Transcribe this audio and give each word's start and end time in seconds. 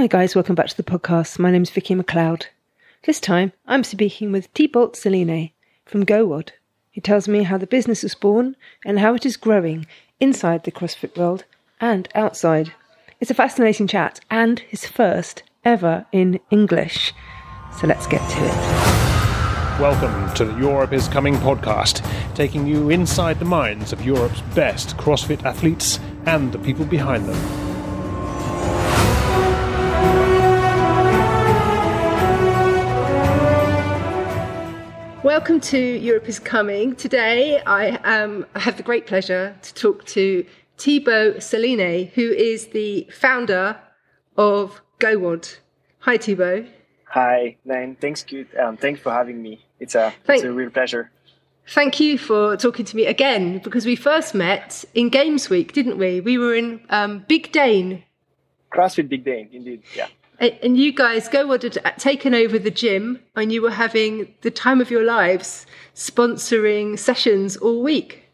Hi, 0.00 0.06
guys, 0.06 0.34
welcome 0.34 0.54
back 0.54 0.68
to 0.68 0.76
the 0.78 0.82
podcast. 0.82 1.38
My 1.38 1.50
name 1.50 1.60
is 1.60 1.68
Vicki 1.68 1.94
McLeod. 1.94 2.46
This 3.04 3.20
time, 3.20 3.52
I'm 3.66 3.84
speaking 3.84 4.32
with 4.32 4.50
Thibaud 4.54 4.96
Saline 4.96 5.50
from 5.84 6.06
GoWOD, 6.06 6.52
who 6.94 7.02
tells 7.02 7.28
me 7.28 7.42
how 7.42 7.58
the 7.58 7.66
business 7.66 8.02
was 8.02 8.14
born 8.14 8.56
and 8.82 8.98
how 8.98 9.12
it 9.12 9.26
is 9.26 9.36
growing 9.36 9.86
inside 10.18 10.64
the 10.64 10.72
CrossFit 10.72 11.18
world 11.18 11.44
and 11.82 12.08
outside. 12.14 12.72
It's 13.20 13.30
a 13.30 13.34
fascinating 13.34 13.86
chat 13.86 14.20
and 14.30 14.60
his 14.60 14.86
first 14.86 15.42
ever 15.66 16.06
in 16.12 16.40
English. 16.50 17.12
So 17.78 17.86
let's 17.86 18.06
get 18.06 18.26
to 18.26 18.38
it. 18.42 19.78
Welcome 19.78 20.34
to 20.36 20.46
the 20.46 20.56
Europe 20.58 20.94
is 20.94 21.08
Coming 21.08 21.34
podcast, 21.34 22.02
taking 22.34 22.66
you 22.66 22.88
inside 22.88 23.38
the 23.38 23.44
minds 23.44 23.92
of 23.92 24.02
Europe's 24.02 24.40
best 24.54 24.96
CrossFit 24.96 25.44
athletes 25.44 26.00
and 26.24 26.52
the 26.52 26.58
people 26.58 26.86
behind 26.86 27.26
them. 27.26 27.59
Welcome 35.22 35.60
to 35.60 35.78
Europe 35.78 36.30
is 36.30 36.38
Coming. 36.38 36.96
Today 36.96 37.60
I, 37.66 37.90
um, 37.98 38.46
I 38.54 38.60
have 38.60 38.78
the 38.78 38.82
great 38.82 39.06
pleasure 39.06 39.54
to 39.60 39.74
talk 39.74 40.06
to 40.06 40.46
Thibaud 40.78 41.42
Saline, 41.42 42.10
who 42.14 42.22
is 42.22 42.68
the 42.68 43.06
founder 43.12 43.78
of 44.38 44.80
GoWOD. 44.98 45.58
Hi, 45.98 46.16
Thibaud. 46.16 46.70
Hi, 47.04 47.58
Lane. 47.66 47.96
Thanks. 48.00 48.24
Um, 48.58 48.78
thanks 48.78 49.00
for 49.00 49.12
having 49.12 49.42
me. 49.42 49.62
It's 49.78 49.94
a, 49.94 50.14
Thank- 50.24 50.38
it's 50.42 50.48
a 50.48 50.52
real 50.52 50.70
pleasure. 50.70 51.10
Thank 51.68 52.00
you 52.00 52.16
for 52.16 52.56
talking 52.56 52.86
to 52.86 52.96
me 52.96 53.04
again 53.04 53.58
because 53.58 53.84
we 53.84 53.96
first 53.96 54.34
met 54.34 54.86
in 54.94 55.10
Games 55.10 55.50
Week, 55.50 55.74
didn't 55.74 55.98
we? 55.98 56.22
We 56.22 56.38
were 56.38 56.54
in 56.54 56.80
um, 56.88 57.26
Big 57.28 57.52
Dane. 57.52 58.04
CrossFit 58.72 59.10
Big 59.10 59.24
Dane, 59.24 59.50
indeed. 59.52 59.82
Yeah. 59.94 60.06
And 60.40 60.78
you 60.78 60.90
guys, 60.90 61.28
GoWOD 61.28 61.82
had 61.84 61.98
taken 61.98 62.34
over 62.34 62.58
the 62.58 62.70
gym 62.70 63.20
and 63.36 63.52
you 63.52 63.60
were 63.60 63.70
having 63.70 64.34
the 64.40 64.50
time 64.50 64.80
of 64.80 64.90
your 64.90 65.04
lives 65.04 65.66
sponsoring 65.94 66.98
sessions 66.98 67.58
all 67.58 67.82
week. 67.82 68.24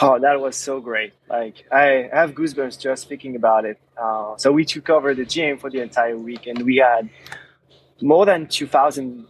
Oh, 0.00 0.18
that 0.18 0.40
was 0.40 0.56
so 0.56 0.80
great. 0.80 1.12
Like, 1.28 1.66
I 1.70 2.08
have 2.10 2.32
goosebumps 2.32 2.80
just 2.80 3.06
thinking 3.06 3.36
about 3.36 3.66
it. 3.66 3.78
Uh, 3.98 4.34
so, 4.38 4.50
we 4.50 4.64
took 4.64 4.88
over 4.88 5.14
the 5.14 5.26
gym 5.26 5.58
for 5.58 5.68
the 5.68 5.82
entire 5.82 6.16
week 6.16 6.46
and 6.46 6.62
we 6.62 6.76
had 6.76 7.10
more 8.00 8.24
than 8.24 8.46
2,000 8.46 9.26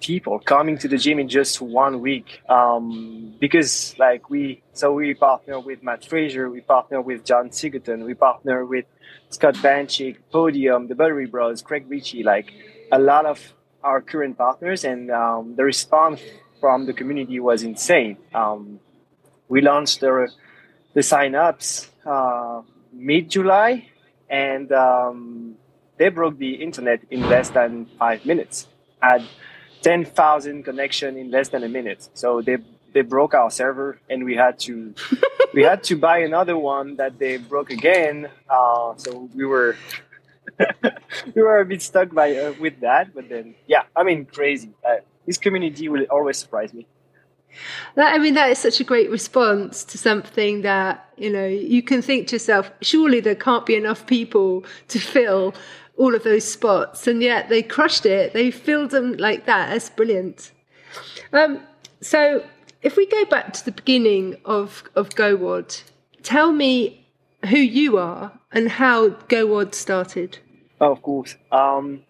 people 0.00 0.38
coming 0.38 0.78
to 0.78 0.88
the 0.88 0.96
gym 0.96 1.18
in 1.18 1.28
just 1.28 1.60
one 1.60 2.00
week. 2.00 2.42
Um, 2.48 3.34
because, 3.38 3.94
like, 3.98 4.30
we, 4.30 4.62
so 4.72 4.92
we 4.92 5.14
partner 5.14 5.60
with 5.60 5.82
matt 5.82 6.04
Fraser, 6.04 6.50
we 6.50 6.60
partner 6.60 7.00
with 7.00 7.24
John 7.24 7.52
Singleton, 7.52 8.04
we 8.04 8.14
partner 8.14 8.64
with 8.64 8.86
Scott 9.30 9.54
Panchik, 9.54 10.16
Podium, 10.32 10.88
the 10.88 10.94
Buttery 10.94 11.26
Bros, 11.26 11.62
Craig 11.62 11.86
Richey, 11.88 12.22
like 12.22 12.52
a 12.90 12.98
lot 12.98 13.26
of 13.26 13.54
our 13.82 14.00
current 14.00 14.36
partners, 14.36 14.84
and 14.84 15.10
um, 15.10 15.54
the 15.56 15.64
response 15.64 16.20
from 16.60 16.86
the 16.86 16.92
community 16.92 17.40
was 17.40 17.62
insane. 17.62 18.18
Um, 18.34 18.80
we 19.48 19.60
launched 19.60 20.00
the, 20.00 20.28
the 20.94 21.02
sign-ups 21.02 21.90
uh, 22.04 22.62
mid-July, 22.92 23.88
and 24.28 24.70
um, 24.72 25.54
they 25.96 26.08
broke 26.08 26.38
the 26.38 26.54
internet 26.54 27.00
in 27.10 27.28
less 27.28 27.50
than 27.50 27.86
five 27.98 28.26
minutes. 28.26 28.68
Had 29.00 29.22
10,000 29.82 30.62
connection 30.64 31.16
in 31.16 31.30
less 31.30 31.48
than 31.48 31.64
a 31.64 31.68
minute. 31.68 32.08
So 32.14 32.40
they 32.40 32.58
they 32.92 33.02
broke 33.02 33.34
our 33.34 33.50
server 33.50 34.00
and 34.10 34.24
we 34.24 34.34
had 34.34 34.58
to 34.60 34.94
we 35.54 35.62
had 35.62 35.82
to 35.84 35.96
buy 35.96 36.18
another 36.18 36.56
one 36.56 36.96
that 36.96 37.18
they 37.18 37.36
broke 37.36 37.70
again. 37.70 38.28
Uh, 38.48 38.94
so 38.96 39.28
we 39.34 39.44
were 39.44 39.76
we 41.34 41.42
were 41.42 41.60
a 41.60 41.64
bit 41.64 41.82
stuck 41.82 42.12
by 42.12 42.36
uh, 42.36 42.52
with 42.58 42.80
that 42.80 43.14
but 43.14 43.28
then 43.28 43.54
yeah 43.66 43.82
i 43.94 44.02
mean 44.02 44.24
crazy. 44.24 44.70
Uh, 44.86 44.96
this 45.26 45.38
community 45.38 45.88
will 45.88 46.04
always 46.10 46.38
surprise 46.38 46.74
me. 46.74 46.86
That, 47.94 48.14
I 48.14 48.18
mean, 48.18 48.34
that 48.34 48.50
is 48.50 48.58
such 48.58 48.80
a 48.80 48.84
great 48.84 49.10
response 49.10 49.84
to 49.84 49.98
something 49.98 50.62
that, 50.62 51.08
you 51.16 51.30
know, 51.30 51.46
you 51.46 51.82
can 51.82 52.02
think 52.02 52.28
to 52.28 52.36
yourself, 52.36 52.70
surely 52.80 53.20
there 53.20 53.34
can't 53.34 53.66
be 53.66 53.74
enough 53.74 54.06
people 54.06 54.64
to 54.88 54.98
fill 54.98 55.54
all 56.00 56.14
of 56.14 56.22
those 56.24 56.50
spots. 56.50 57.06
And 57.06 57.22
yet 57.22 57.50
they 57.50 57.62
crushed 57.62 58.06
it. 58.06 58.32
They 58.32 58.50
filled 58.50 58.90
them 58.90 59.12
like 59.18 59.44
that. 59.44 59.68
That's 59.68 59.90
brilliant. 59.90 60.50
Um, 61.30 61.60
so 62.00 62.42
if 62.80 62.96
we 62.96 63.06
go 63.06 63.26
back 63.26 63.52
to 63.52 63.64
the 63.66 63.72
beginning 63.72 64.38
of, 64.46 64.82
of 64.96 65.10
GoWOD, 65.10 65.82
tell 66.22 66.52
me 66.52 67.06
who 67.50 67.58
you 67.58 67.98
are 67.98 68.32
and 68.50 68.70
how 68.70 69.10
GoWOD 69.10 69.74
started. 69.74 70.38
Oh, 70.80 70.92
of 70.92 71.02
course. 71.02 71.36
Um, 71.52 72.02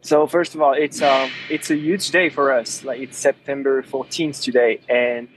so 0.00 0.26
first 0.26 0.56
of 0.56 0.60
all, 0.60 0.74
it's 0.74 1.00
um, 1.00 1.30
it's 1.48 1.70
a 1.70 1.76
huge 1.76 2.10
day 2.10 2.28
for 2.28 2.52
us. 2.52 2.84
Like 2.84 3.00
it's 3.00 3.16
September 3.16 3.82
14th 3.82 4.42
today, 4.42 4.80
and 4.88 5.28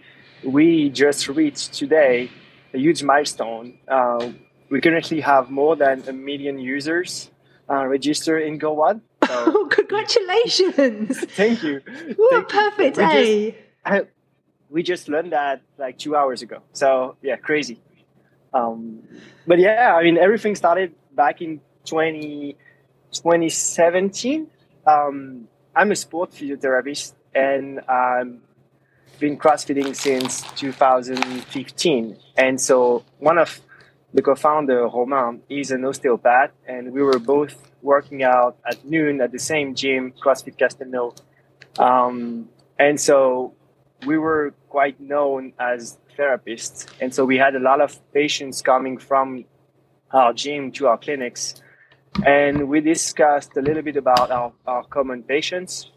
we 0.43 0.89
just 0.89 1.29
reached 1.29 1.73
today 1.73 2.29
a 2.73 2.77
huge 2.77 3.01
milestone. 3.03 3.77
Uh, 3.87 4.31
we 4.69 4.81
currently 4.81 5.21
have 5.21 5.49
more 5.49 5.77
than 5.77 6.03
a 6.09 6.11
million 6.11 6.59
users 6.59 7.29
uh, 7.69 7.85
registered 7.85 8.43
in 8.43 8.59
GoWOD. 8.59 9.01
So 9.25 9.29
oh, 9.47 9.67
congratulations! 9.69 11.19
Thank 11.35 11.63
you. 11.63 11.81
What 12.15 12.33
a 12.33 12.43
perfect 12.43 12.97
day! 12.97 13.57
We 14.69 14.83
just 14.83 15.07
learned 15.07 15.31
that 15.31 15.61
like 15.77 15.97
two 15.97 16.15
hours 16.15 16.41
ago. 16.41 16.61
So 16.73 17.15
yeah, 17.21 17.37
crazy. 17.37 17.79
Um, 18.53 19.03
but 19.45 19.59
yeah, 19.59 19.95
I 19.95 20.03
mean, 20.03 20.17
everything 20.17 20.55
started 20.55 20.93
back 21.13 21.41
in 21.41 21.61
20, 21.85 22.57
2017. 23.11 24.47
Um, 24.85 25.47
I'm 25.75 25.91
a 25.91 25.95
sport 25.95 26.31
physiotherapist 26.31 27.13
and 27.33 27.79
I've 27.87 28.39
been 29.19 29.37
CrossFitting 29.37 29.95
since 29.95 30.41
2015. 30.53 32.17
And 32.35 32.59
so 32.59 33.03
one 33.19 33.37
of 33.37 33.61
the 34.17 34.23
co-founder, 34.23 34.87
Romain, 34.87 35.43
is 35.47 35.69
an 35.69 35.85
osteopath 35.85 36.49
and 36.67 36.91
we 36.91 37.03
were 37.03 37.19
both 37.19 37.55
working 37.83 38.23
out 38.23 38.57
at 38.65 38.83
noon 38.83 39.21
at 39.21 39.31
the 39.31 39.37
same 39.37 39.75
gym, 39.75 40.11
CrossFit 40.11 40.57
Castelnau. 40.57 41.15
Um, 41.77 42.49
and 42.79 42.99
so 42.99 43.53
we 44.07 44.17
were 44.17 44.55
quite 44.69 44.99
known 44.99 45.53
as 45.59 45.99
therapists. 46.17 46.87
And 46.99 47.13
so 47.13 47.25
we 47.25 47.37
had 47.37 47.53
a 47.55 47.59
lot 47.59 47.79
of 47.79 47.91
patients 48.11 48.63
coming 48.63 48.97
from 48.97 49.45
our 50.09 50.33
gym 50.33 50.71
to 50.71 50.87
our 50.87 50.97
clinics. 50.97 51.61
And 52.25 52.67
we 52.69 52.81
discussed 52.81 53.55
a 53.55 53.61
little 53.61 53.83
bit 53.83 53.97
about 53.97 54.31
our, 54.31 54.51
our 54.65 54.83
common 54.85 55.21
patients. 55.21 55.91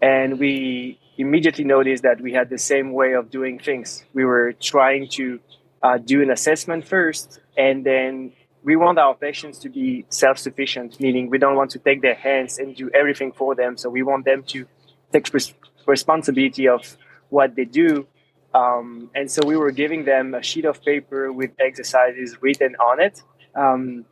And 0.00 0.38
we 0.38 0.98
immediately 1.18 1.64
noticed 1.64 2.04
that 2.04 2.22
we 2.22 2.32
had 2.32 2.48
the 2.48 2.56
same 2.56 2.94
way 2.94 3.12
of 3.12 3.30
doing 3.30 3.58
things. 3.58 4.02
We 4.14 4.24
were 4.24 4.54
trying 4.54 5.08
to 5.18 5.40
uh, 5.86 5.98
do 5.98 6.20
an 6.22 6.30
assessment 6.30 6.82
first, 6.86 7.40
and 7.56 7.86
then 7.86 8.32
we 8.64 8.74
want 8.74 8.98
our 8.98 9.14
patients 9.14 9.56
to 9.64 9.68
be 9.68 10.04
self 10.08 10.36
sufficient, 10.38 10.98
meaning 10.98 11.30
we 11.30 11.38
don't 11.38 11.56
want 11.60 11.70
to 11.76 11.78
take 11.78 12.02
their 12.02 12.18
hands 12.28 12.58
and 12.58 12.74
do 12.74 12.90
everything 13.00 13.30
for 13.40 13.54
them. 13.54 13.76
So 13.76 13.88
we 13.88 14.02
want 14.02 14.24
them 14.24 14.42
to 14.54 14.66
take 15.12 15.32
res- 15.32 15.54
responsibility 15.86 16.66
of 16.68 16.82
what 17.28 17.54
they 17.54 17.64
do. 17.64 18.06
Um, 18.52 19.10
and 19.14 19.30
so 19.30 19.40
we 19.46 19.56
were 19.56 19.70
giving 19.70 20.04
them 20.04 20.34
a 20.34 20.42
sheet 20.42 20.64
of 20.64 20.82
paper 20.82 21.32
with 21.32 21.50
exercises 21.68 22.28
written 22.40 22.74
on 22.90 23.00
it. 23.00 23.22
Um, 23.54 24.06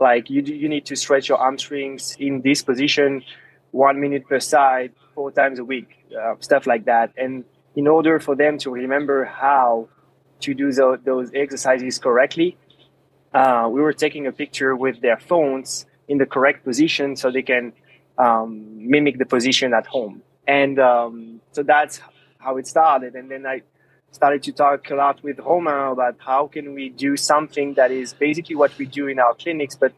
like 0.00 0.30
you, 0.30 0.42
you 0.42 0.68
need 0.68 0.86
to 0.86 0.96
stretch 0.96 1.28
your 1.28 1.38
hamstrings 1.38 2.16
in 2.18 2.40
this 2.42 2.62
position, 2.62 3.22
one 3.70 4.00
minute 4.00 4.24
per 4.28 4.40
side, 4.40 4.92
four 5.14 5.30
times 5.30 5.58
a 5.60 5.64
week, 5.64 5.90
uh, 6.20 6.34
stuff 6.40 6.66
like 6.66 6.86
that. 6.86 7.12
And 7.16 7.44
in 7.76 7.86
order 7.86 8.18
for 8.18 8.34
them 8.34 8.58
to 8.58 8.70
remember 8.70 9.24
how 9.26 9.88
to 10.40 10.54
do 10.54 10.72
the, 10.72 11.00
those 11.04 11.30
exercises 11.34 11.98
correctly, 11.98 12.56
uh, 13.32 13.68
we 13.70 13.80
were 13.80 13.92
taking 13.92 14.26
a 14.26 14.32
picture 14.32 14.74
with 14.74 15.00
their 15.00 15.18
phones 15.18 15.86
in 16.08 16.18
the 16.18 16.26
correct 16.26 16.64
position 16.64 17.16
so 17.16 17.30
they 17.30 17.42
can 17.42 17.72
um, 18.18 18.90
mimic 18.90 19.18
the 19.18 19.26
position 19.26 19.72
at 19.72 19.86
home. 19.86 20.22
And 20.46 20.78
um, 20.78 21.40
so 21.52 21.62
that's 21.62 22.00
how 22.38 22.56
it 22.56 22.66
started. 22.66 23.14
And 23.14 23.30
then 23.30 23.46
I 23.46 23.62
started 24.10 24.42
to 24.42 24.52
talk 24.52 24.90
a 24.90 24.94
lot 24.94 25.22
with 25.22 25.38
Romain 25.38 25.92
about 25.92 26.16
how 26.18 26.48
can 26.48 26.74
we 26.74 26.88
do 26.88 27.16
something 27.16 27.74
that 27.74 27.90
is 27.90 28.12
basically 28.12 28.56
what 28.56 28.76
we 28.78 28.86
do 28.86 29.06
in 29.06 29.18
our 29.20 29.34
clinics, 29.34 29.76
but 29.76 29.92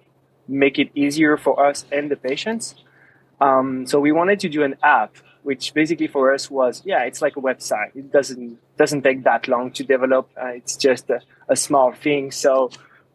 make 0.46 0.78
it 0.78 0.90
easier 0.94 1.37
for 1.37 1.64
us 1.64 1.87
and 1.90 2.11
the 2.11 2.17
patients. 2.17 2.75
Um, 3.40 3.87
so 3.87 3.99
we 3.99 4.12
wanted 4.12 4.40
to 4.40 4.49
do 4.49 4.62
an 4.62 4.76
app, 4.82 5.17
which 5.43 5.75
basically 5.75 6.06
for 6.06 6.33
us 6.33 6.50
was, 6.50 6.83
yeah, 6.85 7.03
it's 7.03 7.21
like 7.21 7.37
a 7.37 7.41
website. 7.41 7.94
It 7.94 8.12
doesn't 8.12 8.59
doesn't 8.77 9.03
take 9.03 9.25
that 9.25 9.49
long 9.49 9.73
to 9.73 9.85
develop. 9.85 10.31
Uh, 10.41 10.47
it's 10.49 10.77
just 10.77 11.11
a, 11.11 11.21
a, 11.49 11.56
small 11.56 11.93
thing. 11.93 12.31
So 12.31 12.71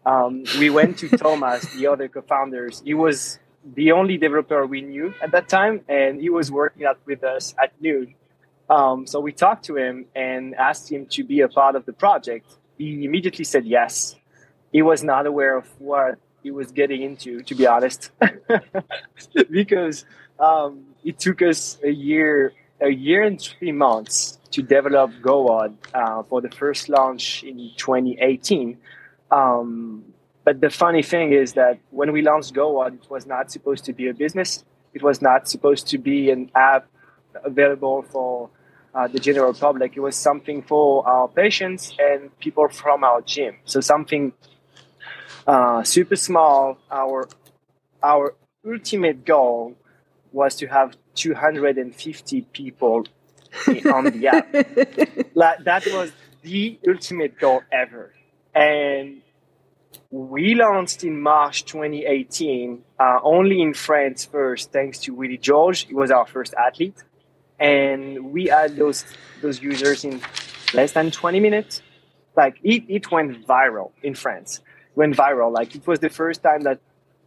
um, 0.06 0.44
we 0.60 0.70
went 0.70 0.98
to 1.00 1.10
Thomas, 1.18 1.66
the 1.74 1.88
other 1.88 2.08
co-founders. 2.08 2.82
He 2.86 2.94
was 2.94 3.40
the 3.76 3.92
only 3.92 4.18
developer 4.18 4.66
we 4.66 4.82
knew 4.82 5.14
at 5.22 5.32
that 5.32 5.50
time, 5.50 5.82
and 5.88 6.22
he 6.22 6.30
was 6.30 6.52
working 6.52 6.86
out 6.86 7.00
with 7.06 7.24
us 7.24 7.56
at 7.62 7.72
noon. 7.82 8.16
Um, 8.70 9.08
so 9.08 9.20
we 9.20 9.32
talked 9.32 9.66
to 9.66 9.78
him 9.78 10.06
and 10.16 10.56
asked 10.56 10.92
him 10.92 11.06
to 11.08 11.24
be 11.24 11.42
a 11.42 11.48
part 11.48 11.76
of 11.76 11.86
the 11.86 11.94
project. 11.94 12.46
He 12.78 13.06
immediately 13.06 13.46
said 13.46 13.66
yes. 13.66 14.16
He 14.72 14.82
was 14.82 15.04
not 15.04 15.26
aware 15.26 15.58
of 15.58 15.68
what 15.80 16.20
he 16.44 16.52
was 16.52 16.72
getting 16.72 17.02
into, 17.02 17.42
to 17.44 17.56
be 17.56 17.66
honest, 17.66 18.12
because 19.50 20.06
um, 20.40 20.86
it 21.04 21.20
took 21.20 21.42
us 21.42 21.78
a 21.84 21.90
year, 21.90 22.54
a 22.82 22.90
year 22.90 23.24
and 23.24 23.42
three 23.42 23.72
months 23.72 24.40
to 24.52 24.62
develop 24.62 25.12
GoWOD 25.22 25.76
uh, 25.94 26.24
for 26.24 26.42
the 26.42 26.50
first 26.50 26.90
launch 26.90 27.44
in 27.44 27.72
2018. 27.78 28.78
Um, 29.32 30.06
but 30.44 30.62
the 30.62 30.70
funny 30.70 31.04
thing 31.04 31.34
is 31.34 31.54
that 31.54 31.80
when 31.92 32.12
we 32.12 32.22
launched 32.22 32.54
GoWOD, 32.54 33.04
it 33.04 33.10
was 33.10 33.26
not 33.26 33.52
supposed 33.52 33.86
to 33.86 33.94
be 33.94 34.08
a 34.08 34.14
business. 34.14 34.64
It 34.94 35.04
was 35.04 35.22
not 35.22 35.50
supposed 35.50 35.88
to 35.90 35.98
be 35.98 36.32
an 36.32 36.50
app 36.56 36.88
available 37.44 38.04
for 38.04 38.50
uh, 38.96 39.08
the 39.08 39.20
general 39.20 39.54
public. 39.54 39.96
It 39.96 40.00
was 40.00 40.16
something 40.16 40.64
for 40.64 41.08
our 41.08 41.28
patients 41.28 41.94
and 42.00 42.38
people 42.40 42.68
from 42.70 43.04
our 43.04 43.22
gym. 43.22 43.58
So 43.66 43.82
something 43.82 44.34
uh, 45.46 45.84
super 45.84 46.16
small. 46.16 46.78
Our 46.92 47.30
our 48.02 48.36
ultimate 48.66 49.26
goal 49.26 49.76
was 50.32 50.56
to 50.58 50.68
have 50.68 50.96
250 51.16 52.42
people 52.54 53.06
on 53.94 54.06
the 54.06 54.28
app. 54.28 54.54
like, 55.36 55.64
that 55.64 55.86
was 55.88 56.12
the 56.42 56.80
ultimate 56.88 57.40
goal 57.40 57.62
ever. 57.72 58.14
And 58.54 59.22
we 60.10 60.56
launched 60.56 61.04
in 61.04 61.22
March 61.22 61.66
2018, 61.66 62.84
uh, 63.00 63.20
only 63.24 63.62
in 63.62 63.74
France 63.74 64.26
first, 64.26 64.72
thanks 64.72 65.00
to 65.00 65.14
Willy 65.14 65.38
Georges. 65.38 65.88
He 65.88 65.94
was 65.94 66.12
our 66.12 66.26
first 66.26 66.54
athlete 66.54 67.04
and 67.60 68.32
we 68.32 68.46
had 68.46 68.76
those 68.76 69.06
those 69.42 69.62
users 69.62 70.04
in 70.04 70.22
less 70.74 70.92
than 70.92 71.12
20 71.12 71.40
minutes 71.40 71.82
like 72.36 72.58
it, 72.64 72.84
it 72.88 73.12
went 73.12 73.46
viral 73.48 73.92
in 74.04 74.14
france 74.14 74.60
it 74.60 74.98
went 74.98 75.16
viral 75.16 75.52
like 75.52 75.76
it 75.76 75.86
was 75.88 76.00
the 76.00 76.10
first 76.10 76.44
time 76.44 76.62
that 76.62 76.80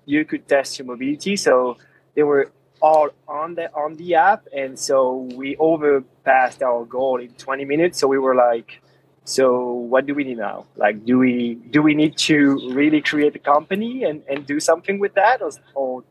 you 0.06 0.25
could 0.25 0.47
test 0.47 0.79
your 0.79 0.87
mobility 0.87 1.37
so 1.37 1.76
they 2.14 2.23
were 2.23 2.50
all 2.80 3.10
on 3.28 3.54
the 3.54 3.72
on 3.74 3.94
the 3.96 4.14
app 4.14 4.46
and 4.56 4.78
so 4.78 5.28
we 5.34 5.56
overpassed 5.56 6.62
our 6.62 6.84
goal 6.84 7.20
in 7.20 7.28
20 7.34 7.64
minutes 7.64 7.98
so 7.98 8.06
we 8.08 8.18
were 8.18 8.34
like 8.34 8.80
so 9.24 9.64
what 9.64 10.06
do 10.06 10.14
we 10.14 10.24
need 10.24 10.38
now 10.38 10.66
like 10.76 11.04
do 11.04 11.18
we 11.18 11.54
do 11.70 11.82
we 11.82 11.94
need 11.94 12.16
to 12.16 12.70
really 12.72 13.00
create 13.00 13.36
a 13.36 13.38
company 13.38 14.04
and, 14.04 14.22
and 14.28 14.46
do 14.46 14.58
something 14.58 14.98
with 14.98 15.14
that 15.14 15.42
or, 15.42 15.50
or 15.74 16.04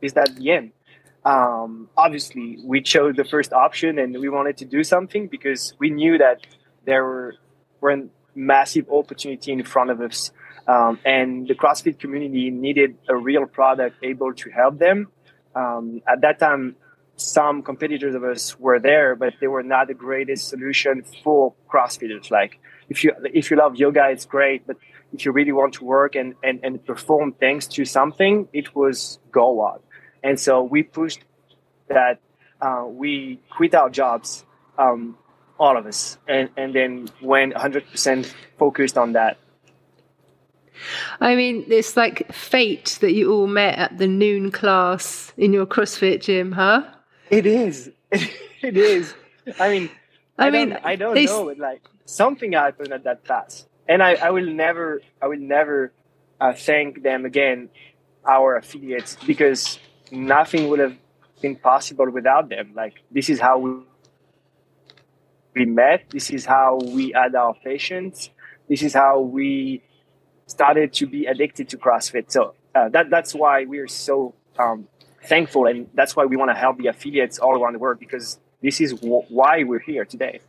is 0.00 0.12
that 0.12 0.34
the 0.36 0.50
end 0.50 0.72
um, 1.24 1.88
obviously 1.96 2.58
we 2.62 2.80
chose 2.80 3.16
the 3.16 3.24
first 3.24 3.52
option 3.52 3.98
and 3.98 4.18
we 4.18 4.28
wanted 4.28 4.56
to 4.58 4.64
do 4.64 4.84
something 4.84 5.26
because 5.26 5.74
we 5.78 5.90
knew 5.90 6.18
that 6.18 6.46
there 6.84 7.02
were, 7.04 7.34
were 7.80 7.90
a 7.90 8.06
massive 8.34 8.88
opportunity 8.90 9.50
in 9.50 9.64
front 9.64 9.90
of 9.90 10.00
us 10.00 10.30
um, 10.68 10.98
and 11.04 11.46
the 11.46 11.54
CrossFit 11.54 11.98
community 11.98 12.50
needed 12.50 12.96
a 13.08 13.16
real 13.16 13.46
product 13.46 13.96
able 14.02 14.34
to 14.34 14.50
help 14.50 14.78
them. 14.78 15.08
Um, 15.56 16.02
at 16.06 16.20
that 16.20 16.38
time, 16.38 16.76
some 17.16 17.62
competitors 17.62 18.14
of 18.14 18.22
us 18.22 18.58
were 18.60 18.78
there, 18.78 19.16
but 19.16 19.32
they 19.40 19.46
were 19.46 19.62
not 19.62 19.88
the 19.88 19.94
greatest 19.94 20.48
solution 20.48 21.02
for 21.24 21.54
CrossFitters. 21.68 22.30
Like 22.30 22.60
if 22.88 23.02
you 23.02 23.12
if 23.32 23.50
you 23.50 23.56
love 23.56 23.76
yoga, 23.76 24.08
it's 24.10 24.26
great, 24.26 24.66
but 24.66 24.76
if 25.12 25.24
you 25.24 25.32
really 25.32 25.52
want 25.52 25.74
to 25.74 25.84
work 25.84 26.14
and, 26.14 26.34
and, 26.42 26.60
and 26.62 26.84
perform 26.84 27.32
thanks 27.32 27.66
to 27.68 27.84
something, 27.84 28.48
it 28.52 28.74
was 28.74 29.18
GoWOD. 29.30 29.80
And 30.22 30.38
so 30.38 30.62
we 30.62 30.82
pushed 30.82 31.20
that 31.88 32.20
uh, 32.60 32.84
we 32.86 33.40
quit 33.50 33.74
our 33.74 33.88
jobs, 33.88 34.44
um, 34.78 35.16
all 35.58 35.76
of 35.76 35.86
us, 35.86 36.18
and, 36.28 36.50
and 36.56 36.74
then 36.74 37.08
went 37.22 37.54
100% 37.54 38.32
focused 38.58 38.98
on 38.98 39.12
that. 39.12 39.38
I 41.20 41.34
mean, 41.34 41.64
it's 41.68 41.96
like 41.96 42.32
fate 42.32 42.98
that 43.00 43.12
you 43.12 43.32
all 43.32 43.46
met 43.46 43.78
at 43.78 43.98
the 43.98 44.06
noon 44.06 44.50
class 44.50 45.32
in 45.36 45.52
your 45.52 45.66
CrossFit 45.66 46.22
gym, 46.22 46.52
huh? 46.52 46.84
It 47.30 47.46
is. 47.46 47.90
it 48.10 48.76
is. 48.76 49.14
I 49.58 49.68
mean, 49.70 49.90
I, 50.38 50.48
I 50.48 50.50
mean, 50.50 50.70
don't, 50.70 50.84
I 50.84 50.96
don't 50.96 51.14
they... 51.14 51.26
know. 51.26 51.54
Like 51.56 51.82
something 52.04 52.52
happened 52.52 52.92
at 52.92 53.04
that 53.04 53.24
class, 53.24 53.66
and 53.88 54.02
I, 54.02 54.14
I 54.14 54.30
will 54.30 54.46
never, 54.46 55.00
I 55.20 55.26
will 55.28 55.40
never 55.40 55.92
uh, 56.40 56.52
thank 56.52 57.02
them 57.02 57.24
again, 57.24 57.68
our 58.28 58.56
affiliates, 58.56 59.16
because 59.26 59.78
nothing 60.10 60.68
would 60.68 60.78
have 60.78 60.96
been 61.40 61.56
possible 61.56 62.10
without 62.10 62.48
them. 62.48 62.72
Like 62.74 62.94
this 63.10 63.28
is 63.28 63.40
how 63.40 63.58
we 63.58 63.70
we 65.54 65.64
met. 65.64 66.10
This 66.10 66.30
is 66.30 66.44
how 66.44 66.78
we 66.82 67.12
had 67.12 67.34
our 67.34 67.54
patients. 67.54 68.30
This 68.68 68.82
is 68.82 68.92
how 68.92 69.20
we 69.20 69.82
started 70.46 70.92
to 70.94 71.06
be 71.06 71.26
addicted 71.26 71.68
to 71.70 71.76
CrossFit. 71.76 72.30
So 72.30 72.54
uh, 72.74 72.88
that 72.90 73.10
that's 73.10 73.34
why 73.34 73.64
we're 73.64 73.88
so 73.88 74.34
um, 74.58 74.88
thankful, 75.24 75.66
and 75.66 75.88
that's 75.94 76.16
why 76.16 76.24
we 76.24 76.36
want 76.36 76.50
to 76.50 76.54
help 76.54 76.78
the 76.78 76.86
affiliates 76.86 77.38
all 77.38 77.60
around 77.60 77.74
the 77.74 77.78
world 77.78 77.98
because 77.98 78.38
this 78.62 78.80
is 78.80 78.92
w- 78.94 79.24
why 79.28 79.64
we're 79.64 79.78
here 79.80 80.04
today. 80.04 80.40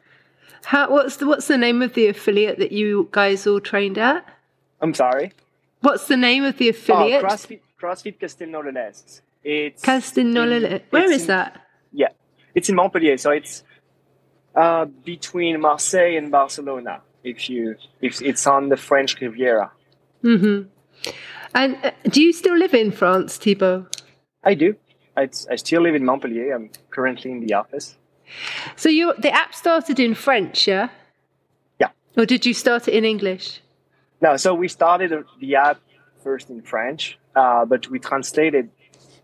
How, 0.65 0.89
what's 0.89 1.17
the 1.17 1.27
what's 1.27 1.47
the 1.47 1.57
name 1.57 1.81
of 1.81 1.93
the 1.93 2.07
affiliate 2.07 2.59
that 2.59 2.71
you 2.71 3.09
guys 3.11 3.47
all 3.47 3.59
trained 3.59 3.97
at? 3.97 4.25
I'm 4.81 4.93
sorry. 4.93 5.33
What's 5.81 6.07
the 6.07 6.17
name 6.17 6.43
of 6.43 6.57
the 6.57 6.69
affiliate? 6.69 7.23
Oh, 7.23 7.27
CrossFit 7.27 7.59
CrossFit 7.81 8.19
Castelnau-le-Lez. 8.19 9.21
It's 9.43 9.83
Castelnau. 9.83 10.81
Where 10.89 11.11
is 11.11 11.21
in, 11.21 11.27
that? 11.27 11.61
Yeah, 11.93 12.09
it's 12.53 12.69
in 12.69 12.75
Montpellier. 12.75 13.17
So 13.17 13.31
it's 13.31 13.63
uh, 14.55 14.85
between 14.85 15.61
Marseille 15.61 16.17
and 16.17 16.31
Barcelona. 16.31 17.01
If 17.23 17.49
you, 17.49 17.75
if 18.01 18.21
it's 18.21 18.47
on 18.47 18.69
the 18.69 18.77
French 18.77 19.19
Riviera. 19.19 19.71
Hmm. 20.21 20.63
And 21.53 21.77
uh, 21.83 21.91
do 22.09 22.21
you 22.21 22.33
still 22.33 22.57
live 22.57 22.73
in 22.73 22.91
France, 22.91 23.37
Thibaud? 23.37 23.87
I 24.43 24.53
do. 24.53 24.75
I, 25.15 25.29
I 25.49 25.55
still 25.55 25.81
live 25.81 25.95
in 25.95 26.05
Montpellier. 26.05 26.53
I'm 26.53 26.69
currently 26.89 27.31
in 27.31 27.45
the 27.45 27.53
office. 27.53 27.97
So 28.75 28.89
you, 28.89 29.13
the 29.17 29.31
app 29.31 29.55
started 29.55 29.99
in 29.99 30.13
French, 30.13 30.67
yeah? 30.67 30.89
Yeah. 31.79 31.89
Or 32.15 32.25
did 32.25 32.45
you 32.45 32.53
start 32.53 32.87
it 32.87 32.93
in 32.93 33.05
English? 33.05 33.61
No. 34.21 34.37
So 34.37 34.53
we 34.53 34.67
started 34.67 35.11
the 35.39 35.55
app 35.55 35.79
first 36.23 36.49
in 36.49 36.61
French, 36.61 37.17
uh, 37.35 37.65
but 37.65 37.89
we 37.89 37.99
translated 37.99 38.69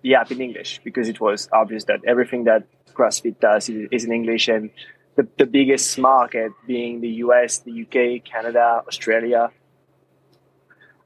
the 0.01 0.15
app 0.15 0.31
in 0.31 0.41
English 0.41 0.81
because 0.83 1.09
it 1.09 1.19
was 1.19 1.49
obvious 1.51 1.85
that 1.85 1.99
everything 2.05 2.45
that 2.45 2.63
CrossFit 2.93 3.39
does 3.39 3.69
is, 3.69 3.87
is 3.91 4.05
in 4.05 4.11
English 4.11 4.47
and 4.47 4.69
the, 5.15 5.27
the 5.37 5.45
biggest 5.45 5.97
market 5.97 6.51
being 6.65 7.01
the 7.01 7.09
US, 7.25 7.59
the 7.59 7.83
UK, 7.83 8.23
Canada, 8.23 8.83
Australia. 8.87 9.51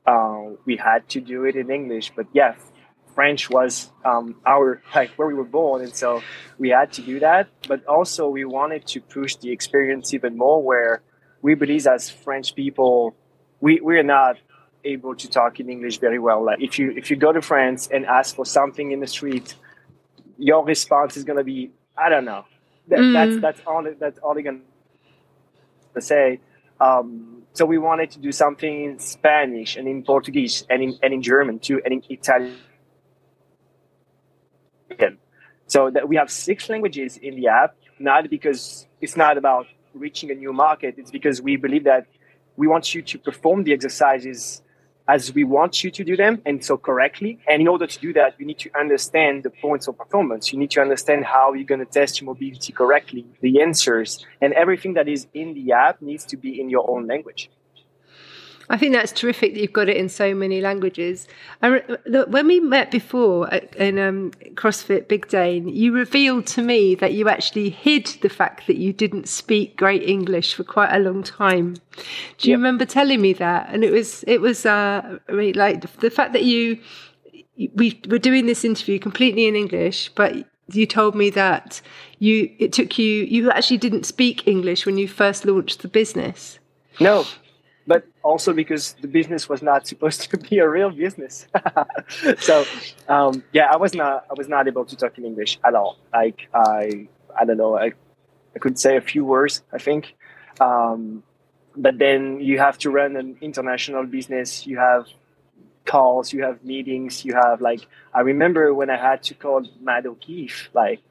Uh, 0.08 0.56
we 0.66 0.78
had 0.78 1.08
to 1.10 1.20
do 1.20 1.44
it 1.44 1.56
in 1.56 1.70
English, 1.70 2.14
but 2.16 2.28
yeah, 2.34 2.56
French 3.14 3.50
was 3.50 3.92
um, 4.06 4.36
our 4.46 4.82
like 4.96 5.10
where 5.18 5.28
we 5.28 5.34
were 5.34 5.52
born, 5.60 5.82
and 5.82 5.94
so 5.94 6.22
we 6.58 6.70
had 6.70 6.94
to 6.94 7.02
do 7.02 7.20
that. 7.20 7.50
But 7.68 7.86
also, 7.86 8.30
we 8.30 8.46
wanted 8.46 8.88
to 8.88 9.02
push 9.02 9.36
the 9.36 9.52
experience 9.52 10.14
even 10.14 10.38
more, 10.38 10.64
where 10.64 11.02
we 11.42 11.56
believe 11.56 11.86
as 11.88 12.10
French 12.10 12.56
people, 12.56 13.16
we 13.60 13.82
we're 13.82 14.04
not 14.04 14.38
able 14.84 15.16
to 15.16 15.28
talk 15.28 15.60
in 15.60 15.70
English 15.70 15.98
very 16.00 16.20
well. 16.20 16.46
Like 16.46 16.62
if 16.62 16.80
you 16.80 16.92
if 16.92 17.10
you 17.10 17.18
go 17.18 17.32
to 17.34 17.42
France 17.42 17.90
and 17.92 18.06
ask 18.06 18.36
for 18.36 18.46
something 18.46 18.92
in 18.92 19.00
the 19.00 19.08
street, 19.08 19.56
your 20.38 20.64
response 20.64 21.18
is 21.18 21.24
gonna 21.24 21.44
be 21.44 21.72
I 21.98 22.10
don't 22.10 22.26
know. 22.26 22.46
That, 22.88 23.00
mm. 23.00 23.14
That's 23.14 23.42
that's 23.42 23.62
all 23.68 23.86
that's 24.00 24.20
all 24.20 24.34
they're 24.34 24.44
gonna 24.44 24.62
say. 26.00 26.40
Um, 26.80 27.37
so 27.58 27.66
we 27.66 27.80
wanted 27.80 28.12
to 28.12 28.20
do 28.20 28.32
something 28.32 28.84
in 28.84 29.00
Spanish 29.00 29.78
and 29.78 29.88
in 29.88 30.04
Portuguese 30.04 30.64
and 30.70 30.84
in 30.84 31.00
and 31.02 31.12
in 31.12 31.22
German 31.24 31.58
too 31.58 31.82
and 31.84 31.92
in 31.96 32.04
Italian. 32.08 32.56
So 35.66 35.90
that 35.90 36.08
we 36.08 36.16
have 36.16 36.30
six 36.30 36.70
languages 36.70 37.18
in 37.18 37.36
the 37.36 37.48
app, 37.48 37.76
not 38.00 38.30
because 38.30 38.88
it's 39.02 39.18
not 39.18 39.38
about 39.38 39.66
reaching 39.94 40.30
a 40.32 40.36
new 40.36 40.54
market. 40.54 40.96
It's 40.98 41.12
because 41.12 41.42
we 41.42 41.58
believe 41.58 41.84
that 41.86 42.06
we 42.56 42.68
want 42.68 42.94
you 42.94 43.02
to 43.02 43.18
perform 43.18 43.64
the 43.64 43.74
exercises 43.74 44.62
as 45.08 45.34
we 45.34 45.44
want 45.44 45.84
you 45.84 45.92
to 45.92 46.04
do 46.04 46.18
them 46.18 46.42
and 46.46 46.64
so 46.64 46.78
correctly. 46.78 47.40
And 47.48 47.62
in 47.62 47.68
order 47.68 47.88
to 47.88 48.00
do 48.00 48.14
that, 48.14 48.36
you 48.40 48.46
need 48.46 48.60
to 48.60 48.70
understand 48.78 49.44
the 49.44 49.50
points 49.50 49.88
of 49.88 49.98
performance. 49.98 50.52
You 50.52 50.60
need 50.60 50.72
to 50.72 50.82
understand 50.82 51.26
how 51.26 51.54
you're 51.54 51.66
going 51.66 51.80
to 51.80 51.86
test 51.86 52.20
your 52.20 52.26
mobility 52.26 52.74
correctly, 52.74 53.26
the 53.42 53.62
answers, 53.62 54.26
and 54.42 54.54
everything 54.54 54.94
that 54.96 55.08
is 55.08 55.28
in 55.34 55.54
the 55.54 55.72
app 55.72 56.02
needs 56.02 56.26
to 56.26 56.38
be 56.38 56.60
in 56.60 56.70
your 56.70 56.90
own 56.90 57.08
language. 57.08 57.50
I 58.70 58.78
think 58.78 58.94
that's 58.94 59.14
terrific 59.14 59.54
that 59.54 59.62
you've 59.62 59.74
got 59.74 59.88
it 59.88 59.96
in 59.96 60.10
so 60.10 60.36
many 60.36 60.60
languages. 60.60 61.28
I, 61.62 61.82
look, 62.06 62.30
when 62.30 62.48
we 62.48 62.60
met 62.60 62.92
before 62.92 63.48
in 63.48 63.98
um, 63.98 64.32
CrossFit 64.56 65.08
Big 65.08 65.30
Dane, 65.30 65.70
you 65.70 65.94
revealed 65.94 66.48
to 66.48 66.62
me 66.62 66.94
that 66.96 67.14
you 67.14 67.30
actually 67.30 67.70
hid 67.70 68.08
the 68.22 68.30
fact 68.30 68.68
that 68.68 68.76
you 68.76 68.92
didn't 68.92 69.30
speak 69.30 69.78
great 69.78 70.04
English 70.04 70.54
for 70.54 70.66
quite 70.66 70.94
a 70.94 71.00
long 71.00 71.24
time. 71.24 71.76
Do 72.38 72.50
you 72.50 72.52
yep. 72.52 72.58
remember 72.58 72.86
telling 72.86 73.22
me 73.22 73.32
that? 73.34 73.70
And 73.72 73.86
it 73.86 73.92
was 73.92 74.24
it 74.28 74.42
was 74.42 74.66
uh, 74.66 75.18
I 75.30 75.32
mean, 75.32 75.56
like 75.56 75.82
the 76.00 76.10
fact 76.10 76.34
that 76.34 76.44
you 76.44 76.78
we 77.74 78.00
were 78.10 78.20
doing 78.20 78.48
this 78.48 78.66
interview 78.66 79.00
completely 79.00 79.48
in 79.48 79.56
English, 79.56 80.10
but 80.10 80.46
you 80.72 80.86
told 80.86 81.16
me 81.16 81.30
that 81.30 81.82
you 82.20 82.54
it 82.60 82.74
took 82.74 82.98
you 82.98 83.24
you 83.24 83.50
actually 83.50 83.78
didn't 83.78 84.06
speak 84.06 84.46
English 84.46 84.86
when 84.86 84.98
you 84.98 85.08
first 85.08 85.46
launched 85.46 85.82
the 85.82 85.88
business. 85.88 86.60
No, 87.00 87.26
also 88.28 88.54
because 88.54 88.96
the 89.02 89.08
business 89.08 89.48
was 89.48 89.62
not 89.62 89.88
supposed 89.88 90.20
to 90.32 90.38
be 90.38 90.60
a 90.60 90.70
real 90.70 90.92
business. 90.92 91.48
so 92.40 92.66
um, 93.08 93.44
yeah, 93.54 93.68
I 93.72 93.78
was 93.78 93.94
not 93.94 94.26
I 94.30 94.34
was 94.36 94.48
not 94.48 94.68
able 94.68 94.86
to 94.86 94.96
talk 94.96 95.18
in 95.18 95.26
English 95.26 95.60
at 95.64 95.74
all. 95.74 95.98
Like 96.14 96.48
I 96.54 97.08
I 97.40 97.46
don't 97.46 97.58
know 97.58 97.78
I 97.78 97.94
I 98.56 98.60
could 98.60 98.78
say 98.80 98.98
a 98.98 99.02
few 99.02 99.24
words 99.24 99.64
I 99.72 99.78
think, 99.78 100.16
um, 100.60 101.24
but 101.76 101.98
then 101.98 102.40
you 102.42 102.60
have 102.60 102.78
to 102.80 102.90
run 102.90 103.16
an 103.16 103.38
international 103.42 104.06
business. 104.06 104.68
You 104.68 104.78
have 104.78 105.08
calls, 105.86 106.34
you 106.34 106.44
have 106.44 106.64
meetings, 106.64 107.24
you 107.24 107.34
have 107.34 107.62
like 107.62 107.82
I 108.14 108.22
remember 108.22 108.74
when 108.74 108.90
I 108.90 108.98
had 108.98 109.24
to 109.24 109.34
call 109.34 109.66
Matt 109.80 110.06
O'Keefe 110.06 110.70
like 110.74 111.02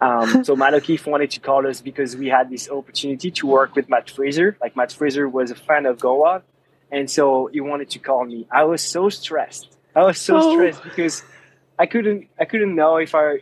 um, 0.00 0.44
so 0.44 0.56
Matt 0.56 0.74
O'Keefe 0.74 1.06
wanted 1.06 1.30
to 1.32 1.40
call 1.40 1.66
us 1.66 1.80
because 1.80 2.16
we 2.16 2.28
had 2.28 2.50
this 2.50 2.68
opportunity 2.70 3.30
to 3.30 3.46
work 3.46 3.74
with 3.74 3.88
Matt 3.88 4.10
Fraser. 4.10 4.56
Like 4.60 4.76
Matt 4.76 4.92
Fraser 4.92 5.28
was 5.28 5.50
a 5.50 5.54
fan 5.54 5.86
of 5.86 5.98
Goa, 5.98 6.42
and 6.90 7.10
so 7.10 7.48
he 7.52 7.60
wanted 7.60 7.90
to 7.90 7.98
call 7.98 8.24
me. 8.24 8.46
I 8.50 8.64
was 8.64 8.82
so 8.82 9.08
stressed. 9.08 9.76
I 9.94 10.02
was 10.02 10.18
so 10.18 10.36
oh. 10.36 10.54
stressed 10.54 10.82
because 10.82 11.22
I 11.78 11.86
couldn't 11.86 12.28
I 12.38 12.44
couldn't 12.44 12.74
know 12.74 12.96
if 12.96 13.14
I 13.14 13.38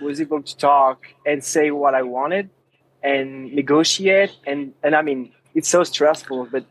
was 0.00 0.20
able 0.20 0.42
to 0.42 0.56
talk 0.56 1.06
and 1.26 1.42
say 1.42 1.70
what 1.70 1.94
I 1.94 2.02
wanted 2.02 2.50
and 3.02 3.52
negotiate 3.52 4.36
and 4.46 4.74
and 4.82 4.94
I 4.94 5.02
mean 5.02 5.32
it's 5.54 5.68
so 5.68 5.82
stressful 5.84 6.48
but 6.52 6.64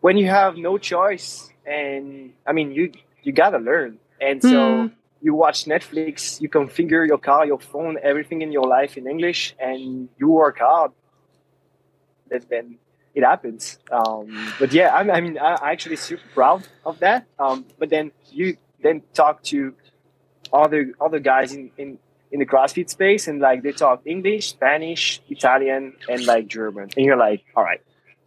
when 0.00 0.16
you 0.16 0.28
have 0.28 0.56
no 0.56 0.78
choice 0.78 1.50
and 1.66 2.32
I 2.46 2.52
mean 2.52 2.72
you 2.72 2.92
you 3.22 3.32
gotta 3.32 3.58
learn 3.58 3.98
and 4.20 4.42
so 4.42 4.48
mm 4.48 4.92
you 5.20 5.34
watch 5.34 5.64
Netflix, 5.64 6.40
you 6.40 6.48
configure 6.48 7.06
your 7.06 7.18
car, 7.18 7.44
your 7.44 7.58
phone, 7.58 7.98
everything 8.02 8.42
in 8.42 8.52
your 8.52 8.66
life 8.66 8.96
in 8.96 9.06
English, 9.06 9.54
and 9.58 10.08
you 10.18 10.28
work 10.28 10.58
out. 10.60 10.68
hard. 10.68 10.92
And 12.30 12.42
then 12.48 12.78
it 13.18 13.24
happens. 13.24 13.78
Um, 13.90 14.52
but 14.60 14.72
yeah, 14.72 14.94
I, 14.94 15.00
I 15.16 15.20
mean, 15.20 15.38
I, 15.38 15.52
am 15.52 15.58
actually 15.62 15.96
super 15.96 16.22
proud 16.34 16.66
of 16.86 17.00
that. 17.00 17.26
Um, 17.38 17.64
but 17.78 17.90
then 17.90 18.12
you 18.30 18.56
then 18.80 19.02
talk 19.12 19.42
to 19.44 19.74
other 20.52 20.92
other 21.00 21.18
guys 21.18 21.52
in, 21.52 21.70
in 21.76 21.98
in 22.30 22.38
the 22.38 22.46
CrossFit 22.46 22.88
space, 22.88 23.26
and 23.26 23.40
like 23.40 23.62
they 23.62 23.72
talk 23.72 24.02
English, 24.04 24.50
Spanish, 24.50 25.20
Italian, 25.28 25.94
and 26.08 26.24
like 26.26 26.46
German, 26.46 26.90
and 26.96 27.04
you're 27.04 27.16
like, 27.16 27.44
all 27.56 27.64
right. 27.64 27.82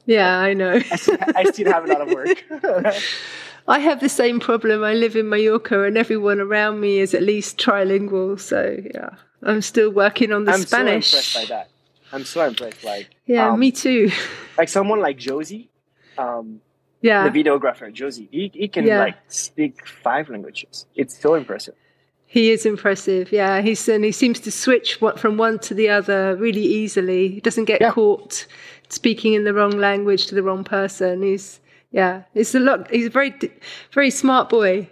Yeah, 0.06 0.38
I 0.40 0.54
know. 0.54 0.74
I, 0.74 0.96
still, 0.98 1.18
I 1.36 1.44
still 1.44 1.72
have 1.72 1.86
a 1.86 1.88
lot 1.88 2.02
of 2.02 2.10
work. 2.12 2.44
I 3.68 3.80
have 3.80 4.00
the 4.02 4.10
same 4.10 4.40
problem. 4.40 4.84
I 4.84 4.94
live 4.94 5.16
in 5.16 5.30
Mallorca, 5.30 5.84
and 5.84 5.96
everyone 5.98 6.42
around 6.42 6.82
me 6.82 6.98
is 6.98 7.14
at 7.14 7.24
least 7.24 7.58
trilingual. 7.58 8.40
So 8.40 8.78
yeah, 8.94 9.12
I'm 9.42 9.62
still 9.62 9.90
working 9.90 10.34
on 10.34 10.44
the 10.46 10.52
I'm 10.52 10.62
Spanish. 10.62 11.12
so 11.12 11.18
impressed 11.18 11.50
by 11.50 11.56
that. 11.56 11.70
I'm 12.12 12.26
so 12.26 12.46
impressed. 12.46 12.84
Like 12.84 13.10
yeah, 13.26 13.52
um, 13.52 13.60
me 13.60 13.72
too. 13.72 14.12
Like 14.58 14.68
someone 14.68 15.00
like 15.00 15.18
Josie, 15.18 15.70
um, 16.18 16.62
yeah, 17.02 17.28
the 17.28 17.44
videographer 17.44 17.92
Josie, 17.92 18.28
he, 18.32 18.52
he 18.54 18.68
can 18.68 18.86
yeah. 18.86 19.00
like 19.00 19.16
speak 19.28 19.88
five 19.88 20.30
languages. 20.30 20.86
It's 20.94 21.18
so 21.18 21.34
impressive. 21.36 21.74
He 22.28 22.52
is 22.52 22.66
impressive. 22.66 23.32
Yeah, 23.32 23.62
he's 23.62 23.88
and 23.88 24.04
he 24.04 24.12
seems 24.12 24.40
to 24.42 24.52
switch 24.52 25.00
from 25.18 25.38
one 25.38 25.58
to 25.60 25.74
the 25.74 25.90
other 25.90 26.36
really 26.36 26.62
easily. 26.62 27.30
He 27.30 27.40
doesn't 27.40 27.66
get 27.66 27.82
yeah. 27.82 27.92
caught 27.92 28.46
speaking 28.90 29.34
in 29.34 29.46
the 29.46 29.54
wrong 29.54 29.80
language 29.80 30.28
to 30.28 30.36
the 30.36 30.44
wrong 30.44 30.64
person. 30.64 31.24
He's 31.24 31.62
yeah, 31.92 32.24
it's 32.34 32.56
a 32.56 32.60
lot. 32.60 32.90
He's 32.90 33.08
a 33.08 33.10
very, 33.10 33.34
very 33.92 34.10
smart 34.10 34.50
boy. 34.50 34.90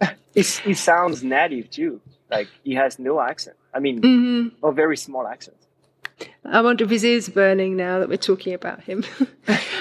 he 0.34 0.42
sounds 0.42 1.22
native 1.22 1.70
too. 1.70 2.00
Like 2.30 2.48
he 2.62 2.74
has 2.74 2.98
no 2.98 3.20
accent. 3.20 3.56
I 3.74 3.80
mean, 3.80 4.00
mm-hmm. 4.00 4.66
a 4.66 4.72
very 4.72 4.96
small 4.96 5.26
accent. 5.26 5.56
I 6.44 6.60
wonder 6.62 6.84
if 6.84 6.90
his 6.90 7.04
ears 7.04 7.28
burning 7.28 7.76
now 7.76 7.98
that 7.98 8.08
we're 8.08 8.16
talking 8.16 8.54
about 8.54 8.82
him. 8.82 9.04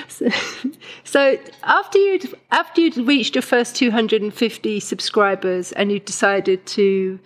so, 0.07 0.27
so, 1.03 1.37
after 1.63 1.97
you'd 1.97 2.33
after 2.51 2.81
you'd 2.81 2.97
reached 2.97 3.35
your 3.35 3.41
first 3.41 3.75
250 3.75 4.79
subscribers 4.79 5.71
and 5.73 5.91
you 5.91 5.99
decided 5.99 6.65
to 6.67 7.19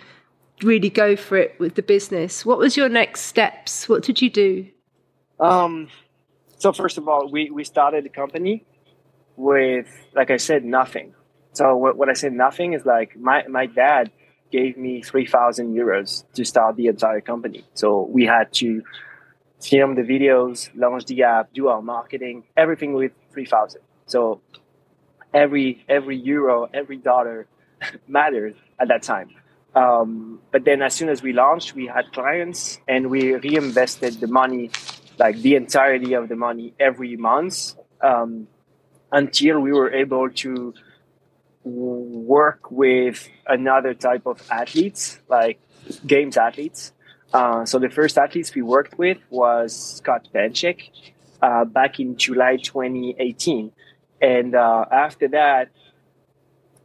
really 0.62 0.90
go 0.90 1.16
for 1.16 1.38
it 1.38 1.58
with 1.60 1.76
the 1.76 1.82
business, 1.82 2.46
what 2.46 2.58
was 2.58 2.76
your 2.76 2.90
next 2.90 3.22
steps? 3.22 3.88
What 3.88 4.04
did 4.04 4.22
you 4.22 4.30
do? 4.30 4.68
Um, 5.40 5.88
so 6.58 6.74
first 6.74 6.98
of 6.98 7.08
all, 7.08 7.30
we 7.32 7.50
we 7.50 7.64
started 7.64 8.06
a 8.06 8.10
company 8.10 8.66
with, 9.40 9.88
like 10.14 10.30
I 10.30 10.38
said, 10.38 10.66
nothing. 10.66 11.16
So 11.54 11.76
what, 11.76 11.98
what 11.98 12.10
I 12.10 12.14
said 12.14 12.34
nothing 12.34 12.74
is 12.74 12.86
like 12.86 13.18
my, 13.18 13.48
my 13.48 13.66
dad 13.66 14.12
gave 14.52 14.78
me 14.78 15.02
3,000 15.02 15.76
euros 15.76 16.24
to 16.34 16.44
start 16.46 16.76
the 16.76 16.88
entire 16.88 17.22
company. 17.22 17.66
So 17.74 18.08
we 18.10 18.26
had 18.26 18.52
to 18.54 18.84
film 19.62 19.96
the 19.96 20.02
videos, 20.02 20.70
launch 20.76 21.06
the 21.06 21.24
app, 21.24 21.54
do 21.54 21.68
our 21.68 21.82
marketing, 21.82 22.44
everything 22.56 22.94
with 22.94 23.12
3,000. 23.34 23.82
So 24.06 24.42
every, 25.34 25.86
every 25.88 26.18
euro, 26.18 26.70
every 26.74 26.98
dollar 26.98 27.48
mattered 28.08 28.56
at 28.80 28.88
that 28.88 29.04
time. 29.04 29.30
Um, 29.76 30.42
but 30.52 30.66
then 30.66 30.82
as 30.82 30.96
soon 30.96 31.10
as 31.10 31.22
we 31.22 31.34
launched, 31.34 31.76
we 31.76 31.86
had 31.86 32.12
clients 32.12 32.80
and 32.88 33.10
we 33.10 33.36
reinvested 33.36 34.16
the 34.16 34.28
money, 34.28 34.72
like 35.20 35.38
the 35.38 35.56
entirety 35.56 36.14
of 36.14 36.28
the 36.28 36.36
money 36.36 36.74
every 36.80 37.16
month. 37.16 37.76
Um, 38.02 38.48
until 39.12 39.60
we 39.60 39.72
were 39.74 39.92
able 39.92 40.30
to 40.30 40.74
work 41.64 42.72
with 42.72 43.30
another 43.48 43.94
type 43.94 44.26
of 44.26 44.42
athletes, 44.50 45.20
like 45.28 45.60
games 46.06 46.38
athletes. 46.38 46.94
Uh, 47.34 47.66
so 47.66 47.80
the 47.80 47.90
first 47.90 48.18
athletes 48.18 48.56
we 48.56 48.62
worked 48.62 48.98
with 48.98 49.18
was 49.30 49.98
Scott 49.98 50.28
Panchik 50.34 50.90
uh, 51.42 51.66
back 51.66 52.00
in 52.00 52.18
July 52.18 52.58
2018. 52.58 53.72
And 54.22 54.56
uh, 54.56 54.86
after 54.92 55.28
that, 55.30 55.70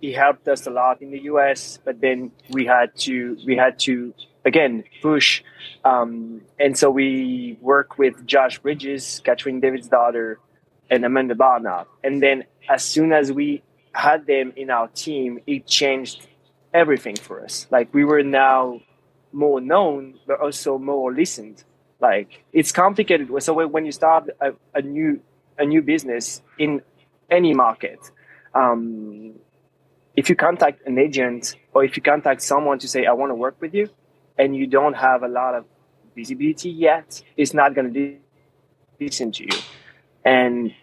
he 0.00 0.12
helped 0.12 0.46
us 0.48 0.66
a 0.66 0.70
lot 0.70 1.00
in 1.00 1.10
the 1.10 1.20
US, 1.22 1.78
but 1.82 2.00
then 2.00 2.30
we 2.50 2.66
had 2.66 2.94
to, 3.00 3.38
we 3.46 3.56
had 3.56 3.78
to 3.80 4.12
again 4.44 4.84
push. 5.00 5.42
Um, 5.84 6.42
and 6.58 6.76
so 6.76 6.90
we 6.90 7.58
work 7.60 7.96
with 7.96 8.26
Josh 8.26 8.58
Bridges, 8.58 9.22
Katrin 9.24 9.62
Davidsdottir, 9.62 10.36
and 10.90 11.04
Amanda 11.04 11.34
Barnhart. 11.34 11.88
And 12.02 12.22
then 12.22 12.44
as 12.68 12.84
soon 12.84 13.12
as 13.12 13.32
we 13.32 13.62
had 13.94 14.26
them 14.26 14.52
in 14.56 14.70
our 14.70 14.88
team, 14.88 15.40
it 15.46 15.66
changed 15.66 16.26
everything 16.72 17.16
for 17.16 17.42
us. 17.42 17.66
Like 17.70 17.92
we 17.94 18.04
were 18.04 18.22
now 18.22 18.80
more 19.32 19.60
known, 19.60 20.18
but 20.26 20.40
also 20.40 20.78
more 20.78 21.12
listened. 21.12 21.64
Like 22.00 22.44
it's 22.52 22.72
complicated. 22.72 23.30
So 23.42 23.66
when 23.66 23.86
you 23.86 23.92
start 23.92 24.28
a, 24.40 24.52
a 24.74 24.82
new 24.82 25.20
a 25.56 25.64
new 25.64 25.82
business 25.82 26.42
in 26.58 26.82
any 27.30 27.54
market, 27.54 28.00
um, 28.54 29.34
if 30.16 30.28
you 30.28 30.34
contact 30.34 30.86
an 30.86 30.98
agent 30.98 31.56
or 31.72 31.84
if 31.84 31.96
you 31.96 32.02
contact 32.02 32.42
someone 32.42 32.78
to 32.80 32.88
say 32.88 33.06
I 33.06 33.12
want 33.12 33.30
to 33.30 33.36
work 33.36 33.56
with 33.60 33.74
you, 33.74 33.88
and 34.38 34.56
you 34.56 34.66
don't 34.66 34.94
have 34.94 35.22
a 35.22 35.28
lot 35.28 35.54
of 35.54 35.64
visibility 36.14 36.70
yet, 36.70 37.22
it's 37.36 37.54
not 37.54 37.74
going 37.74 37.92
to 37.92 38.16
listen 39.00 39.32
to 39.32 39.44
you. 39.44 39.58
And 40.24 40.74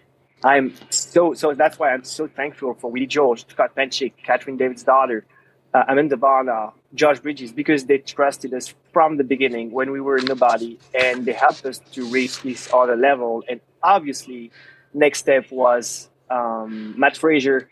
I'm 0.44 0.74
so 0.90 1.34
so 1.34 1.54
that's 1.54 1.78
why 1.78 1.92
I'm 1.92 2.04
so 2.04 2.28
thankful 2.28 2.74
for 2.74 2.92
Willy 2.92 3.06
Georges, 3.06 3.46
Scott 3.50 3.76
Panchik, 3.76 4.14
Catherine 4.24 4.58
David's 4.58 4.84
daughter, 4.84 5.26
uh, 5.74 5.84
Amanda 5.88 6.18
Barnhart, 6.18 6.74
Josh 6.96 7.20
Bridges, 7.20 7.52
because 7.52 7.86
they 7.86 8.00
trusted 8.00 8.54
us 8.54 8.74
from 8.92 9.18
the 9.18 9.24
beginning 9.24 9.72
when 9.72 9.92
we 9.92 10.02
were 10.02 10.20
nobody, 10.20 10.80
and 11.00 11.26
they 11.26 11.34
helped 11.34 11.66
us 11.66 11.80
to 11.94 12.06
reach 12.06 12.42
this 12.42 12.70
other 12.74 12.96
level. 12.96 13.44
And 13.48 13.62
obviously, 13.84 14.52
next 14.94 15.20
step 15.20 15.52
was 15.52 16.10
um, 16.30 16.96
Matt 16.98 17.18
Fraser, 17.18 17.70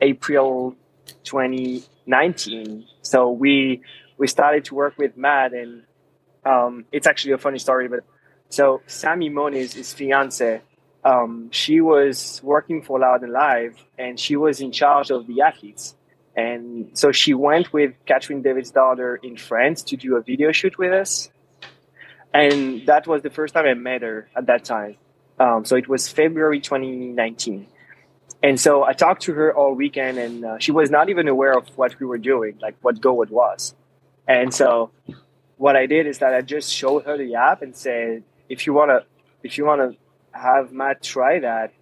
April 0.00 0.74
2019. 1.24 2.86
So 3.02 3.30
we 3.30 3.82
we 4.16 4.26
started 4.26 4.64
to 4.66 4.74
work 4.74 4.96
with 4.96 5.18
Matt, 5.18 5.52
and 5.52 5.82
um, 6.46 6.86
it's 6.92 7.06
actually 7.06 7.32
a 7.32 7.38
funny 7.38 7.58
story, 7.58 7.88
but 7.88 8.00
so 8.48 8.80
Sammy 8.86 9.28
Moniz, 9.28 9.74
his 9.74 9.92
fiance, 9.92 10.62
um, 11.06 11.48
she 11.52 11.80
was 11.80 12.40
working 12.42 12.82
for 12.82 12.98
Loud 12.98 13.22
and 13.22 13.32
Live 13.32 13.76
and 13.96 14.18
she 14.18 14.34
was 14.34 14.60
in 14.60 14.72
charge 14.72 15.10
of 15.12 15.28
the 15.28 15.40
athletes. 15.40 15.94
And 16.34 16.90
so 16.94 17.12
she 17.12 17.32
went 17.32 17.72
with 17.72 17.94
Katrin 18.06 18.42
Davidsdottir 18.42 19.18
in 19.22 19.36
France 19.36 19.84
to 19.84 19.96
do 19.96 20.16
a 20.16 20.20
video 20.20 20.50
shoot 20.50 20.76
with 20.76 20.92
us. 20.92 21.30
And 22.34 22.84
that 22.86 23.06
was 23.06 23.22
the 23.22 23.30
first 23.30 23.54
time 23.54 23.66
I 23.66 23.74
met 23.74 24.02
her 24.02 24.28
at 24.36 24.46
that 24.46 24.64
time. 24.64 24.96
Um, 25.38 25.64
so 25.64 25.76
it 25.76 25.88
was 25.88 26.08
February 26.08 26.60
2019. 26.60 27.68
And 28.42 28.60
so 28.60 28.82
I 28.82 28.92
talked 28.92 29.22
to 29.22 29.32
her 29.34 29.54
all 29.54 29.74
weekend 29.74 30.18
and 30.18 30.44
uh, 30.44 30.58
she 30.58 30.72
was 30.72 30.90
not 30.90 31.08
even 31.08 31.28
aware 31.28 31.56
of 31.56 31.68
what 31.78 31.98
we 32.00 32.06
were 32.06 32.18
doing, 32.18 32.58
like 32.60 32.74
what 32.82 33.00
GoWOD 33.00 33.30
was. 33.30 33.76
And 34.26 34.52
so 34.52 34.90
what 35.56 35.76
I 35.76 35.86
did 35.86 36.08
is 36.08 36.18
that 36.18 36.34
I 36.34 36.40
just 36.40 36.72
showed 36.72 37.04
her 37.04 37.16
the 37.16 37.36
app 37.36 37.62
and 37.62 37.76
said, 37.76 38.24
if 38.48 38.66
you 38.66 38.72
want 38.72 38.90
to, 38.90 39.04
if 39.44 39.56
you 39.56 39.64
want 39.64 39.80
to 39.80 39.96
have 40.36 40.72
Matt 40.72 41.02
try 41.02 41.40
that, 41.40 41.72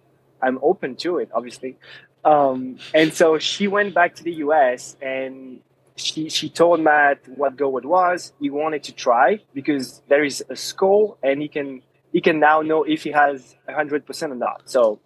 I'm 0.41 0.59
open 0.61 0.95
to 0.97 1.17
it, 1.17 1.29
obviously. 1.33 1.77
Um, 2.23 2.79
and 2.93 3.13
so 3.13 3.37
she 3.37 3.67
went 3.67 3.93
back 3.93 4.15
to 4.15 4.23
the 4.23 4.33
US 4.45 4.97
and 5.01 5.61
she 5.95 6.29
she 6.29 6.49
told 6.49 6.81
Matt 6.81 7.19
what 7.27 7.55
GoWOD 7.55 7.85
was. 7.85 8.33
He 8.39 8.49
wanted 8.49 8.83
to 8.83 8.93
try 8.93 9.41
because 9.53 10.01
there 10.07 10.23
is 10.23 10.43
a 10.49 10.55
school 10.55 11.17
and 11.23 11.41
he 11.41 11.47
can 11.47 11.81
he 12.11 12.21
can 12.21 12.39
now 12.39 12.61
know 12.61 12.83
if 12.83 13.03
he 13.03 13.11
has 13.11 13.55
100% 13.67 14.31
or 14.31 14.35
not. 14.35 14.69
So 14.69 14.99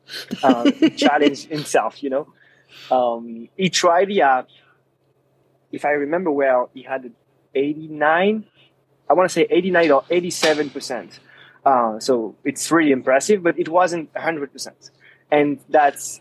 um, 0.43 0.71
he 0.73 0.89
challenged 1.05 1.49
himself, 1.49 2.03
you 2.03 2.09
know. 2.11 2.27
Um, 2.91 3.49
he 3.57 3.69
tried 3.69 4.09
the 4.09 4.21
app. 4.21 4.47
If 5.71 5.85
I 5.85 5.89
remember 5.89 6.31
well, 6.31 6.69
he 6.73 6.83
had 6.83 7.11
89. 7.55 8.45
I 9.09 9.13
want 9.13 9.27
to 9.27 9.33
say 9.33 9.47
89 9.49 9.91
or 9.91 10.03
87%. 10.03 11.19
Uh, 11.69 11.99
so 11.99 12.35
it's 12.43 12.71
really 12.71 12.91
impressive, 12.91 13.43
but 13.43 13.59
it 13.59 13.69
wasn't 13.69 14.11
100%. 14.15 14.89
And 15.29 15.59
that's 15.69 16.19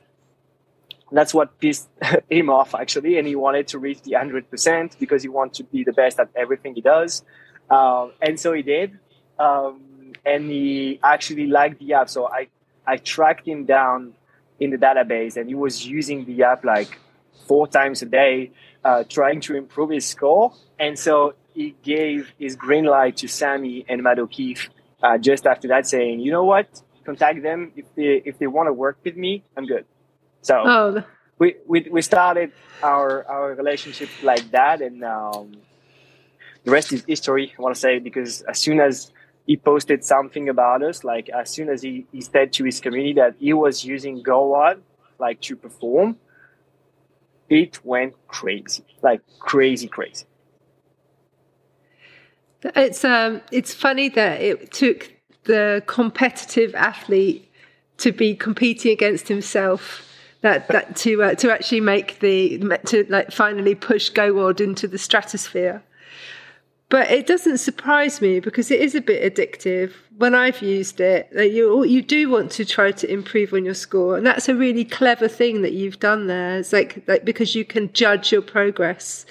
that's 1.10 1.32
what 1.32 1.58
pissed 1.58 1.88
him 2.30 2.50
off 2.50 2.74
actually, 2.74 3.16
and 3.18 3.26
he 3.26 3.34
wanted 3.34 3.66
to 3.68 3.78
reach 3.78 4.02
the 4.02 4.12
100% 4.12 4.98
because 4.98 5.22
he 5.22 5.30
wanted 5.30 5.54
to 5.54 5.64
be 5.64 5.84
the 5.84 5.94
best 5.94 6.20
at 6.20 6.28
everything 6.36 6.74
he 6.74 6.82
does. 6.82 7.22
Um, 7.70 8.12
and 8.20 8.38
so 8.38 8.52
he 8.52 8.60
did. 8.60 8.98
Um, 9.38 10.12
and 10.26 10.50
he 10.50 11.00
actually 11.02 11.46
liked 11.46 11.78
the 11.78 11.94
app. 11.94 12.10
So 12.10 12.28
I, 12.28 12.48
I 12.86 12.98
tracked 12.98 13.48
him 13.48 13.64
down 13.64 14.12
in 14.60 14.68
the 14.68 14.76
database 14.76 15.38
and 15.38 15.48
he 15.48 15.54
was 15.54 15.86
using 15.86 16.26
the 16.26 16.42
app 16.42 16.62
like 16.62 16.98
four 17.46 17.66
times 17.66 18.02
a 18.02 18.06
day, 18.06 18.50
uh, 18.84 19.04
trying 19.08 19.40
to 19.42 19.56
improve 19.56 19.88
his 19.88 20.04
score. 20.04 20.52
And 20.78 20.98
so 20.98 21.32
he 21.54 21.74
gave 21.82 22.34
his 22.38 22.54
green 22.54 22.84
light 22.84 23.16
to 23.18 23.28
Sammy 23.28 23.86
and 23.88 24.02
Matt 24.02 24.18
O'Keefe 24.18 24.68
uh, 25.02 25.18
just 25.18 25.46
after 25.46 25.68
that, 25.68 25.86
saying, 25.86 26.20
you 26.20 26.30
know 26.32 26.44
what, 26.44 26.82
contact 27.04 27.42
them 27.42 27.72
if 27.76 27.86
they 27.94 28.22
if 28.24 28.38
they 28.38 28.46
want 28.46 28.66
to 28.68 28.72
work 28.72 28.98
with 29.04 29.16
me, 29.16 29.44
I'm 29.56 29.66
good. 29.66 29.84
So 30.42 30.54
oh. 30.64 31.04
we, 31.38 31.56
we 31.66 31.88
we 31.90 32.02
started 32.02 32.52
our 32.82 33.24
our 33.26 33.54
relationship 33.54 34.08
like 34.22 34.50
that, 34.50 34.82
and 34.82 35.04
um, 35.04 35.56
the 36.64 36.70
rest 36.70 36.92
is 36.92 37.04
history. 37.06 37.54
I 37.58 37.62
want 37.62 37.74
to 37.74 37.80
say 37.80 37.98
because 37.98 38.42
as 38.42 38.58
soon 38.58 38.80
as 38.80 39.12
he 39.46 39.56
posted 39.56 40.04
something 40.04 40.48
about 40.48 40.82
us, 40.82 41.04
like 41.04 41.30
as 41.30 41.48
soon 41.50 41.70
as 41.70 41.80
he, 41.80 42.06
he 42.12 42.20
said 42.20 42.52
to 42.52 42.64
his 42.64 42.80
community 42.80 43.14
that 43.14 43.36
he 43.38 43.54
was 43.54 43.84
using 43.84 44.22
GoWOD 44.22 44.80
like 45.18 45.40
to 45.42 45.56
perform, 45.56 46.18
it 47.48 47.82
went 47.84 48.14
crazy, 48.28 48.84
like 49.02 49.22
crazy, 49.38 49.88
crazy. 49.88 50.26
It's 52.62 53.04
um, 53.04 53.40
it's 53.52 53.72
funny 53.72 54.08
that 54.10 54.40
it 54.40 54.72
took 54.72 55.12
the 55.44 55.82
competitive 55.86 56.74
athlete 56.74 57.50
to 57.98 58.12
be 58.12 58.34
competing 58.34 58.92
against 58.92 59.28
himself 59.28 60.04
that 60.40 60.68
that 60.68 60.96
to 60.96 61.22
uh, 61.22 61.34
to 61.34 61.52
actually 61.52 61.80
make 61.80 62.20
the 62.20 62.58
to 62.86 63.06
like 63.08 63.30
finally 63.32 63.74
push 63.74 64.10
GoWOD 64.10 64.60
into 64.60 64.86
the 64.88 64.98
stratosphere. 64.98 65.82
But 66.90 67.10
it 67.10 67.26
doesn't 67.26 67.58
surprise 67.58 68.22
me 68.22 68.40
because 68.40 68.70
it 68.70 68.80
is 68.80 68.94
a 68.94 69.02
bit 69.02 69.22
addictive. 69.22 69.92
When 70.16 70.34
I've 70.34 70.62
used 70.62 71.00
it, 71.00 71.28
you 71.32 71.84
you 71.84 72.02
do 72.02 72.30
want 72.30 72.50
to 72.52 72.64
try 72.64 72.92
to 72.92 73.12
improve 73.12 73.52
on 73.52 73.64
your 73.64 73.74
score, 73.74 74.16
and 74.16 74.26
that's 74.26 74.48
a 74.48 74.54
really 74.54 74.84
clever 74.84 75.28
thing 75.28 75.62
that 75.62 75.72
you've 75.72 76.00
done 76.00 76.28
there. 76.28 76.58
It's 76.58 76.72
like 76.72 77.02
like 77.06 77.24
because 77.24 77.54
you 77.54 77.64
can 77.64 77.92
judge 77.92 78.32
your 78.32 78.42
progress. 78.42 79.26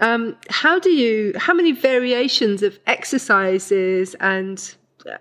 Um, 0.00 0.36
how 0.48 0.78
do 0.78 0.90
you? 0.90 1.32
How 1.36 1.54
many 1.54 1.72
variations 1.72 2.62
of 2.62 2.78
exercises 2.86 4.14
and 4.20 4.74
uh, 5.06 5.18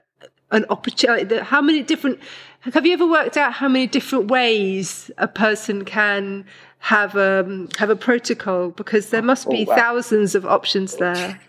an 0.51 0.65
opportunity? 0.69 1.37
How 1.39 1.61
many 1.61 1.83
different? 1.83 2.19
Have 2.61 2.85
you 2.85 2.93
ever 2.93 3.07
worked 3.07 3.37
out 3.37 3.53
how 3.53 3.67
many 3.67 3.87
different 3.87 4.31
ways 4.31 5.11
a 5.17 5.27
person 5.27 5.85
can 5.85 6.45
have 6.79 7.15
a 7.15 7.41
um, 7.41 7.69
have 7.77 7.89
a 7.89 7.95
protocol? 7.95 8.69
Because 8.69 9.09
there 9.09 9.21
must 9.21 9.49
be 9.49 9.65
oh, 9.67 9.71
wow. 9.71 9.75
thousands 9.75 10.33
of 10.33 10.45
options 10.45 10.95
there 10.97 11.39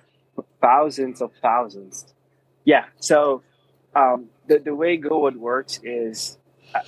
thousands 0.64 1.20
of 1.20 1.30
thousands. 1.42 2.14
Yeah. 2.64 2.84
So 2.98 3.42
um, 3.94 4.26
the, 4.46 4.58
the 4.58 4.74
way 4.74 4.96
GoWOD 4.98 5.36
works 5.36 5.78
is 5.82 6.38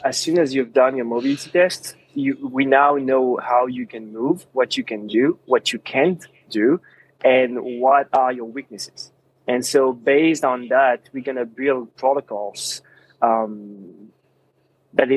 as 0.04 0.16
soon 0.18 0.38
as 0.38 0.54
you've 0.54 0.72
done 0.72 0.96
your 0.96 1.04
mobility 1.04 1.50
test, 1.50 1.94
you, 2.16 2.48
we 2.50 2.64
now 2.64 2.96
know 2.96 3.38
how 3.42 3.66
you 3.66 3.86
can 3.86 4.12
move, 4.12 4.46
what 4.52 4.76
you 4.76 4.84
can 4.84 5.06
do, 5.06 5.38
what 5.46 5.72
you 5.72 5.78
can't 5.78 6.24
do, 6.50 6.80
and 7.24 7.58
what 7.80 8.08
are 8.12 8.32
your 8.32 8.46
weaknesses. 8.46 9.12
And 9.46 9.64
so 9.64 9.92
based 9.92 10.44
on 10.44 10.68
that, 10.68 11.08
we're 11.12 11.22
going 11.22 11.36
to 11.36 11.44
build 11.46 11.94
protocols 11.96 12.82
um, 13.22 14.10
that 14.94 15.08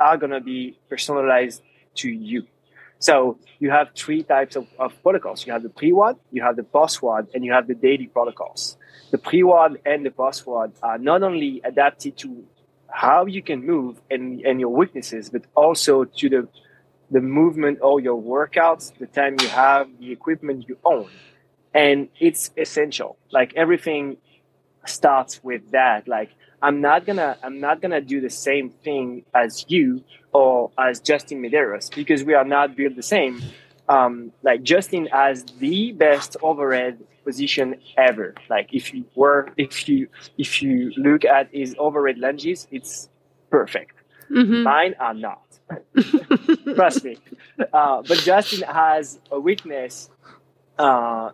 are 0.00 0.16
going 0.16 0.32
to 0.32 0.40
be 0.40 0.78
personalized 0.88 1.62
to 1.96 2.10
you. 2.10 2.46
So 2.98 3.38
you 3.58 3.70
have 3.70 3.88
three 3.94 4.22
types 4.22 4.56
of, 4.56 4.66
of 4.78 5.00
protocols. 5.02 5.46
You 5.46 5.52
have 5.52 5.62
the 5.62 5.68
pre-WOD, 5.68 6.18
you 6.32 6.42
have 6.42 6.56
the 6.56 6.62
post-WOD, 6.64 7.28
and 7.34 7.44
you 7.44 7.52
have 7.52 7.66
the 7.66 7.74
daily 7.74 8.06
protocols. 8.06 8.78
The 9.10 9.18
pre-WOD 9.18 9.80
and 9.84 10.04
the 10.04 10.10
post-WOD 10.10 10.72
are 10.82 10.98
not 10.98 11.22
only 11.22 11.60
adapted 11.62 12.16
to 12.18 12.44
how 12.88 13.26
you 13.26 13.42
can 13.42 13.64
move 13.64 14.00
and, 14.10 14.40
and 14.42 14.60
your 14.60 14.70
weaknesses, 14.70 15.30
but 15.30 15.42
also 15.54 16.04
to 16.04 16.28
the, 16.28 16.48
the 17.10 17.20
movement 17.20 17.78
or 17.82 18.00
your 18.00 18.20
workouts, 18.20 18.96
the 18.98 19.06
time 19.06 19.36
you 19.40 19.48
have, 19.48 19.88
the 19.98 20.12
equipment 20.12 20.68
you 20.68 20.78
own. 20.84 21.08
And 21.74 22.08
it's 22.18 22.50
essential. 22.56 23.18
Like 23.30 23.54
everything 23.54 24.16
starts 24.86 25.42
with 25.44 25.70
that. 25.72 26.08
Like 26.08 26.30
I'm 26.62 26.80
not 26.80 27.04
gonna 27.04 27.36
I'm 27.42 27.60
not 27.60 27.82
gonna 27.82 28.00
do 28.00 28.20
the 28.20 28.30
same 28.30 28.70
thing 28.70 29.24
as 29.34 29.64
you 29.68 30.02
or 30.32 30.70
as 30.78 31.00
Justin 31.00 31.42
Medeiros 31.42 31.94
because 31.94 32.24
we 32.24 32.34
are 32.34 32.44
not 32.44 32.76
built 32.76 32.96
the 32.96 33.02
same. 33.02 33.42
Um, 33.88 34.32
like 34.42 34.62
Justin 34.62 35.06
has 35.06 35.44
the 35.58 35.92
best 35.92 36.36
overhead 36.42 36.98
position 37.26 37.76
ever. 37.98 38.34
Like 38.48 38.68
if 38.72 38.94
you 38.94 39.04
were 39.14 39.48
if 39.56 39.88
you 39.88 40.08
if 40.38 40.62
you 40.62 40.92
look 40.96 41.24
at 41.24 41.48
his 41.52 41.74
overhead 41.78 42.18
lunges, 42.18 42.66
it's 42.70 43.08
perfect. 43.50 43.96
Mm-hmm. 44.30 44.62
Mine 44.62 44.94
are 44.98 45.14
not. 45.14 45.42
Trust 46.74 47.04
me. 47.04 47.18
Uh, 47.72 48.02
but 48.06 48.18
Justin 48.18 48.62
has 48.68 49.18
a 49.30 49.40
weakness. 49.40 50.10
Uh, 50.78 51.30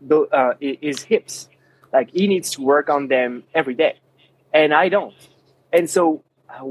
the, 0.00 0.22
uh, 0.22 0.54
his 0.60 1.02
hips. 1.02 1.48
Like 1.92 2.10
he 2.10 2.26
needs 2.26 2.50
to 2.56 2.62
work 2.62 2.88
on 2.90 3.06
them 3.06 3.44
every 3.54 3.74
day 3.74 3.94
and 4.56 4.72
I 4.72 4.88
don't. 4.88 5.14
And 5.72 5.88
so 5.88 6.22
uh, 6.48 6.64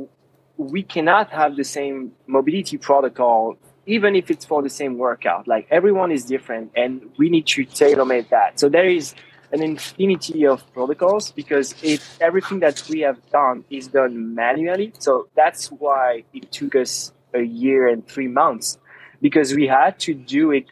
we 0.58 0.84
cannot 0.84 1.32
have 1.32 1.56
the 1.56 1.64
same 1.64 2.14
mobility 2.28 2.78
protocol, 2.78 3.58
even 3.86 4.16
if 4.16 4.32
it's 4.32 4.46
for 4.46 4.62
the 4.62 4.70
same 4.70 4.98
workout. 4.98 5.48
Like 5.48 5.68
everyone 5.70 6.12
is 6.12 6.26
different, 6.26 6.72
and 6.76 7.10
we 7.18 7.30
need 7.30 7.48
to 7.48 7.66
tailor 7.66 8.06
make 8.06 8.30
that. 8.30 8.60
So 8.60 8.70
there 8.70 8.88
is 8.88 9.14
an 9.52 9.62
infinity 9.62 10.46
of 10.46 10.64
protocols 10.74 11.32
because 11.32 11.76
it 11.84 12.02
everything 12.20 12.60
that 12.60 12.84
we 12.90 13.02
have 13.02 13.20
done 13.32 13.64
is 13.70 13.88
done 13.88 14.36
manually. 14.36 14.92
So 15.00 15.28
that's 15.36 15.68
why 15.68 16.24
it 16.34 16.52
took 16.52 16.76
us 16.76 17.14
a 17.34 17.42
year 17.42 17.88
and 17.88 18.08
three 18.08 18.28
months 18.28 18.78
because 19.22 19.54
we 19.54 19.68
had 19.68 20.00
to 20.00 20.14
do 20.14 20.52
it 20.52 20.66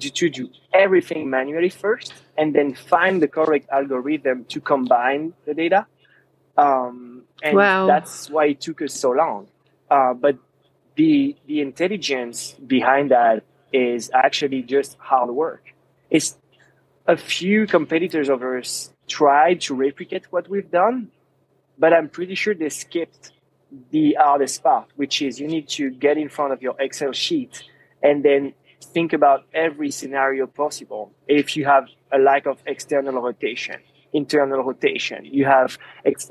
to 0.00 0.28
do 0.28 0.48
everything 0.74 1.30
manually 1.30 1.70
first 1.70 2.12
and 2.36 2.54
then 2.54 2.74
find 2.74 3.22
the 3.22 3.28
correct 3.28 3.66
algorithm 3.70 4.44
to 4.44 4.60
combine 4.60 5.32
the 5.46 5.54
data 5.54 5.86
um, 6.60 7.22
and 7.42 7.56
wow. 7.56 7.86
that's 7.86 8.28
why 8.28 8.46
it 8.46 8.60
took 8.60 8.82
us 8.82 8.94
so 8.94 9.10
long. 9.10 9.48
Uh, 9.90 10.14
but 10.14 10.36
the 10.96 11.36
the 11.46 11.60
intelligence 11.60 12.54
behind 12.66 13.10
that 13.10 13.42
is 13.72 14.10
actually 14.12 14.62
just 14.62 14.96
hard 14.98 15.30
work. 15.30 15.74
It's 16.10 16.36
a 17.06 17.16
few 17.16 17.66
competitors 17.66 18.28
of 18.28 18.42
ours 18.42 18.92
tried 19.08 19.60
to 19.62 19.74
replicate 19.74 20.26
what 20.30 20.48
we've 20.48 20.70
done, 20.70 21.10
but 21.78 21.92
I'm 21.92 22.08
pretty 22.08 22.34
sure 22.34 22.54
they 22.54 22.68
skipped 22.68 23.32
the 23.90 24.16
hardest 24.18 24.62
part, 24.62 24.88
which 24.96 25.22
is 25.22 25.40
you 25.40 25.46
need 25.46 25.68
to 25.70 25.90
get 25.90 26.18
in 26.18 26.28
front 26.28 26.52
of 26.52 26.62
your 26.62 26.74
Excel 26.78 27.12
sheet 27.12 27.62
and 28.02 28.24
then 28.24 28.52
think 28.80 29.12
about 29.12 29.44
every 29.54 29.90
scenario 29.90 30.46
possible. 30.46 31.12
If 31.28 31.56
you 31.56 31.64
have 31.66 31.86
a 32.12 32.18
lack 32.18 32.46
of 32.46 32.58
external 32.66 33.20
rotation, 33.20 33.76
internal 34.12 34.62
rotation. 34.62 35.24
You 35.24 35.44
have 35.44 35.78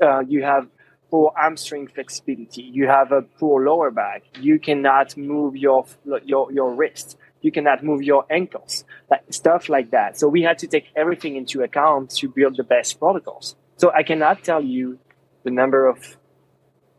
uh, 0.02 0.20
you 0.20 0.42
have 0.42 0.68
poor 1.10 1.32
hamstring 1.36 1.88
flexibility. 1.88 2.62
You 2.62 2.86
have 2.86 3.12
a 3.12 3.22
poor 3.22 3.64
lower 3.64 3.90
back. 3.90 4.22
You 4.40 4.58
cannot 4.58 5.16
move 5.16 5.56
your 5.56 5.86
your 6.24 6.52
your 6.52 6.74
wrist. 6.74 7.16
You 7.42 7.50
cannot 7.50 7.82
move 7.82 8.02
your 8.02 8.24
ankles. 8.30 8.84
Like 9.10 9.24
stuff 9.30 9.68
like 9.68 9.90
that. 9.90 10.18
So 10.18 10.28
we 10.28 10.42
had 10.42 10.58
to 10.58 10.66
take 10.66 10.86
everything 10.94 11.36
into 11.36 11.62
account 11.62 12.10
to 12.18 12.28
build 12.28 12.56
the 12.56 12.64
best 12.64 12.98
protocols. 12.98 13.56
So 13.76 13.90
I 13.92 14.02
cannot 14.02 14.44
tell 14.44 14.62
you 14.62 14.98
the 15.42 15.50
number 15.50 15.86
of 15.86 16.16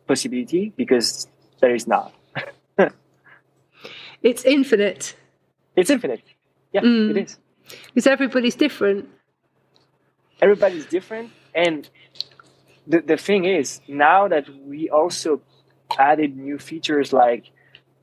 possibility 0.08 0.74
because 0.76 1.28
there 1.60 1.76
is 1.76 1.88
not. 1.88 2.12
it's 4.24 4.43
infinite. 4.45 5.15
It's 5.76 5.89
infinite. 5.89 6.24
Yeah, 6.74 6.82
mm. 6.82 7.12
it 7.12 7.17
is. 7.17 7.38
Because 7.93 8.08
everybody's 8.08 8.56
different 8.56 9.08
everybody's 10.41 10.86
different 10.86 11.32
and 11.54 11.89
the, 12.88 13.02
the 13.02 13.17
thing 13.17 13.46
is 13.46 13.82
now 13.88 14.28
that 14.28 14.46
we 14.65 14.89
also 14.89 15.41
added 15.98 16.38
new 16.38 16.58
features 16.58 17.13
like 17.13 17.52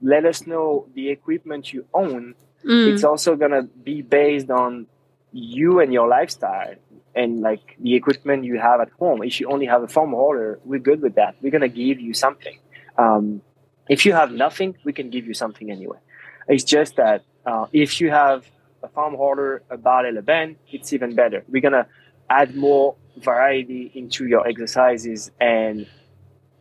let 0.00 0.24
us 0.24 0.46
know 0.46 0.86
the 0.94 1.08
equipment 1.10 1.72
you 1.72 1.84
own 1.92 2.34
mm. 2.64 2.92
it's 2.92 3.04
also 3.04 3.34
going 3.34 3.50
to 3.50 3.62
be 3.62 4.02
based 4.02 4.50
on 4.50 4.86
you 5.32 5.80
and 5.80 5.92
your 5.92 6.08
lifestyle 6.08 6.74
and 7.14 7.40
like 7.40 7.76
the 7.80 7.94
equipment 7.94 8.44
you 8.44 8.58
have 8.58 8.80
at 8.80 8.90
home. 8.98 9.22
If 9.22 9.40
you 9.40 9.50
only 9.50 9.66
have 9.66 9.82
a 9.82 9.88
foam 9.88 10.14
roller, 10.14 10.58
we're 10.64 10.78
good 10.78 11.02
with 11.02 11.16
that. 11.16 11.36
We're 11.40 11.50
gonna 11.50 11.68
give 11.68 12.00
you 12.00 12.14
something. 12.14 12.58
Um, 12.96 13.42
if 13.88 14.06
you 14.06 14.12
have 14.12 14.30
nothing, 14.32 14.76
we 14.84 14.92
can 14.92 15.10
give 15.10 15.26
you 15.26 15.34
something 15.34 15.70
anyway. 15.70 15.98
It's 16.46 16.64
just 16.64 16.96
that 16.96 17.24
uh, 17.44 17.66
if 17.72 18.00
you 18.00 18.10
have 18.10 18.46
a 18.82 18.88
foam 18.88 19.14
roller, 19.14 19.62
a 19.70 19.76
barrel, 19.76 20.16
a 20.16 20.22
band, 20.22 20.56
it's 20.70 20.92
even 20.92 21.14
better. 21.14 21.44
We're 21.48 21.62
gonna 21.62 21.86
add 22.30 22.54
more 22.54 22.96
variety 23.18 23.90
into 23.94 24.26
your 24.26 24.46
exercises 24.46 25.30
and 25.40 25.86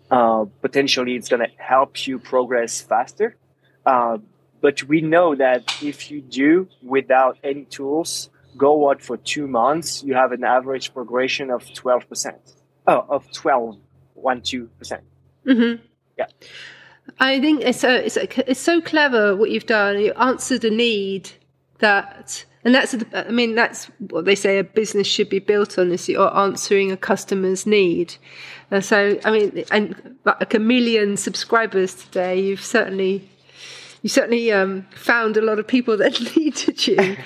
uh, 0.09 0.45
potentially 0.61 1.15
it's 1.15 1.29
going 1.29 1.41
to 1.41 1.51
help 1.57 2.07
you 2.07 2.19
progress 2.19 2.81
faster. 2.81 3.35
Uh, 3.85 4.17
but 4.61 4.83
we 4.83 5.01
know 5.01 5.35
that 5.35 5.81
if 5.81 6.09
you 6.09 6.21
do 6.21 6.67
without 6.81 7.37
any 7.43 7.65
tools, 7.65 8.29
go 8.57 8.89
out 8.89 9.01
for 9.01 9.17
two 9.17 9.47
months, 9.47 10.03
you 10.03 10.15
have 10.15 10.31
an 10.31 10.43
average 10.43 10.93
progression 10.93 11.51
of 11.51 11.63
12%. 11.63 12.33
Oh, 12.87 13.05
of 13.09 13.31
12, 13.31 13.77
1, 14.13 14.41
2%. 14.41 15.01
Mm-hmm. 15.45 15.83
Yeah. 16.17 16.25
I 17.19 17.39
think 17.39 17.61
it's 17.61 17.79
so, 17.79 17.93
it's, 17.93 18.17
it's 18.17 18.59
so 18.59 18.81
clever 18.81 19.35
what 19.35 19.51
you've 19.51 19.65
done. 19.65 19.99
You 19.99 20.13
answered 20.13 20.63
a 20.65 20.69
need 20.69 21.29
that 21.79 22.45
and 22.63 22.73
that's 22.73 22.95
i 23.13 23.29
mean 23.29 23.55
that's 23.55 23.85
what 24.09 24.25
they 24.25 24.35
say 24.35 24.59
a 24.59 24.63
business 24.63 25.07
should 25.07 25.29
be 25.29 25.39
built 25.39 25.77
on 25.77 25.91
is 25.91 26.07
you're 26.09 26.35
answering 26.35 26.91
a 26.91 26.97
customer's 26.97 27.65
need. 27.65 28.15
Uh, 28.71 28.81
so 28.81 29.19
i 29.25 29.31
mean 29.31 29.63
and 29.71 30.17
like 30.25 30.53
a 30.53 30.59
million 30.59 31.17
subscribers 31.17 31.93
today 31.93 32.39
you've 32.39 32.63
certainly 32.63 33.29
you 34.03 34.09
certainly 34.09 34.51
um, 34.51 34.85
found 34.91 35.37
a 35.37 35.41
lot 35.41 35.57
of 35.59 35.67
people 35.67 35.97
that 35.97 36.19
needed 36.35 36.87
you 36.87 37.17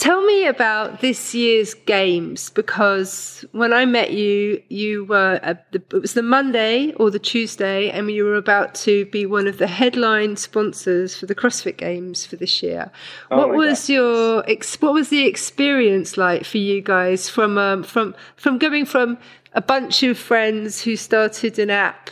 Tell 0.00 0.24
me 0.24 0.46
about 0.46 1.02
this 1.02 1.34
year's 1.34 1.74
games 1.74 2.48
because 2.48 3.44
when 3.52 3.74
I 3.74 3.84
met 3.84 4.12
you, 4.12 4.62
you 4.70 5.04
were 5.04 5.38
the, 5.72 5.82
it 5.94 6.00
was 6.00 6.14
the 6.14 6.22
Monday 6.22 6.92
or 6.92 7.10
the 7.10 7.18
Tuesday, 7.18 7.90
and 7.90 8.10
you 8.10 8.24
were 8.24 8.36
about 8.36 8.74
to 8.76 9.04
be 9.04 9.26
one 9.26 9.46
of 9.46 9.58
the 9.58 9.66
headline 9.66 10.36
sponsors 10.36 11.14
for 11.14 11.26
the 11.26 11.34
CrossFit 11.34 11.76
Games 11.76 12.24
for 12.24 12.36
this 12.36 12.62
year. 12.62 12.90
Oh 13.30 13.36
what 13.36 13.50
was 13.50 13.88
God. 13.88 13.92
your 13.92 14.36
what 14.80 14.94
was 14.94 15.10
the 15.10 15.26
experience 15.26 16.16
like 16.16 16.46
for 16.46 16.56
you 16.56 16.80
guys 16.80 17.28
from 17.28 17.58
um, 17.58 17.82
from 17.82 18.14
from 18.36 18.56
going 18.56 18.86
from 18.86 19.18
a 19.52 19.60
bunch 19.60 20.02
of 20.02 20.16
friends 20.16 20.80
who 20.80 20.96
started 20.96 21.58
an 21.58 21.68
app 21.68 22.08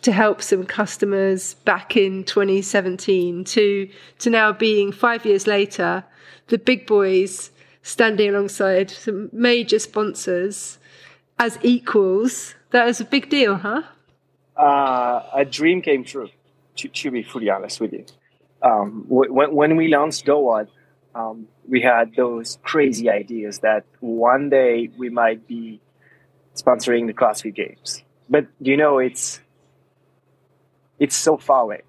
to 0.00 0.10
help 0.10 0.40
some 0.40 0.64
customers 0.64 1.52
back 1.66 1.98
in 1.98 2.24
2017 2.24 3.44
to 3.44 3.90
to 4.20 4.30
now 4.30 4.54
being 4.54 4.90
five 4.90 5.26
years 5.26 5.46
later 5.46 6.02
the 6.50 6.58
big 6.58 6.86
boys 6.86 7.50
standing 7.82 8.28
alongside 8.30 8.90
some 8.90 9.30
major 9.32 9.78
sponsors 9.78 10.78
as 11.38 11.58
equals. 11.62 12.54
That 12.70 12.84
was 12.84 13.00
a 13.00 13.04
big 13.04 13.30
deal, 13.30 13.56
huh? 13.56 13.82
Uh, 14.56 15.22
a 15.34 15.44
dream 15.44 15.80
came 15.80 16.04
true, 16.04 16.28
to, 16.76 16.88
to 16.88 17.10
be 17.10 17.22
fully 17.22 17.48
honest 17.48 17.80
with 17.80 17.92
you. 17.92 18.04
Um, 18.62 19.06
when, 19.08 19.54
when 19.54 19.76
we 19.76 19.88
launched 19.88 20.26
GoWOD, 20.26 20.68
um, 21.14 21.48
we 21.66 21.80
had 21.80 22.14
those 22.14 22.58
crazy 22.62 23.08
ideas 23.08 23.60
that 23.60 23.84
one 24.00 24.50
day 24.50 24.90
we 24.98 25.08
might 25.08 25.46
be 25.48 25.80
sponsoring 26.54 27.06
the 27.06 27.14
CrossFit 27.14 27.54
Games. 27.54 28.02
But 28.28 28.46
you 28.60 28.76
know, 28.76 28.98
it's 28.98 29.40
it's 30.98 31.16
so 31.16 31.36
far 31.36 31.62
away. 31.62 31.82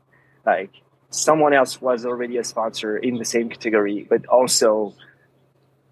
Like 0.46 0.72
someone 1.12 1.54
else 1.54 1.80
was 1.82 2.06
already 2.06 2.38
a 2.38 2.44
sponsor 2.44 2.98
in 2.98 3.18
the 3.18 3.26
same 3.26 3.50
category, 3.50 4.08
but 4.10 4.26
also, 4.26 4.96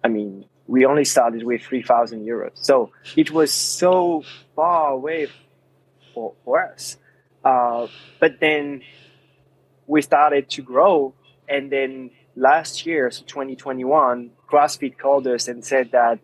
I 0.02 0.08
mean, 0.08 0.46
we 0.66 0.86
only 0.86 1.04
started 1.04 1.42
with 1.44 1.62
3,000 1.62 2.26
euros. 2.26 2.52
So 2.54 2.90
it 3.16 3.30
was 3.30 3.52
so 3.52 4.24
far 4.56 4.90
away 4.92 5.28
for, 6.14 6.34
for 6.44 6.72
us. 6.72 6.96
Uh, 7.44 7.88
but 8.18 8.40
then 8.40 8.82
we 9.86 10.00
started 10.02 10.48
to 10.50 10.62
grow. 10.62 11.14
And 11.48 11.70
then 11.70 12.10
last 12.34 12.86
year, 12.86 13.10
so 13.10 13.24
2021, 13.24 14.30
CrossFit 14.50 14.96
called 14.96 15.26
us 15.26 15.48
and 15.48 15.64
said 15.64 15.92
that 15.92 16.18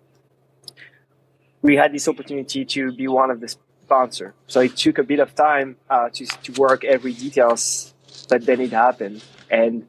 we 1.60 1.76
had 1.76 1.92
this 1.92 2.08
opportunity 2.08 2.64
to 2.64 2.92
be 2.92 3.08
one 3.08 3.30
of 3.30 3.40
the 3.40 3.48
sponsor. 3.48 4.34
So 4.46 4.60
it 4.60 4.76
took 4.76 4.98
a 4.98 5.02
bit 5.02 5.18
of 5.18 5.34
time 5.34 5.76
uh, 5.90 6.08
to, 6.14 6.26
to 6.26 6.52
work 6.52 6.84
every 6.84 7.12
details 7.12 7.94
but 8.28 8.44
then 8.46 8.60
it 8.60 8.72
happened. 8.72 9.24
And 9.50 9.86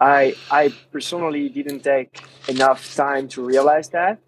i 0.00 0.34
i 0.50 0.72
personally 0.92 1.48
didn't 1.48 1.80
take 1.80 2.22
enough 2.48 2.94
time 2.94 3.26
to 3.28 3.44
realize 3.44 3.88
that 3.88 4.18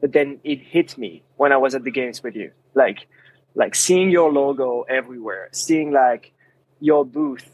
but 0.00 0.12
then 0.12 0.38
it 0.44 0.60
hit 0.60 0.96
me 0.96 1.24
when 1.36 1.52
i 1.52 1.56
was 1.56 1.74
at 1.74 1.82
the 1.84 1.90
games 1.90 2.22
with 2.22 2.36
you. 2.36 2.52
Like 2.74 3.08
like 3.54 3.74
seeing 3.74 4.10
your 4.10 4.32
logo 4.32 4.82
everywhere 4.82 5.48
seeing 5.52 5.92
like 5.92 6.32
your 6.80 7.04
booth 7.04 7.50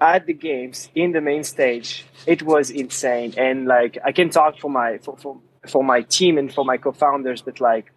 at 0.00 0.26
the 0.26 0.34
games 0.34 0.90
in 0.94 1.12
the 1.12 1.20
main 1.20 1.44
stage 1.44 2.04
it 2.26 2.42
was 2.42 2.70
insane. 2.70 3.34
And 3.36 3.66
like 3.66 3.98
i 4.04 4.12
can 4.12 4.28
talk 4.30 4.58
for 4.58 4.70
my 4.70 4.98
for, 4.98 5.16
for, 5.16 5.40
for 5.66 5.82
my 5.82 6.02
team 6.02 6.36
and 6.36 6.52
for 6.52 6.64
my 6.64 6.76
co-founders 6.76 7.40
but 7.40 7.60
like 7.60 7.90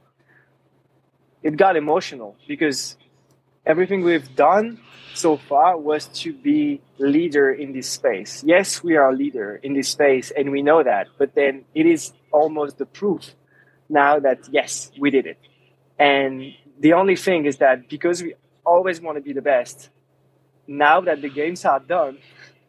it 1.44 1.58
got 1.58 1.76
emotional 1.76 2.38
because 2.48 2.96
everything 3.66 4.04
we've 4.04 4.36
done 4.36 4.80
so 5.18 5.38
far 5.38 5.78
was 5.78 6.06
to 6.22 6.34
be 6.34 6.82
leader 6.98 7.52
in 7.52 7.74
this 7.74 7.90
space. 7.90 8.44
Yes, 8.46 8.84
we 8.84 8.96
are 8.96 9.10
a 9.10 9.16
leader 9.16 9.60
in 9.62 9.74
this 9.74 9.90
space 9.90 10.32
and 10.32 10.52
we 10.52 10.62
know 10.62 10.84
that, 10.84 11.08
but 11.18 11.36
then 11.36 11.66
it 11.74 11.86
is 11.86 12.14
almost 12.32 12.78
the 12.78 12.86
proof 12.86 13.34
now 13.90 14.20
that 14.20 14.40
yes, 14.52 14.92
we 15.00 15.10
did 15.10 15.26
it. 15.26 15.40
And 15.98 16.54
the 16.80 16.94
only 16.94 17.16
thing 17.16 17.46
is 17.46 17.58
that 17.58 17.90
because 17.90 18.22
we 18.22 18.36
always 18.66 19.02
want 19.02 19.18
to 19.18 19.22
be 19.22 19.34
the 19.34 19.42
best, 19.42 19.90
now 20.68 21.02
that 21.02 21.22
the 21.22 21.30
games 21.30 21.66
are 21.66 21.80
done, 21.80 22.20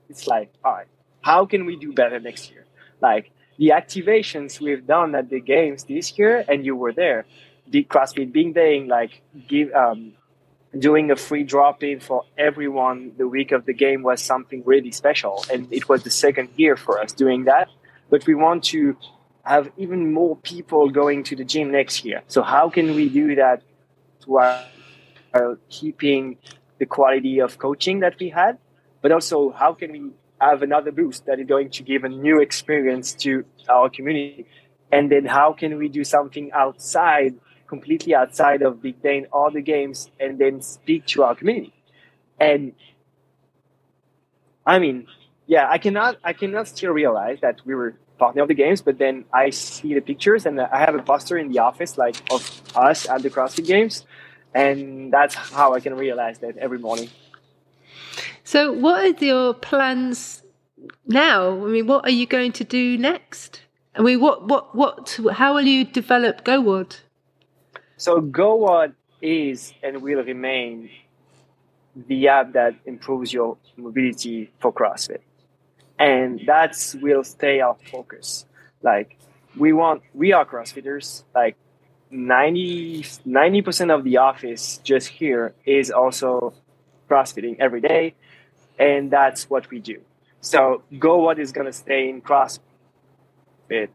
it's 0.08 0.26
like, 0.26 0.52
all 0.64 0.72
right, 0.72 0.87
how 1.20 1.46
can 1.46 1.66
we 1.66 1.76
do 1.76 1.92
better 1.92 2.18
next 2.20 2.50
year? 2.50 2.64
Like 3.00 3.30
the 3.58 3.70
activations 3.70 4.61
we've 4.61 4.87
done 4.87 5.14
at 5.14 5.28
the 5.28 5.40
games 5.40 5.84
this 5.84 6.16
year, 6.18 6.44
and 6.48 6.64
you 6.64 6.76
were 6.76 6.92
there, 6.92 7.26
the 7.66 7.84
CrossFit 7.84 8.32
Big 8.32 8.54
Dane, 8.54 8.88
like 8.88 9.20
give 9.48 9.72
um, 9.74 10.14
doing 10.76 11.11
a 11.11 11.16
free 11.16 11.44
drop 11.44 11.83
in 11.83 12.00
for 12.00 12.24
everyone 12.37 13.12
the 13.16 13.26
week 13.26 13.52
of 13.52 13.64
the 13.64 13.72
game 13.72 14.02
was 14.02 14.22
something 14.22 14.62
really 14.66 14.92
special. 14.92 15.44
And 15.52 15.72
it 15.72 15.88
was 15.88 16.02
the 16.02 16.11
second 16.11 16.50
year 16.57 16.76
for 16.76 17.00
us 17.00 17.12
doing 17.12 17.44
that. 17.44 17.68
But 18.11 18.26
we 18.26 18.35
want 18.35 18.64
to 18.64 18.96
have 19.44 19.70
even 19.76 20.12
more 20.12 20.37
people 20.37 20.90
going 20.90 21.24
to 21.24 21.37
the 21.37 21.44
gym 21.44 21.70
next 21.70 22.04
year. 22.04 22.22
So, 22.28 22.42
how 22.42 22.68
can 22.68 22.94
we 22.94 23.09
do 23.09 23.35
that 23.37 23.62
while 24.26 24.64
keeping 25.70 26.37
the 26.78 26.87
quality 26.87 27.40
of 27.40 27.59
coaching 27.59 28.00
that 28.00 28.16
we 28.18 28.28
had? 28.28 28.59
But 29.00 29.12
also, 29.12 29.50
how 29.50 29.72
can 29.74 29.92
we 29.92 30.11
have 30.40 30.62
another 30.62 30.92
boost 30.92 31.26
that 31.26 31.40
is 31.40 31.46
going 31.46 31.70
to 31.70 31.83
give 31.83 32.04
a 32.04 32.09
new 32.09 32.40
experience 32.40 33.12
to 33.14 33.44
our 33.68 33.88
community? 33.88 34.46
And 34.92 35.11
then, 35.11 35.24
how 35.24 35.52
can 35.52 35.78
we 35.78 35.88
do 35.88 36.04
something 36.04 36.50
outside 36.52 37.35
completely 37.68 38.14
outside 38.14 38.62
of 38.62 38.83
Big 38.83 39.00
Dane 39.02 39.26
all 39.33 39.50
the 39.50 39.61
games 39.61 40.11
and 40.18 40.38
then 40.38 40.61
speak 40.62 41.07
to 41.07 41.22
our 41.22 41.35
community. 41.35 41.74
And 42.40 42.72
I 44.66 44.78
mean, 44.78 45.07
yeah, 45.46 45.68
I 45.70 45.78
cannot 45.78 46.18
I 46.24 46.33
cannot 46.33 46.68
still 46.68 46.92
realize 46.92 47.38
that 47.40 47.61
we 47.64 47.74
were 47.74 47.96
partner 48.18 48.42
of 48.42 48.48
the 48.48 48.54
games, 48.54 48.83
but 48.83 48.98
then 48.98 49.24
I 49.33 49.50
see 49.50 49.94
the 49.94 50.00
pictures 50.00 50.44
and 50.44 50.61
I 50.61 50.78
have 50.78 50.94
a 50.94 51.02
poster 51.02 51.38
in 51.38 51.50
the 51.52 51.61
office 51.61 51.96
like 51.96 52.16
of 52.31 52.42
us 52.74 53.09
at 53.09 53.22
the 53.22 53.31
CrossFit 53.31 53.66
Games, 53.66 54.04
and 54.52 55.12
that's 55.12 55.35
how 55.35 55.74
I 55.74 55.81
can 55.81 55.94
realize 55.94 56.38
that 56.40 56.57
every 56.57 56.78
morning. 56.78 57.11
So, 58.44 58.72
what 58.72 59.04
are 59.04 59.24
your 59.24 59.54
plans 59.54 60.42
now? 61.07 61.50
I 61.50 61.68
mean, 61.68 61.87
what 61.87 62.04
are 62.04 62.11
you 62.11 62.26
going 62.26 62.52
to 62.52 62.64
do 62.64 62.98
next? 62.98 63.62
I 63.94 64.02
mean, 64.02 64.20
what, 64.20 64.46
what, 64.48 64.74
what? 64.74 65.18
How 65.33 65.54
will 65.54 65.66
you 65.66 65.85
develop 65.85 66.44
GoWOD? 66.44 67.00
So 67.98 68.20
GoWOD 68.20 68.94
is 69.20 69.74
and 69.82 70.02
will 70.02 70.22
remain 70.22 70.88
the 71.96 72.28
app 72.28 72.52
that 72.52 72.76
improves 72.87 73.32
your 73.32 73.58
mobility 73.76 74.52
for 74.61 74.72
CrossFit. 74.72 75.18
And 75.98 76.40
that 76.46 76.76
will 77.02 77.24
stay 77.24 77.61
our 77.61 77.76
focus. 77.90 78.46
Like 78.82 79.18
we 79.56 79.72
want, 79.72 80.02
we 80.14 80.32
are 80.32 80.44
CrossFitters. 80.44 81.24
Like 81.34 81.56
90, 82.12 83.02
90% 83.02 83.92
of 83.92 84.04
the 84.04 84.18
office 84.18 84.78
just 84.84 85.08
here 85.08 85.52
is 85.66 85.90
also 85.90 86.54
CrossFitting 87.11 87.56
every 87.58 87.80
day. 87.80 88.14
And 88.78 89.11
that's 89.11 89.50
what 89.50 89.70
we 89.70 89.80
do. 89.80 90.00
So 90.40 90.84
GoWOD 90.92 91.40
is 91.40 91.50
going 91.50 91.66
to 91.66 91.72
stay 91.72 92.08
in 92.08 92.22
CrossFit. 92.22 92.61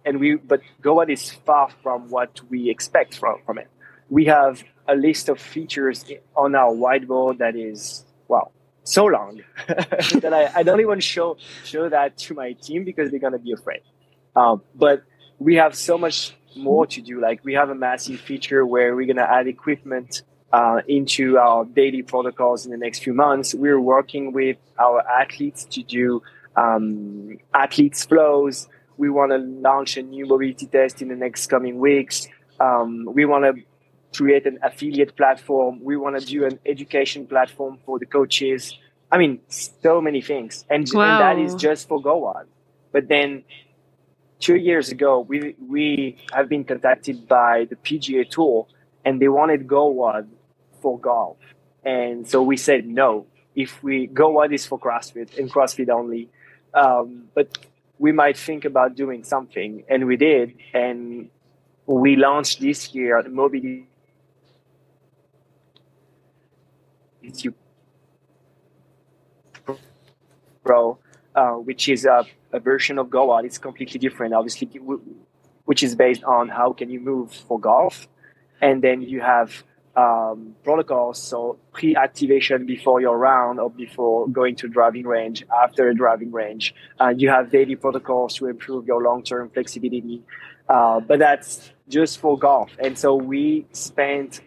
And 0.03 0.19
we, 0.19 0.35
but 0.35 0.59
GoWOD 0.81 1.09
is 1.09 1.31
far 1.31 1.69
from 1.81 2.09
what 2.09 2.41
we 2.49 2.69
expect 2.69 3.17
from, 3.17 3.37
from 3.45 3.59
it 3.59 3.69
we 4.13 4.25
have 4.25 4.63
a 4.87 4.95
list 4.95 5.27
of 5.27 5.39
features 5.39 6.05
on 6.37 6.53
our 6.53 6.71
whiteboard 6.71 7.39
that 7.39 7.55
is 7.55 8.05
wow 8.27 8.51
so 8.83 9.05
long 9.05 9.41
that 9.67 10.31
I, 10.31 10.59
I 10.59 10.61
don't 10.61 10.81
even 10.81 10.99
show 10.99 11.37
show 11.63 11.89
that 11.89 12.15
to 12.25 12.35
my 12.35 12.53
team 12.53 12.83
because 12.83 13.09
they're 13.09 13.25
gonna 13.27 13.39
be 13.39 13.53
afraid. 13.53 13.81
Um, 14.35 14.61
but 14.75 15.01
we 15.39 15.55
have 15.55 15.73
so 15.73 15.97
much 15.97 16.35
more 16.55 16.85
to 16.85 17.01
do. 17.01 17.19
Like 17.19 17.43
we 17.43 17.53
have 17.55 17.69
a 17.69 17.75
massive 17.75 18.19
feature 18.19 18.63
where 18.67 18.95
we're 18.95 19.07
gonna 19.07 19.29
add 19.37 19.47
equipment 19.47 20.21
uh, 20.51 20.81
into 20.87 21.39
our 21.39 21.65
daily 21.65 22.03
protocols 22.03 22.65
in 22.65 22.71
the 22.71 22.77
next 22.77 22.99
few 22.99 23.15
months. 23.15 23.55
We're 23.55 23.79
working 23.79 24.31
with 24.31 24.57
our 24.77 25.01
athletes 25.21 25.65
to 25.71 25.81
do 25.81 26.21
um, 26.55 27.39
athletes 27.51 28.05
flows. 28.05 28.69
We 28.95 29.09
want 29.09 29.31
to 29.31 29.39
launch 29.39 29.97
a 29.97 30.03
new 30.03 30.27
mobility 30.27 30.67
test 30.67 31.01
in 31.01 31.07
the 31.07 31.15
next 31.15 31.47
coming 31.47 31.79
weeks. 31.79 32.27
Um, 32.59 33.07
we 33.11 33.25
want 33.25 33.45
to 33.45 33.63
create 34.13 34.45
an 34.45 34.59
affiliate 34.63 35.15
platform. 35.15 35.79
We 35.81 35.97
want 35.97 36.19
to 36.19 36.25
do 36.25 36.45
an 36.45 36.59
education 36.65 37.25
platform 37.27 37.79
for 37.85 37.99
the 37.99 38.05
coaches. 38.05 38.77
I 39.11 39.17
mean, 39.17 39.39
so 39.47 40.01
many 40.01 40.21
things, 40.21 40.65
and, 40.69 40.87
Wow. 40.93 41.03
and 41.03 41.21
that 41.23 41.37
is 41.45 41.55
just 41.55 41.87
for 41.87 42.01
GoWOD. 42.01 42.45
But 42.91 43.07
then 43.07 43.43
two 44.39 44.55
years 44.55 44.89
ago, 44.89 45.19
we 45.19 45.55
we 45.75 46.17
have 46.31 46.49
been 46.49 46.63
contacted 46.63 47.27
by 47.27 47.65
the 47.69 47.75
PGA 47.75 48.23
Tour, 48.29 48.67
and 49.05 49.21
they 49.21 49.27
wanted 49.27 49.67
GoWOD 49.67 50.27
for 50.81 50.99
golf, 50.99 51.37
and 51.83 52.27
so 52.27 52.41
we 52.41 52.57
said 52.57 52.87
no. 52.87 53.25
If 53.55 53.83
we 53.83 54.07
GoWOD 54.07 54.53
is 54.53 54.65
for 54.65 54.79
CrossFit 54.79 55.37
and 55.37 55.51
CrossFit 55.51 55.89
only, 55.89 56.29
um, 56.73 57.25
but 57.35 57.47
we 57.99 58.11
might 58.11 58.37
think 58.37 58.65
about 58.65 58.95
doing 58.95 59.23
something, 59.23 59.83
and 59.89 60.07
we 60.07 60.17
did, 60.17 60.55
and 60.73 61.29
we 61.85 62.15
launched 62.15 62.59
this 62.61 62.93
year 62.95 63.21
Pro, 70.63 70.97
uh, 71.35 71.51
which 71.51 71.89
is 71.89 72.05
a, 72.05 72.25
a 72.51 72.59
version 72.59 72.97
of 72.97 73.07
GoWOD. 73.07 73.45
It's 73.45 73.57
completely 73.57 73.99
different, 73.99 74.33
obviously, 74.33 74.67
which 75.65 75.83
is 75.83 75.95
based 75.95 76.23
on 76.23 76.49
how 76.49 76.73
can 76.73 76.89
you 76.89 76.99
move 76.99 77.33
for 77.33 77.59
golf, 77.59 78.07
and 78.61 78.81
then 78.81 79.01
you 79.01 79.21
have 79.21 79.63
um, 79.95 80.55
protocols, 80.63 81.21
so 81.21 81.59
pre-activation 81.71 82.65
before 82.65 82.99
your 82.99 83.17
round 83.17 83.59
or 83.59 83.69
before 83.69 84.27
going 84.27 84.55
to 84.55 84.67
driving 84.67 85.05
range, 85.05 85.45
after 85.63 85.89
a 85.89 85.95
driving 85.95 86.31
range. 86.31 86.73
Uh, 86.99 87.13
you 87.15 87.29
have 87.29 87.51
daily 87.51 87.75
protocols 87.75 88.35
to 88.35 88.47
improve 88.47 88.87
your 88.87 89.03
long-term 89.03 89.49
flexibility, 89.49 90.23
uh, 90.69 90.99
but 90.99 91.19
that's 91.19 91.71
just 91.89 92.19
for 92.19 92.37
golf. 92.37 92.71
And 92.79 92.97
so 92.97 93.15
we 93.15 93.65
spent 93.71 94.41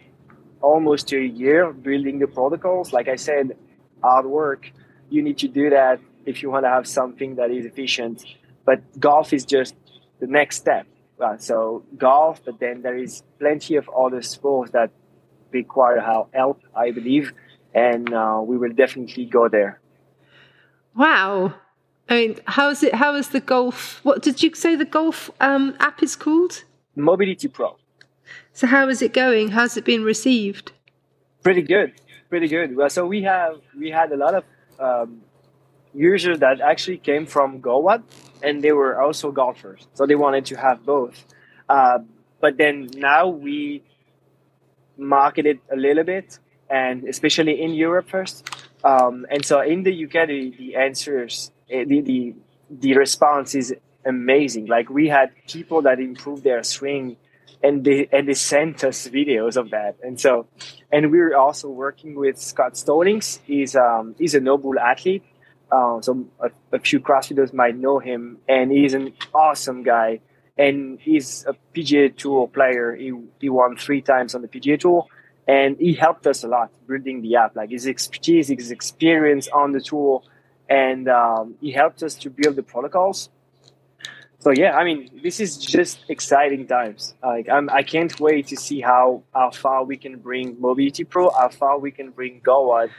almost 0.60 1.12
a 1.12 1.20
year 1.20 1.72
building 1.72 2.18
the 2.18 2.26
protocols. 2.26 2.92
Like 2.92 3.08
I 3.08 3.16
said, 3.16 3.56
hard 4.02 4.26
work. 4.26 4.70
You 5.10 5.22
need 5.22 5.38
to 5.38 5.48
do 5.48 5.70
that 5.70 6.00
if 6.24 6.42
you 6.42 6.50
want 6.50 6.64
to 6.64 6.70
have 6.70 6.86
something 6.86 7.36
that 7.36 7.50
is 7.50 7.64
efficient. 7.66 8.24
But 8.64 8.80
golf 8.98 9.32
is 9.32 9.44
just 9.44 9.74
the 10.20 10.26
next 10.26 10.56
step. 10.56 10.86
Uh, 11.20 11.36
so 11.38 11.84
golf, 11.96 12.40
but 12.44 12.60
then 12.60 12.82
there 12.82 12.96
is 12.96 13.22
plenty 13.38 13.76
of 13.76 13.88
other 13.88 14.20
sports 14.22 14.72
that 14.72 14.90
require 15.50 16.00
help, 16.32 16.60
I 16.74 16.90
believe, 16.90 17.32
and 17.74 18.12
uh, 18.12 18.40
we 18.44 18.58
will 18.58 18.72
definitely 18.72 19.24
go 19.24 19.48
there. 19.48 19.80
Wow. 20.94 21.54
I 22.08 22.14
mean, 22.14 22.36
how 22.46 22.70
is 22.70 22.82
it? 22.82 22.94
How 22.94 23.14
is 23.14 23.28
the 23.30 23.40
golf? 23.40 24.00
What 24.04 24.22
did 24.22 24.42
you 24.42 24.54
say 24.54 24.76
the 24.76 24.84
golf 24.84 25.30
um, 25.40 25.74
app 25.80 26.02
is 26.02 26.16
called? 26.16 26.64
Mobility 26.94 27.48
Pro, 27.48 27.76
So 28.52 28.66
how 28.66 28.88
is 28.88 29.02
it 29.02 29.12
going? 29.12 29.50
How's 29.50 29.76
it 29.76 29.84
been 29.84 30.02
received? 30.04 30.72
pretty 31.46 31.62
good, 31.62 31.92
pretty 32.28 32.48
good. 32.48 32.74
Well, 32.74 32.90
so 32.90 33.06
we 33.06 33.22
have 33.22 33.60
we 33.78 33.88
had 33.92 34.10
a 34.10 34.16
lot 34.16 34.34
of 34.34 34.44
um, 34.80 35.20
users 35.94 36.40
that 36.40 36.60
actually 36.60 36.98
came 36.98 37.24
from 37.24 37.60
GoWOD, 37.60 38.02
and 38.42 38.54
they 38.64 38.72
were 38.72 39.00
also 39.00 39.30
golfers, 39.30 39.86
so 39.94 40.06
they 40.06 40.16
wanted 40.16 40.44
to 40.46 40.56
have 40.56 40.84
both. 40.84 41.24
Uh, 41.68 42.00
but 42.40 42.56
then 42.56 42.88
now 42.96 43.28
we 43.28 43.84
market 44.98 45.46
it 45.46 45.60
a 45.70 45.76
little 45.76 46.02
bit, 46.02 46.40
and 46.68 47.04
especially 47.04 47.62
in 47.62 47.70
Europe 47.74 48.08
first. 48.08 48.36
Um, 48.82 49.24
and 49.30 49.44
so 49.46 49.60
in 49.60 49.84
the 49.84 49.94
UK, 50.04 50.26
the, 50.26 50.52
the 50.58 50.74
answers, 50.74 51.52
eh, 51.70 51.84
the, 51.84 52.00
the 52.00 52.34
the 52.82 52.96
response 52.96 53.54
is 53.54 53.72
amazing. 54.04 54.66
Like 54.66 54.90
we 54.90 55.06
had 55.06 55.30
people 55.46 55.82
that 55.82 56.00
improved 56.00 56.42
their 56.42 56.64
swing, 56.64 57.16
and 57.62 57.84
they 57.84 58.08
and 58.12 58.28
they 58.28 58.34
sent 58.34 58.84
us 58.84 59.08
videos 59.08 59.56
of 59.56 59.70
that. 59.70 59.96
And 60.02 60.20
so, 60.20 60.46
and 60.92 61.10
we're 61.10 61.36
also 61.36 61.68
working 61.68 62.14
with 62.14 62.38
Scott 62.38 62.76
Stallings. 62.76 63.40
He's 63.44 63.74
um 63.76 64.14
he's 64.18 64.34
a 64.34 64.40
NOBULL 64.40 64.78
athlete. 64.78 65.24
Uh, 65.70 66.00
so 66.00 66.26
a, 66.40 66.50
a 66.72 66.78
few 66.78 67.00
CrossFitters 67.00 67.52
might 67.52 67.76
know 67.76 67.98
him, 67.98 68.38
and 68.48 68.70
he's 68.70 68.94
an 68.94 69.12
awesome 69.34 69.82
guy. 69.82 70.20
And 70.58 70.98
he's 71.00 71.44
a 71.46 71.54
PGA 71.74 72.16
Tour 72.16 72.48
player. 72.48 72.94
He 72.94 73.12
he 73.40 73.48
won 73.48 73.76
three 73.76 74.00
times 74.00 74.34
on 74.34 74.42
the 74.42 74.48
PGA 74.48 74.78
Tour, 74.78 75.06
and 75.46 75.76
he 75.78 75.92
helped 75.92 76.26
us 76.26 76.44
a 76.44 76.48
lot 76.48 76.70
building 76.86 77.20
the 77.20 77.36
app. 77.36 77.56
Like 77.56 77.70
his 77.70 77.86
expertise, 77.86 78.48
his 78.48 78.70
experience 78.70 79.48
on 79.48 79.72
the 79.72 79.80
tour, 79.80 80.22
and 80.68 81.08
um, 81.08 81.56
he 81.60 81.72
helped 81.72 82.02
us 82.02 82.14
to 82.16 82.30
build 82.30 82.56
the 82.56 82.62
protocols. 82.62 83.28
So 84.38 84.50
yeah, 84.50 84.76
I 84.76 84.84
mean, 84.84 85.20
this 85.22 85.40
is 85.40 85.56
just 85.56 86.04
exciting 86.08 86.66
times. 86.66 87.14
Like 87.22 87.48
I'm, 87.48 87.70
I 87.70 87.82
can't 87.82 88.18
wait 88.20 88.48
to 88.48 88.56
see 88.56 88.80
how 88.80 89.22
how 89.34 89.50
far 89.50 89.84
we 89.84 89.96
can 89.96 90.18
bring 90.18 90.60
Mobility 90.60 91.04
Pro, 91.04 91.30
how 91.30 91.48
far 91.48 91.78
we 91.78 91.90
can 91.90 92.10
bring 92.10 92.40
GoWOD. 92.42 92.90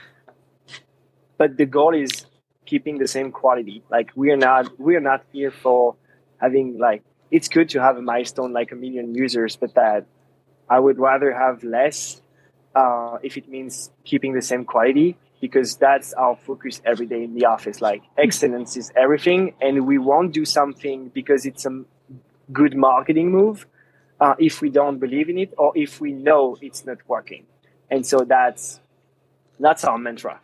But 1.38 1.56
the 1.56 1.66
goal 1.66 1.94
is 1.94 2.26
keeping 2.66 2.98
the 2.98 3.06
same 3.06 3.30
quality. 3.30 3.82
Like 3.90 4.10
we 4.14 4.30
are 4.30 4.36
not 4.36 4.78
we 4.78 4.96
are 4.96 5.00
not 5.00 5.24
here 5.32 5.50
for 5.50 5.96
having 6.40 6.78
like 6.78 7.02
it's 7.30 7.48
good 7.48 7.68
to 7.70 7.80
have 7.80 7.96
a 7.96 8.02
milestone 8.02 8.52
like 8.52 8.72
a 8.72 8.76
million 8.76 9.14
users, 9.14 9.56
but 9.56 9.74
that 9.74 10.06
I 10.68 10.80
would 10.80 10.98
rather 10.98 11.32
have 11.32 11.62
less 11.62 12.20
uh, 12.74 13.18
if 13.22 13.36
it 13.36 13.48
means 13.48 13.90
keeping 14.04 14.34
the 14.34 14.42
same 14.42 14.64
quality 14.64 15.16
because 15.40 15.76
that's 15.76 16.12
our 16.14 16.36
focus 16.36 16.80
every 16.84 17.06
day 17.06 17.22
in 17.22 17.34
the 17.34 17.46
office. 17.46 17.80
Like 17.80 18.02
excellence 18.16 18.76
is 18.76 18.92
everything, 18.96 19.54
and 19.60 19.86
we 19.86 19.98
won't 19.98 20.32
do 20.32 20.44
something 20.44 21.08
because 21.08 21.46
it's 21.46 21.66
a 21.66 21.84
good 22.52 22.76
marketing 22.76 23.30
move 23.30 23.66
uh, 24.20 24.34
if 24.38 24.60
we 24.60 24.70
don't 24.70 24.98
believe 24.98 25.28
in 25.28 25.38
it 25.38 25.54
or 25.58 25.72
if 25.76 26.00
we 26.00 26.12
know 26.12 26.56
it's 26.60 26.84
not 26.84 26.98
working. 27.06 27.46
And 27.90 28.06
so 28.06 28.20
that's 28.20 28.80
that's 29.60 29.84
our 29.84 29.98
mantra. 29.98 30.40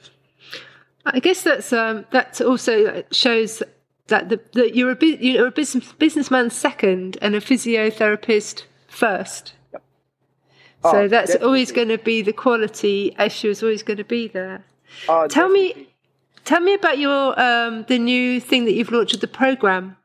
I 1.06 1.20
guess 1.20 1.42
that's 1.42 1.72
um, 1.72 2.06
that 2.12 2.40
also 2.40 3.04
shows 3.12 3.62
that 4.06 4.28
the 4.28 4.40
that 4.52 4.74
you're 4.74 4.92
a 4.92 4.96
bu- 4.96 5.18
you're 5.20 5.48
a 5.48 5.50
business 5.50 5.92
businessman 5.92 6.50
second 6.50 7.18
and 7.20 7.34
a 7.34 7.40
physiotherapist 7.40 8.64
first. 8.88 9.54
So 10.82 11.04
Oh, 11.04 11.08
that's 11.08 11.34
always 11.36 11.72
going 11.72 11.88
to 11.88 11.96
be 11.96 12.20
the 12.20 12.34
quality 12.34 13.16
issue 13.18 13.48
is 13.48 13.62
always 13.62 13.82
going 13.82 13.96
to 13.96 14.04
be 14.04 14.28
there. 14.28 14.64
Oh, 15.08 15.26
Tell 15.28 15.48
me- 15.48 15.88
Tell 16.44 16.60
me 16.60 16.74
about 16.74 16.98
your 16.98 17.40
um, 17.40 17.84
the 17.88 17.98
new 17.98 18.38
thing 18.38 18.66
that 18.66 18.72
you've 18.72 18.90
launched 18.92 19.12
with 19.12 19.22
the 19.22 19.26
program. 19.42 19.96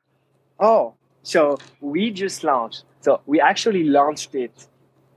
Oh, 0.57 0.93
so 1.21 1.57
we 1.81 2.11
just 2.11 2.45
launched. 2.45 2.83
So 3.01 3.19
we 3.25 3.41
actually 3.41 3.83
launched 3.83 4.33
it 4.35 4.67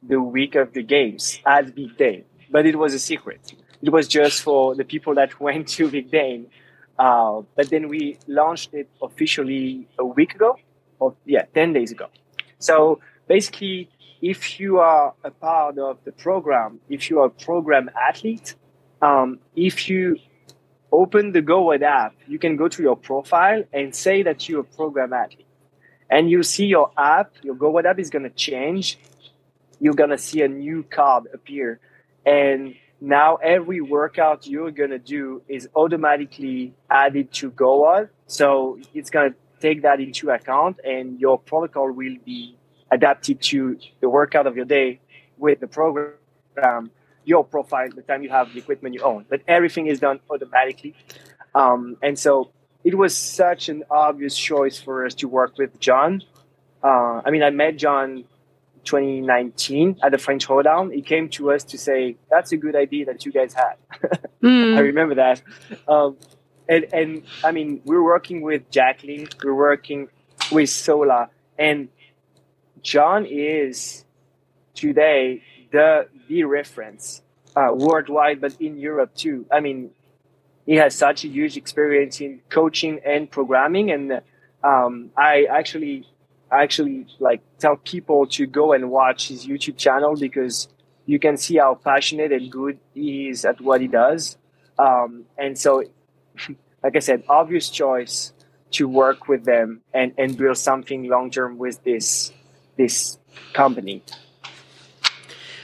the 0.02 0.20
week 0.20 0.56
of 0.56 0.72
the 0.72 0.82
games 0.82 1.38
at 1.46 1.76
Big 1.76 1.96
Dane, 1.96 2.24
but 2.50 2.66
it 2.66 2.76
was 2.76 2.92
a 2.92 2.98
secret. 2.98 3.52
It 3.82 3.90
was 3.90 4.08
just 4.08 4.42
for 4.42 4.74
the 4.74 4.84
people 4.84 5.14
that 5.14 5.38
went 5.46 5.68
to 5.76 5.88
Big 5.88 6.10
Dane. 6.10 6.46
Uh, 6.98 7.42
but 7.54 7.70
then 7.70 7.88
we 7.88 8.18
launched 8.26 8.74
it 8.74 8.88
officially 9.00 9.86
a 10.00 10.04
week 10.04 10.34
ago, 10.34 10.56
or 10.98 11.14
yeah, 11.24 11.44
10 11.54 11.72
days 11.72 11.92
ago. 11.92 12.06
So 12.58 12.98
basically, 13.28 13.88
if 14.20 14.58
you 14.60 14.78
are 14.80 15.14
a 15.22 15.30
part 15.30 15.78
of 15.78 15.98
the 16.04 16.10
program, 16.12 16.80
if 16.88 17.10
you 17.10 17.20
are 17.20 17.26
a 17.26 17.30
program 17.30 17.90
athlete, 18.08 18.54
um, 19.02 19.40
if 19.56 19.88
you 19.88 20.16
open 20.92 21.32
the 21.32 21.42
GoWOD 21.42 21.82
app, 21.82 22.14
you 22.28 22.38
can 22.38 22.56
go 22.56 22.68
to 22.68 22.82
your 22.82 22.96
profile 22.96 23.64
and 23.72 23.94
say 23.94 24.22
that 24.22 24.48
you're 24.48 24.60
a 24.60 24.64
program 24.64 25.12
athlete. 25.12 25.46
And 26.08 26.30
you 26.30 26.42
see 26.42 26.66
your 26.66 26.92
app, 26.96 27.32
your 27.42 27.54
GoWOD 27.54 27.86
app 27.86 27.98
is 27.98 28.10
going 28.10 28.24
to 28.24 28.30
change. 28.30 28.98
You're 29.80 29.94
going 29.94 30.10
to 30.10 30.18
see 30.18 30.42
a 30.42 30.48
new 30.48 30.84
card 30.84 31.24
appear. 31.34 31.80
And 32.24 32.74
now 33.00 33.36
every 33.36 33.80
workout 33.80 34.46
you're 34.46 34.70
going 34.70 34.90
to 34.90 34.98
do 34.98 35.42
is 35.48 35.68
automatically 35.74 36.74
added 36.88 37.32
to 37.34 37.50
GoWOD. 37.50 38.10
So 38.26 38.78
it's 38.94 39.10
going 39.10 39.32
to 39.32 39.36
take 39.60 39.82
that 39.82 40.00
into 40.00 40.30
account 40.30 40.78
and 40.84 41.18
your 41.18 41.38
protocol 41.38 41.90
will 41.90 42.16
be 42.24 42.56
adapted 42.90 43.40
to 43.40 43.78
the 44.00 44.08
workout 44.08 44.46
of 44.46 44.54
your 44.54 44.66
day 44.66 45.00
with 45.38 45.60
the 45.60 45.66
program 45.66 46.90
your 47.24 47.44
profile, 47.44 47.88
the 47.94 48.02
time 48.02 48.22
you 48.22 48.30
have 48.30 48.52
the 48.52 48.58
equipment 48.58 48.94
you 48.94 49.02
own. 49.02 49.24
But 49.28 49.42
everything 49.46 49.86
is 49.86 50.00
done 50.00 50.20
automatically. 50.30 50.94
Um, 51.54 51.96
and 52.02 52.18
so 52.18 52.50
it 52.84 52.96
was 52.96 53.16
such 53.16 53.68
an 53.68 53.84
obvious 53.90 54.36
choice 54.36 54.80
for 54.80 55.06
us 55.06 55.14
to 55.16 55.28
work 55.28 55.58
with 55.58 55.78
John. 55.78 56.22
Uh, 56.82 57.22
I 57.24 57.30
mean, 57.30 57.42
I 57.42 57.50
met 57.50 57.76
John 57.76 58.24
2019 58.84 60.00
at 60.02 60.10
the 60.10 60.18
French 60.18 60.46
Throwdown. 60.46 60.92
He 60.92 61.02
came 61.02 61.28
to 61.30 61.52
us 61.52 61.64
to 61.64 61.78
say, 61.78 62.16
that's 62.30 62.52
a 62.52 62.56
good 62.56 62.74
idea 62.74 63.06
that 63.06 63.24
you 63.24 63.32
guys 63.32 63.54
had. 63.54 63.74
Mm. 64.42 64.76
I 64.76 64.80
remember 64.80 65.14
that. 65.14 65.40
Um, 65.86 66.16
and, 66.68 66.84
and 66.92 67.22
I 67.44 67.52
mean, 67.52 67.80
we're 67.84 68.02
working 68.02 68.40
with 68.40 68.68
Jacqueline, 68.72 69.28
we're 69.44 69.54
working 69.54 70.08
with 70.50 70.68
Sola, 70.68 71.30
and 71.56 71.88
John 72.82 73.24
is 73.24 74.04
today 74.74 75.44
the 75.72 76.08
the 76.28 76.44
reference 76.44 77.22
uh, 77.56 77.70
worldwide, 77.74 78.40
but 78.40 78.56
in 78.60 78.78
Europe 78.78 79.14
too. 79.14 79.46
I 79.50 79.60
mean, 79.60 79.90
he 80.66 80.76
has 80.76 80.94
such 80.94 81.24
a 81.24 81.28
huge 81.28 81.56
experience 81.56 82.20
in 82.20 82.40
coaching 82.48 83.00
and 83.04 83.30
programming, 83.30 83.90
and 83.90 84.22
um, 84.62 85.10
I 85.16 85.46
actually 85.50 86.06
actually 86.50 87.06
like 87.18 87.40
tell 87.58 87.76
people 87.76 88.26
to 88.26 88.46
go 88.46 88.72
and 88.72 88.90
watch 88.90 89.28
his 89.28 89.46
YouTube 89.46 89.76
channel 89.76 90.14
because 90.14 90.68
you 91.06 91.18
can 91.18 91.36
see 91.36 91.56
how 91.56 91.74
passionate 91.74 92.30
and 92.30 92.50
good 92.50 92.78
he 92.94 93.28
is 93.28 93.44
at 93.44 93.60
what 93.60 93.80
he 93.80 93.88
does. 93.88 94.36
Um, 94.78 95.24
and 95.36 95.58
so, 95.58 95.82
like 96.84 96.94
I 96.94 97.00
said, 97.00 97.24
obvious 97.28 97.70
choice 97.70 98.32
to 98.72 98.88
work 98.88 99.28
with 99.28 99.44
them 99.44 99.82
and, 99.92 100.12
and 100.16 100.36
build 100.36 100.56
something 100.56 101.08
long 101.08 101.30
term 101.30 101.58
with 101.58 101.82
this 101.84 102.32
this 102.76 103.18
company. 103.52 104.02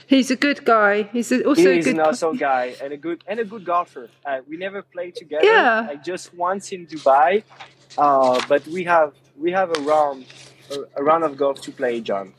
He's 0.09 0.31
a 0.31 0.37
good 0.37 0.65
guy. 0.65 1.03
He's 1.13 1.31
also 1.31 1.55
He's 1.55 1.87
a 1.87 1.91
good 1.91 2.01
an 2.01 2.01
awesome 2.01 2.37
guy 2.37 2.75
and 2.83 2.91
a 2.95 2.97
good 2.97 3.23
and 3.27 3.39
a 3.41 3.45
good 3.45 3.65
golfer. 3.65 4.09
Uh, 4.25 4.39
we 4.49 4.57
never 4.57 4.81
played 4.83 5.15
together. 5.15 5.45
Yeah. 5.45 5.87
Like 5.89 6.03
just 6.03 6.33
once 6.35 6.73
in 6.73 6.87
Dubai, 6.87 7.45
uh, 7.99 8.41
but 8.49 8.67
we 8.67 8.85
have 8.85 9.13
we 9.37 9.53
have 9.53 9.69
a 9.77 9.81
round 9.83 10.25
a, 10.75 10.77
a 11.01 11.03
round 11.09 11.25
of 11.25 11.37
golf 11.37 11.61
to 11.67 11.71
play, 11.81 12.01
John. 12.01 12.33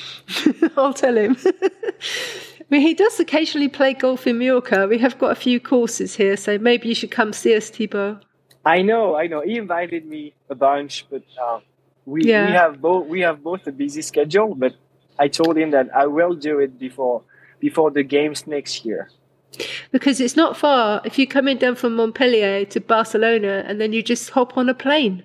I'll 0.76 0.92
tell 0.92 1.16
him. 1.16 1.36
I 1.44 1.70
mean, 2.70 2.80
he 2.80 2.94
does 2.94 3.20
occasionally 3.20 3.68
play 3.68 3.94
golf 3.94 4.26
in 4.26 4.38
Mallorca. 4.38 4.88
We 4.88 4.98
have 4.98 5.16
got 5.18 5.30
a 5.30 5.36
few 5.36 5.60
courses 5.60 6.16
here, 6.16 6.36
so 6.36 6.58
maybe 6.58 6.88
you 6.88 6.94
should 6.96 7.12
come 7.12 7.32
see 7.32 7.54
us, 7.56 7.70
Thibaud. 7.70 8.22
I 8.64 8.82
know, 8.82 9.14
I 9.16 9.28
know. 9.28 9.42
He 9.42 9.56
invited 9.58 10.04
me 10.06 10.34
a 10.50 10.56
bunch, 10.56 11.06
but 11.08 11.22
uh, 11.40 11.60
we 12.04 12.24
Yeah. 12.24 12.46
we 12.48 12.52
have 12.52 12.80
both 12.80 13.06
we 13.06 13.20
have 13.20 13.44
both 13.44 13.64
a 13.68 13.72
busy 13.72 14.02
schedule. 14.02 14.56
But 14.56 14.74
I 15.18 15.28
told 15.28 15.56
him 15.56 15.70
that 15.70 15.88
I 15.94 16.06
will 16.06 16.34
do 16.34 16.58
it 16.58 16.78
before 16.78 17.22
before 17.58 17.90
the 17.90 18.02
games 18.02 18.46
next 18.46 18.84
year. 18.84 19.10
Because 19.90 20.20
it's 20.20 20.36
not 20.36 20.56
far. 20.56 21.00
If 21.04 21.18
you 21.18 21.26
come 21.26 21.48
in 21.48 21.58
down 21.58 21.76
from 21.76 21.96
Montpellier 21.96 22.64
to 22.66 22.80
Barcelona 22.80 23.64
and 23.66 23.80
then 23.80 23.92
you 23.92 24.02
just 24.02 24.30
hop 24.30 24.56
on 24.58 24.68
a 24.68 24.74
plane. 24.74 25.24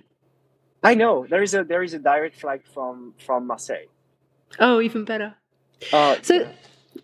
I 0.83 0.95
know 0.95 1.27
there 1.29 1.43
is 1.43 1.53
a 1.53 1.63
there 1.63 1.83
is 1.83 1.93
a 1.93 1.99
direct 1.99 2.39
flight 2.39 2.61
from 2.73 3.13
from 3.23 3.47
Marseille. 3.47 3.89
Oh, 4.59 4.81
even 4.81 5.05
better. 5.05 5.35
Uh, 5.93 6.15
So, 6.21 6.47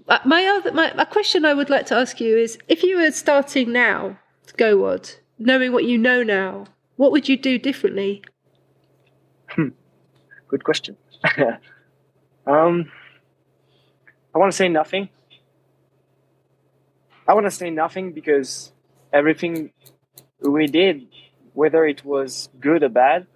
uh, 0.08 0.20
my 0.26 0.46
other 0.46 0.72
my, 0.72 0.94
my 0.94 1.06
question 1.06 1.46
I 1.46 1.54
would 1.54 1.70
like 1.70 1.86
to 1.88 1.96
ask 1.96 2.20
you 2.20 2.38
is: 2.38 2.58
if 2.68 2.84
you 2.84 2.98
were 2.98 3.12
starting 3.12 3.72
now 3.72 4.18
to 4.48 4.54
go 4.56 4.78
what, 4.78 5.20
knowing 5.38 5.72
what 5.72 5.86
you 5.86 5.98
know 5.98 6.24
now, 6.24 6.66
what 6.96 7.12
would 7.12 7.30
you 7.30 7.38
do 7.38 7.60
differently? 7.60 8.24
good 10.48 10.64
question. 10.64 10.98
um, 12.48 12.92
I 14.34 14.40
want 14.40 14.52
to 14.52 14.56
say 14.56 14.70
nothing. 14.70 15.10
I 17.28 17.34
want 17.34 17.46
to 17.46 17.52
say 17.52 17.70
nothing 17.70 18.14
because 18.14 18.72
everything 19.12 19.72
we 20.40 20.68
did, 20.68 21.08
whether 21.54 21.86
it 21.86 22.06
was 22.06 22.50
good 22.60 22.84
or 22.84 22.90
bad, 22.90 23.28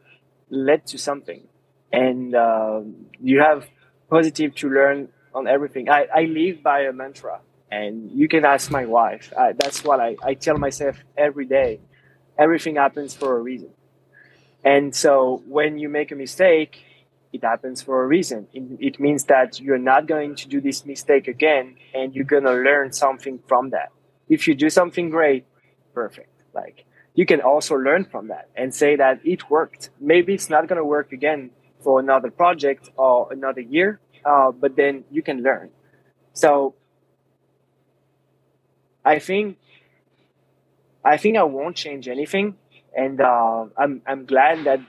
led 0.50 0.88
to 0.88 0.97
something. 0.97 1.47
And 1.91 2.34
uh, 2.34 2.82
you 3.19 3.41
have 3.41 3.67
positive 4.10 4.56
to 4.56 4.69
learn 4.69 5.10
on 5.36 5.47
everything. 5.47 5.89
I, 5.89 6.08
I 6.13 6.21
live 6.24 6.63
by 6.63 6.82
a 6.82 6.93
mantra, 6.93 7.39
and 7.69 8.12
you 8.12 8.28
can 8.30 8.45
ask 8.45 8.71
my 8.71 8.86
wife. 8.86 9.34
I, 9.38 9.54
that's 9.54 9.84
what 9.84 10.00
I, 10.00 10.15
I 10.24 10.36
tell 10.36 10.58
myself 10.58 10.97
every 11.17 11.45
day. 11.45 11.80
Everything 12.38 12.76
happens 12.76 13.13
for 13.13 13.38
a 13.38 13.41
reason. 13.41 13.71
And 14.63 14.95
so 14.95 15.43
when 15.47 15.80
you 15.80 15.89
make 15.89 16.12
a 16.12 16.15
mistake, 16.15 16.86
it 17.34 17.44
happens 17.44 17.82
for 17.82 18.04
a 18.04 18.08
reason. 18.08 18.48
It, 18.54 18.63
it 18.80 19.00
means 19.00 19.26
that 19.26 19.60
you're 19.60 19.78
not 19.78 20.08
going 20.08 20.36
to 20.36 20.48
do 20.48 20.60
this 20.62 20.86
mistake 20.86 21.28
again 21.28 21.78
and 21.94 22.13
you're 22.13 22.26
going 22.26 22.44
to 22.44 22.54
learn 22.54 22.91
something 22.91 23.39
from 23.48 23.70
that. 23.72 23.91
If 24.30 24.48
you 24.48 24.56
do 24.56 24.70
something 24.70 25.10
great, 25.10 25.46
perfect. 25.94 26.30
Like 26.54 26.86
you 27.13 27.26
can 27.26 27.41
also 27.41 27.76
learn 27.76 28.06
from 28.06 28.28
that 28.28 28.50
and 28.56 28.74
say 28.74 28.96
that 28.96 29.22
it 29.24 29.50
worked. 29.50 29.89
Maybe 30.00 30.34
it's 30.34 30.50
not 30.50 30.67
going 30.67 30.78
to 30.78 30.86
work 30.86 31.12
again 31.12 31.52
for 31.80 32.00
another 32.00 32.32
project 32.32 32.89
or 32.98 33.32
another 33.32 33.62
year, 33.62 34.00
uh, 34.26 34.52
but 34.52 34.76
then 34.76 35.04
you 35.12 35.22
can 35.22 35.41
learn. 35.41 35.70
So 36.34 36.76
I 39.04 39.20
think 39.20 39.58
I 41.04 41.17
think 41.17 41.38
I 41.38 41.44
won't 41.44 41.76
change 41.76 42.08
anything, 42.08 42.56
and 42.96 43.20
uh, 43.20 43.65
I'm 43.76 44.02
I'm 44.06 44.26
glad 44.26 44.65
that 44.65 44.80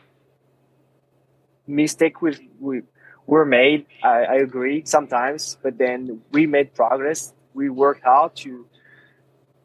mistake 1.67 2.21
we, 2.21 2.51
we 2.61 2.83
were 3.27 3.45
made. 3.45 3.87
I, 4.03 4.25
I 4.25 4.35
agree 4.37 4.83
sometimes, 4.85 5.57
but 5.63 5.79
then 5.79 6.23
we 6.31 6.47
made 6.47 6.75
progress. 6.75 7.33
We 7.55 7.69
worked 7.69 8.05
hard 8.05 8.37
to 8.37 8.67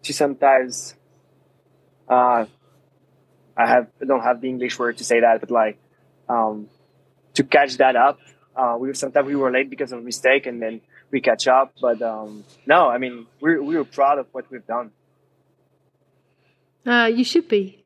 to 0.03 0.13
sometimes. 0.13 0.95
Uh, 2.07 2.45
I 3.55 3.67
have 3.67 3.87
I 4.01 4.05
don't 4.05 4.21
have 4.21 4.41
the 4.41 4.49
English 4.49 4.77
word 4.79 4.97
to 4.97 5.03
say 5.03 5.21
that, 5.21 5.39
but 5.39 5.51
like 5.51 5.79
um, 6.29 6.67
to 7.33 7.43
catch 7.43 7.77
that 7.77 7.95
up. 7.95 8.19
Uh, 8.55 8.75
we 8.79 8.93
sometimes 8.93 9.27
we 9.27 9.35
were 9.35 9.51
late 9.51 9.69
because 9.69 9.91
of 9.91 10.03
mistake, 10.03 10.45
and 10.45 10.61
then 10.61 10.81
we 11.11 11.21
catch 11.21 11.47
up. 11.47 11.73
But 11.81 12.01
um, 12.01 12.43
no, 12.65 12.87
I 12.87 12.97
mean 12.97 13.27
we're 13.39 13.61
we 13.61 13.75
were 13.75 13.85
proud 13.85 14.19
of 14.19 14.27
what 14.31 14.49
we've 14.51 14.65
done. 14.65 14.91
Uh, 16.85 17.05
you 17.13 17.23
should 17.23 17.47
be. 17.47 17.83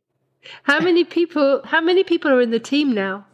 How 0.64 0.80
many 0.80 1.04
people? 1.04 1.62
How 1.66 1.82
many 1.82 2.04
people 2.04 2.32
are 2.32 2.42
in 2.42 2.52
the 2.52 2.60
team 2.60 2.94
now? 2.94 3.26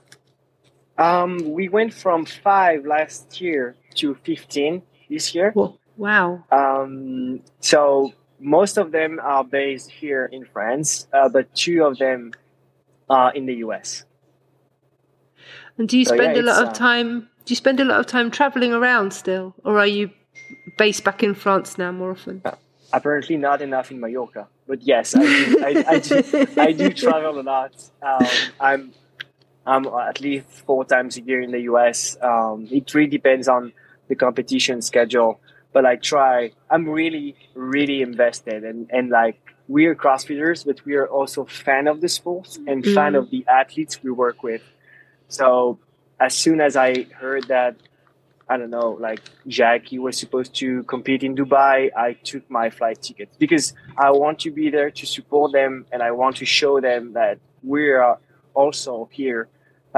Um, 0.97 1.51
we 1.51 1.69
went 1.69 1.93
from 1.93 2.25
five 2.25 2.85
last 2.85 3.39
year 3.39 3.75
to 3.95 4.15
fifteen 4.15 4.81
this 5.09 5.35
year. 5.35 5.51
Whoa, 5.51 5.77
wow. 5.95 6.43
Um, 6.51 7.41
so 7.59 8.13
most 8.39 8.77
of 8.77 8.91
them 8.91 9.19
are 9.21 9.43
based 9.43 9.91
here 9.91 10.25
in 10.25 10.45
France, 10.45 11.07
uh, 11.13 11.29
but 11.29 11.53
two 11.55 11.83
of 11.83 11.97
them 11.97 12.33
are 13.09 13.33
in 13.33 13.45
the 13.45 13.55
US. 13.55 14.03
And 15.77 15.87
do 15.87 15.97
you 15.97 16.05
So, 16.05 16.15
yeah, 16.15 16.23
spend 16.23 16.37
a 16.37 16.41
lot 16.41 16.63
of 16.63 16.69
uh, 16.69 16.73
time? 16.73 17.29
Do 17.45 17.51
you 17.51 17.55
spend 17.55 17.79
a 17.79 17.85
lot 17.85 17.99
of 17.99 18.07
time 18.07 18.31
traveling 18.31 18.73
around 18.73 19.13
still, 19.13 19.53
or 19.63 19.79
are 19.79 19.87
you 19.87 20.09
based 20.77 21.03
back 21.03 21.23
in 21.23 21.33
France 21.33 21.77
now 21.77 21.91
more 21.91 22.11
often? 22.11 22.41
Apparently, 22.91 23.37
not 23.37 23.61
enough 23.61 23.91
in 23.91 23.99
Mallorca, 23.99 24.47
but 24.67 24.81
yes, 24.81 25.15
I 25.15 25.19
do. 25.19 25.63
I, 25.63 25.85
I 25.87 25.99
do, 25.99 26.47
I 26.57 26.71
do 26.71 26.89
travel 27.05 27.39
a 27.39 27.43
lot. 27.43 27.73
Um, 28.01 28.27
I'm 28.59 28.93
I'm 29.67 29.85
at 29.85 30.21
least 30.21 30.47
four 30.65 30.85
times 30.85 31.17
a 31.17 31.21
year 31.21 31.41
in 31.41 31.51
the 31.51 31.61
US. 31.71 32.17
Um, 32.21 32.67
it 32.71 32.93
really 32.93 33.09
depends 33.09 33.47
on 33.47 33.73
the 34.07 34.15
competition 34.15 34.81
schedule, 34.81 35.39
but 35.73 35.85
I 35.85 35.97
try. 35.97 36.51
I'm 36.69 36.87
really, 36.87 37.35
really 37.53 38.01
invested, 38.01 38.63
and 38.63 38.89
and 38.97 39.09
like 39.09 39.37
we 39.67 39.85
are 39.87 39.95
CrossFitters, 39.95 40.65
but 40.65 40.77
we 40.85 40.95
are 40.95 41.07
also 41.07 41.43
fan 41.43 41.87
of 41.87 41.99
the 41.99 42.07
sport 42.07 42.57
and 42.69 42.85
fan 42.85 43.11
Mm. 43.13 43.19
of 43.19 43.29
the 43.31 43.41
athletes 43.61 44.01
we 44.01 44.11
work 44.11 44.41
with. 44.41 44.63
So 45.27 45.77
as 46.27 46.33
soon 46.33 46.61
as 46.61 46.77
I 46.77 47.03
heard 47.23 47.43
that, 47.49 47.75
I 48.49 48.55
don't 48.59 48.69
know, 48.69 48.91
like 49.07 49.19
Jackie 49.45 49.99
was 49.99 50.17
supposed 50.17 50.55
to 50.61 50.83
compete 50.83 51.21
in 51.27 51.35
Dubai, 51.35 51.91
I 52.07 52.13
took 52.13 52.49
my 52.49 52.69
flight 52.69 53.01
ticket 53.01 53.29
because 53.37 53.73
I 53.97 54.09
want 54.11 54.39
to 54.45 54.51
be 54.51 54.69
there 54.69 54.89
to 54.99 55.05
support 55.05 55.51
them 55.51 55.85
and 55.91 56.01
I 56.01 56.11
want 56.11 56.37
to 56.37 56.45
show 56.45 56.79
them 56.79 57.11
that 57.19 57.39
we 57.61 57.89
are 57.91 58.17
also 58.53 59.09
here 59.11 59.49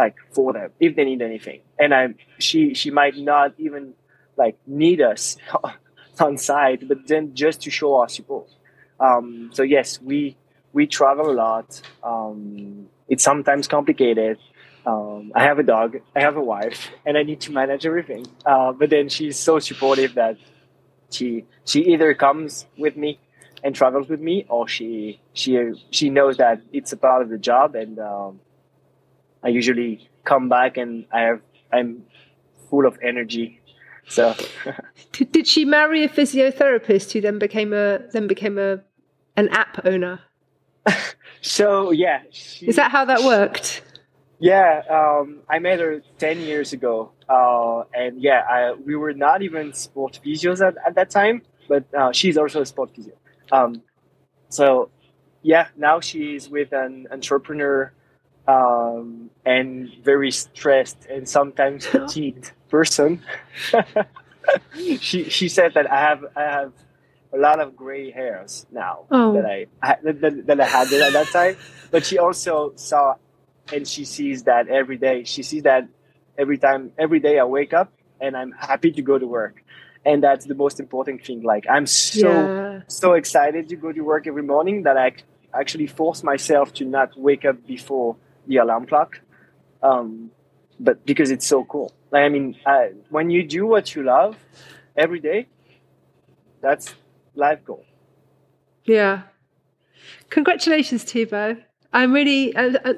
like 0.02 0.18
for 0.32 0.54
them 0.54 0.70
if 0.80 0.96
they 0.96 1.06
need 1.06 1.22
anything. 1.22 1.60
And 1.78 1.94
I 1.94 2.04
she 2.40 2.74
she 2.74 2.90
might 2.92 3.18
not 3.18 3.54
even 3.58 3.94
like 4.38 4.58
need 4.66 5.02
us 5.02 5.38
on 6.20 6.38
site, 6.38 6.88
but 6.88 7.08
then 7.08 7.24
just 7.34 7.62
to 7.64 7.70
show 7.70 7.96
our 8.00 8.10
support. 8.10 8.50
Um, 9.00 9.52
so 9.54 9.64
yes, 9.64 9.88
we 10.02 10.38
we 10.74 10.88
travel 10.88 11.30
a 11.32 11.38
lot. 11.46 11.82
Um, 12.04 12.88
it's 13.08 13.24
sometimes 13.24 13.68
complicated. 13.68 14.38
Um, 14.86 15.32
I 15.36 15.44
have 15.44 15.60
a 15.60 15.64
dog, 15.64 15.98
I 16.16 16.22
have 16.22 16.38
a 16.38 16.42
wife, 16.42 16.90
and 17.06 17.18
I 17.18 17.24
need 17.24 17.42
to 17.42 17.52
manage 17.52 17.86
everything. 17.86 18.26
Uh, 18.46 18.72
but 18.72 18.90
then 18.90 19.10
she's 19.10 19.38
so 19.38 19.60
supportive 19.60 20.16
that 20.16 20.38
she 21.12 21.46
she 21.66 21.80
either 21.94 22.14
comes 22.14 22.66
with 22.78 22.96
me 22.96 23.20
and 23.64 23.76
travels 23.76 24.08
with 24.08 24.22
me, 24.22 24.46
or 24.50 24.68
she 24.68 25.20
she 25.34 25.52
she 25.92 26.10
knows 26.10 26.38
that 26.38 26.62
it's 26.72 26.92
a 26.94 26.98
part 26.98 27.22
of 27.22 27.30
the 27.30 27.38
job, 27.38 27.76
and 27.76 28.00
um, 28.00 28.40
I 29.44 29.50
usually 29.50 30.10
come 30.24 30.50
back 30.50 30.78
and 30.78 31.06
I 31.12 31.22
have 31.22 31.42
I'm 31.72 32.04
full 32.70 32.86
of 32.86 32.98
energy. 33.02 33.62
So 34.08 34.36
Did, 35.12 35.32
did 35.32 35.48
she 35.48 35.66
marry 35.66 36.04
a 36.04 36.10
physiotherapist 36.10 37.12
who 37.12 37.22
then 37.22 37.40
became 37.40 37.74
a 37.74 38.00
then 38.12 38.28
became 38.28 38.58
a 38.58 38.82
an 39.36 39.50
app 39.50 39.86
owner? 39.86 40.22
so 41.42 41.92
yeah, 41.92 42.22
she, 42.32 42.68
Is 42.68 42.76
that 42.76 42.92
how 42.92 43.06
that 43.06 43.24
worked? 43.24 43.84
Yeah, 44.40 44.84
um, 44.90 45.40
I 45.50 45.60
met 45.60 45.80
her 45.80 46.02
ten 46.18 46.40
years 46.40 46.72
ago, 46.74 47.12
uh, 47.28 47.84
and 47.94 48.22
yeah, 48.22 48.42
I, 48.50 48.74
we 48.74 48.96
were 48.96 49.14
not 49.14 49.42
even 49.42 49.74
sport 49.74 50.20
physios 50.26 50.66
at, 50.66 50.76
at 50.86 50.96
that 50.96 51.10
time, 51.10 51.42
but 51.68 51.84
uh, 51.94 52.14
she's 52.14 52.38
also 52.38 52.62
a 52.62 52.66
sport 52.66 52.96
physio. 52.96 53.16
Um, 53.52 53.82
so 54.48 54.90
yeah, 55.42 55.68
now 55.78 56.00
she's 56.00 56.50
with 56.50 56.72
an 56.74 57.08
entrepreneur 57.12 57.92
um, 58.50 59.30
and 59.46 59.90
very 60.04 60.32
stressed 60.32 61.06
and 61.10 61.28
sometimes 61.28 61.86
fatigued. 61.94 62.52
person. 62.70 63.22
she 65.00 65.24
she 65.30 65.48
said 65.50 65.74
that 65.76 65.88
I 65.92 66.00
have 66.10 66.22
I 66.36 66.44
have 66.58 66.72
a 67.32 67.38
lot 67.38 67.60
of 67.60 67.76
gray 67.76 68.10
hairs 68.12 68.66
now 68.72 68.96
Oh. 69.12 69.34
that 69.34 69.46
I, 69.46 69.58
that, 70.04 70.46
that 70.48 70.60
I 70.60 70.66
had 70.66 70.92
at 70.92 71.14
that 71.14 71.28
time. 71.28 71.56
But 71.92 72.06
she 72.06 72.18
also 72.18 72.74
saw, 72.76 73.16
and 73.72 73.88
she 73.88 74.04
sees 74.06 74.44
that 74.44 74.68
every 74.68 74.98
day. 74.98 75.24
She 75.26 75.44
sees 75.44 75.64
that 75.64 75.88
every 76.38 76.58
time, 76.58 76.92
every 76.98 77.20
day 77.20 77.38
I 77.40 77.44
wake 77.44 77.74
up, 77.74 77.92
and 78.20 78.36
I'm 78.36 78.52
happy 78.52 78.92
to 78.92 79.02
go 79.02 79.20
to 79.20 79.28
work, 79.28 79.64
and 80.06 80.24
that's 80.24 80.46
the 80.46 80.56
most 80.56 80.80
important 80.80 81.24
thing. 81.26 81.44
Like 81.44 81.66
I'm 81.70 81.86
so 81.86 82.30
yeah. 82.30 82.82
so 82.88 83.14
excited 83.14 83.70
to 83.70 83.76
go 83.76 83.92
to 83.92 84.02
work 84.02 84.26
every 84.26 84.44
morning 84.44 84.84
that 84.84 84.98
I 84.98 85.08
actually 85.54 85.88
force 85.88 86.24
myself 86.24 86.74
to 86.80 86.86
not 86.86 87.10
wake 87.18 87.46
up 87.46 87.58
before 87.66 88.16
the 88.50 88.58
alarm 88.58 88.86
clock. 88.86 89.22
Um, 89.82 90.32
but 90.80 91.06
because 91.06 91.32
it's 91.32 91.48
so 91.48 91.64
cool. 91.64 91.94
Like, 92.12 92.24
I 92.24 92.30
mean, 92.30 92.58
uh, 92.66 92.88
when 93.10 93.30
you 93.30 93.44
do 93.48 93.66
what 93.66 93.96
you 93.96 94.04
love 94.04 94.36
every 94.98 95.22
day, 95.22 95.48
that's 96.62 96.94
life 97.36 97.64
goal. 97.64 97.86
Yeah. 98.84 99.22
Congratulations, 100.30 101.06
Thibaud. 101.06 101.64
I'm 101.92 102.14
really. 102.14 102.56
Uh, 102.56 102.78
uh, 102.86 102.94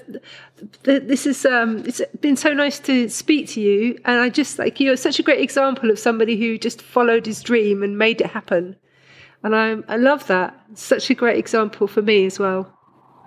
this 0.84 1.26
is. 1.26 1.46
Um, 1.46 1.80
it's 1.86 2.02
been 2.20 2.36
so 2.36 2.54
nice 2.54 2.78
to 2.80 3.08
speak 3.08 3.48
to 3.50 3.62
you, 3.62 3.98
and 4.04 4.20
I 4.20 4.30
just 4.30 4.60
like 4.60 4.82
you're 4.82 4.98
such 4.98 5.18
a 5.18 5.24
great 5.24 5.40
example 5.40 5.90
of 5.90 5.98
somebody 5.98 6.38
who 6.38 6.58
just 6.58 6.82
followed 6.82 7.26
his 7.26 7.42
dream 7.42 7.84
and 7.84 7.98
made 7.98 8.20
it 8.20 8.28
happen. 8.28 8.76
And 9.44 9.56
I, 9.56 9.78
I 9.88 9.96
love 9.96 10.28
that. 10.28 10.60
Such 10.76 11.10
a 11.10 11.16
great 11.16 11.38
example 11.38 11.88
for 11.88 12.02
me 12.02 12.26
as 12.26 12.38
well. 12.38 12.78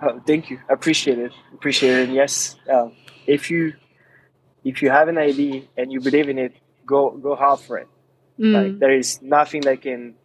Oh, 0.01 0.19
thank 0.25 0.49
you. 0.49 0.59
Appreciate 0.69 1.19
it. 1.19 1.31
Appreciate 1.53 1.99
it. 1.99 2.03
And 2.07 2.13
yes, 2.13 2.55
uh, 2.71 2.89
if 3.25 3.49
you 3.49 3.73
if 4.63 4.81
you 4.81 4.89
have 4.89 5.07
an 5.07 5.17
idea 5.17 5.63
and 5.77 5.91
you 5.91 6.01
believe 6.01 6.29
in 6.29 6.37
it, 6.37 6.53
go 6.85 7.11
go 7.11 7.35
hard 7.35 7.59
for 7.59 7.77
it. 7.77 7.87
Mm. 8.39 8.53
Like 8.53 8.79
there 8.79 8.91
is 8.91 9.21
nothing 9.21 9.61
that 9.61 9.81
can 9.81 10.15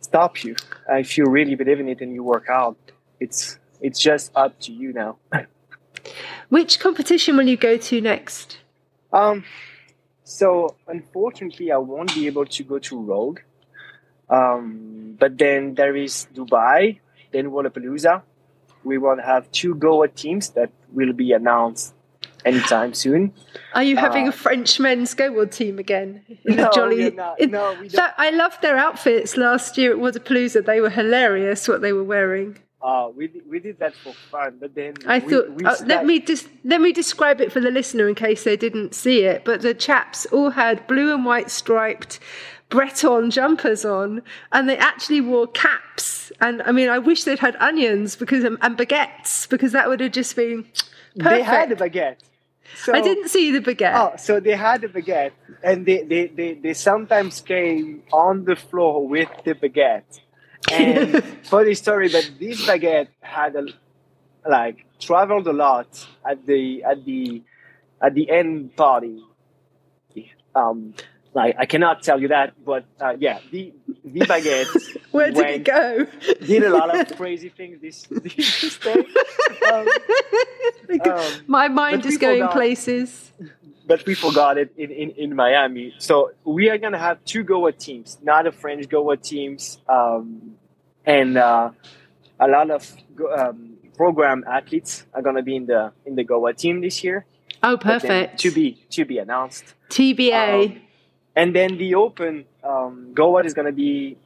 stop 0.00 0.42
you. 0.44 0.56
Uh, 0.90 0.96
if 0.96 1.18
you 1.18 1.26
really 1.26 1.54
believe 1.54 1.80
in 1.80 1.88
it 1.88 2.00
and 2.00 2.12
you 2.14 2.22
work 2.22 2.48
out, 2.48 2.76
it's 3.20 3.58
it's 3.80 4.00
just 4.00 4.32
up 4.34 4.58
to 4.60 4.72
you 4.72 4.92
now. 4.92 5.18
Which 6.48 6.80
competition 6.80 7.36
will 7.36 7.48
you 7.48 7.56
go 7.56 7.76
to 7.76 8.00
next? 8.00 8.58
Um, 9.12 9.44
so 10.24 10.76
unfortunately, 10.88 11.70
I 11.72 11.76
won't 11.76 12.14
be 12.14 12.26
able 12.26 12.46
to 12.46 12.64
go 12.64 12.78
to 12.78 13.00
Rogue. 13.00 13.40
Um, 14.30 15.16
but 15.18 15.36
then 15.36 15.74
there 15.74 15.94
is 15.94 16.26
Dubai, 16.34 17.00
then 17.32 17.50
Wodapalooza. 17.50 18.22
We 18.84 18.98
will 18.98 19.20
have 19.20 19.50
two 19.52 19.74
GoWOD 19.76 20.14
teams 20.14 20.50
that 20.50 20.70
will 20.92 21.12
be 21.12 21.32
announced 21.32 21.94
anytime 22.44 22.92
soon. 22.94 23.32
Are 23.74 23.84
you 23.84 23.96
having 23.96 24.26
Uh, 24.26 24.30
a 24.30 24.32
French 24.32 24.80
men's 24.80 25.14
GoWOD 25.14 25.50
team 25.52 25.78
again? 25.78 26.24
In 26.44 26.56
No, 26.62 26.70
jolly. 26.74 27.10
not. 27.12 27.40
No, 27.40 27.70
we 27.80 27.88
don't. 27.88 27.92
That, 27.92 28.14
I 28.18 28.30
loved 28.30 28.60
their 28.62 28.76
outfits 28.76 29.36
last 29.36 29.78
year 29.78 29.92
at 29.92 29.98
Wodapalooza. 29.98 30.64
They 30.66 30.80
were 30.80 30.90
hilarious. 30.90 31.68
What 31.68 31.80
they 31.80 31.92
were 31.92 32.04
wearing. 32.04 32.58
Uh, 32.82 33.08
we 33.16 33.28
did- 33.28 33.48
we 33.48 33.60
did 33.60 33.78
that 33.78 33.94
for 33.94 34.12
fun, 34.32 34.56
but 34.58 34.74
then 34.74 34.94
I 35.06 35.20
we, 35.20 35.30
thought. 35.30 35.50
we 35.52 35.64
uh, 35.64 35.76
let 35.86 36.04
me 36.04 36.18
just 36.18 36.48
let 36.64 36.80
me 36.80 36.92
describe 36.92 37.40
it 37.40 37.52
for 37.52 37.60
the 37.60 37.70
listener 37.70 38.08
in 38.08 38.16
case 38.16 38.42
they 38.42 38.56
didn't 38.56 38.92
see 38.96 39.20
it. 39.22 39.44
But 39.44 39.62
the 39.62 39.72
chaps 39.72 40.26
all 40.32 40.50
had 40.50 40.84
blue 40.88 41.14
and 41.14 41.24
white 41.24 41.48
striped 41.48 42.18
Breton 42.72 43.30
jumpers 43.30 43.84
on, 43.84 44.22
and 44.50 44.66
they 44.66 44.78
actually 44.78 45.20
wore 45.20 45.46
caps. 45.46 46.32
And 46.40 46.62
I 46.62 46.72
mean, 46.72 46.88
I 46.88 46.98
wish 46.98 47.24
they'd 47.24 47.38
had 47.38 47.54
onions 47.56 48.16
because 48.16 48.44
and 48.44 48.58
baguettes 48.58 49.46
because 49.48 49.72
that 49.72 49.88
would 49.88 50.00
have 50.00 50.12
just 50.12 50.34
been 50.34 50.64
perfect. 50.64 51.24
they 51.24 51.42
had 51.42 51.70
a 51.70 51.76
baguette. 51.76 52.16
So, 52.74 52.94
I 52.94 53.02
didn't 53.02 53.28
see 53.28 53.50
the 53.50 53.60
baguette. 53.60 53.94
Oh, 53.94 54.16
so 54.16 54.40
they 54.40 54.56
had 54.56 54.82
a 54.84 54.88
baguette, 54.88 55.32
and 55.62 55.84
they, 55.84 56.02
they, 56.02 56.28
they, 56.28 56.54
they 56.54 56.72
sometimes 56.72 57.42
came 57.42 58.02
on 58.10 58.44
the 58.46 58.56
floor 58.56 59.06
with 59.06 59.28
the 59.44 59.54
baguette. 59.54 60.20
And 60.70 61.22
funny 61.42 61.74
story, 61.74 62.08
but 62.08 62.30
this 62.40 62.64
baguette 62.66 63.08
had 63.20 63.56
a, 63.56 63.66
like 64.48 64.86
traveled 64.98 65.46
a 65.48 65.52
lot 65.52 66.06
at 66.24 66.46
the 66.46 66.84
at 66.84 67.04
the 67.04 67.42
at 68.00 68.14
the 68.14 68.30
end 68.30 68.74
party. 68.76 69.22
Um, 70.54 70.94
like 71.34 71.56
I 71.58 71.66
cannot 71.66 72.02
tell 72.02 72.20
you 72.20 72.28
that, 72.28 72.52
but 72.64 72.84
uh, 73.00 73.14
yeah, 73.18 73.38
the 73.50 73.72
the 74.04 74.20
baguette 74.20 74.66
Where 75.12 75.26
did 75.28 75.36
went- 75.36 75.50
it 75.50 75.64
go? 75.64 76.06
did 76.46 76.62
a 76.64 76.70
lot 76.70 76.94
of 76.98 77.16
crazy 77.16 77.48
things 77.48 77.80
this 77.80 78.02
this 78.04 78.78
day. 78.78 79.04
Um, 79.72 79.88
um, 81.10 81.32
My 81.46 81.68
mind 81.68 82.04
is 82.06 82.18
going 82.18 82.40
forgot. 82.42 82.52
places. 82.52 83.32
but 83.86 84.04
we 84.06 84.14
forgot 84.14 84.58
it 84.58 84.72
in, 84.76 84.90
in, 84.90 85.10
in 85.10 85.34
Miami. 85.36 85.94
So 85.98 86.32
we 86.44 86.68
are 86.70 86.78
gonna 86.78 86.98
have 86.98 87.24
two 87.24 87.44
GoWOD 87.44 87.78
teams, 87.78 88.18
not 88.22 88.46
a 88.46 88.52
French 88.52 88.86
GoWOD 88.88 89.22
teams, 89.22 89.80
um, 89.88 90.56
and 91.04 91.36
uh, 91.36 91.70
a 92.38 92.48
lot 92.48 92.70
of 92.70 92.92
um, 93.38 93.70
Progrm 93.98 94.42
athletes 94.46 95.04
are 95.14 95.22
gonna 95.22 95.42
be 95.42 95.56
in 95.56 95.66
the 95.66 95.92
in 96.06 96.14
the 96.14 96.24
GoWOD 96.24 96.56
team 96.56 96.80
this 96.80 97.02
year. 97.04 97.24
Oh, 97.62 97.76
perfect. 97.76 98.38
To 98.40 98.50
be 98.50 98.84
to 98.90 99.04
be 99.04 99.18
announced. 99.18 99.74
TBA. 99.90 100.76
Um, 100.76 100.81
and 101.34 101.54
then 101.54 101.78
the 101.78 101.94
Open, 101.94 102.44
um, 102.62 103.14
is 103.44 103.54
gonna 103.54 103.72
be 103.72 104.16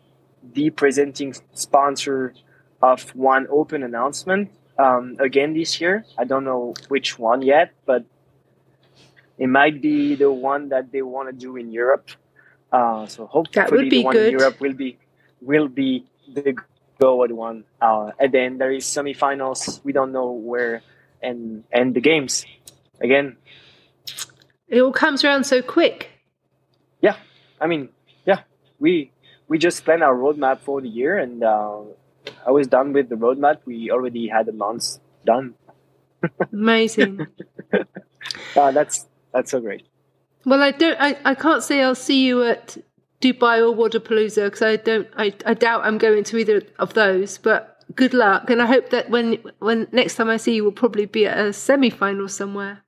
the 0.43 0.71
presenting 0.71 1.35
sponsor 1.55 2.35
of 2.83 3.11
one 3.15 3.47
Open 3.51 3.83
announcement 3.83 4.51
um, 4.79 5.17
again 5.19 5.55
this 5.55 5.81
year. 5.81 6.05
I 6.19 6.25
don't 6.25 6.45
know 6.45 6.75
which 6.89 7.19
one 7.19 7.43
yet, 7.43 7.73
but 7.85 8.05
it 9.39 9.49
might 9.49 9.81
be 9.81 10.15
the 10.15 10.33
one 10.33 10.69
that 10.71 10.93
they 10.93 11.03
want 11.03 11.29
to 11.29 11.33
do 11.33 11.57
in 11.57 11.71
Europe. 11.71 12.11
Uh, 12.73 13.07
so 13.07 13.27
hopefully, 13.27 13.67
would 13.71 13.91
be 13.91 13.99
the 13.99 14.05
one 14.05 14.13
good. 14.15 14.33
in 14.33 14.39
Europe 14.39 14.61
will 14.61 14.73
be 14.73 14.99
will 15.41 15.69
be 15.69 16.05
the 16.33 16.57
GoWOD 17.01 17.33
one. 17.33 17.65
Uh, 17.81 18.11
and 18.19 18.33
then 18.33 18.59
there 18.59 18.73
is 18.73 18.85
semifinals. 18.85 19.81
We 19.85 19.93
don't 19.93 20.13
know 20.13 20.33
where, 20.33 20.83
and 21.23 21.65
and 21.73 21.95
the 21.95 22.01
games 22.01 22.45
again. 23.01 23.37
it 24.69 24.81
all 24.81 24.93
comes 24.93 25.25
around 25.25 25.45
so 25.45 25.63
quick. 25.63 26.16
I 27.61 27.67
mean, 27.67 27.89
yeah, 28.27 28.41
we 28.79 29.11
we 29.49 29.59
just 29.59 29.85
planned 29.85 30.03
our 30.03 30.15
roadmap 30.15 30.61
for 30.61 30.81
the 30.81 30.89
year, 30.89 31.19
and 31.19 31.43
uh, 31.43 31.83
I 32.47 32.51
was 32.51 32.67
done 32.67 32.93
with 32.93 33.09
the 33.09 33.17
roadmap. 33.17 33.59
We 33.65 33.91
already 33.91 34.29
had 34.29 34.49
a 34.49 34.53
month 34.53 34.99
done. 35.25 35.55
Amazing. 36.53 37.27
Uh, 38.57 38.73
that's 38.73 39.07
that's 39.33 39.51
so 39.53 39.61
great. 39.61 39.87
well, 40.45 40.63
I 40.63 40.73
don't. 40.73 40.97
I, 41.01 41.17
I 41.25 41.35
can't 41.35 41.63
say 41.63 41.83
I'll 41.83 41.95
see 41.95 42.27
you 42.27 42.43
at 42.43 42.77
Dubai 43.21 43.61
or 43.61 43.73
Wodapalooza 43.77 44.47
because 44.47 44.63
I 44.63 44.77
don't. 44.77 45.07
I, 45.17 45.33
I 45.45 45.55
doubt 45.55 45.85
I'm 45.85 45.99
going 45.99 46.25
to 46.25 46.37
either 46.37 46.63
of 46.81 46.95
those. 46.95 47.39
But 47.39 47.85
good 47.95 48.15
luck, 48.15 48.51
and 48.51 48.61
I 48.61 48.67
hope 48.67 48.91
that 48.91 49.11
when 49.11 49.39
when 49.61 49.87
next 49.93 50.17
time 50.17 50.29
I 50.29 50.39
see 50.39 50.57
you, 50.57 50.65
we'll 50.65 50.73
probably 50.73 51.07
be 51.07 51.27
at 51.27 51.39
a 51.39 51.53
semi 51.53 51.91
final 51.91 52.29
somewhere. 52.29 52.83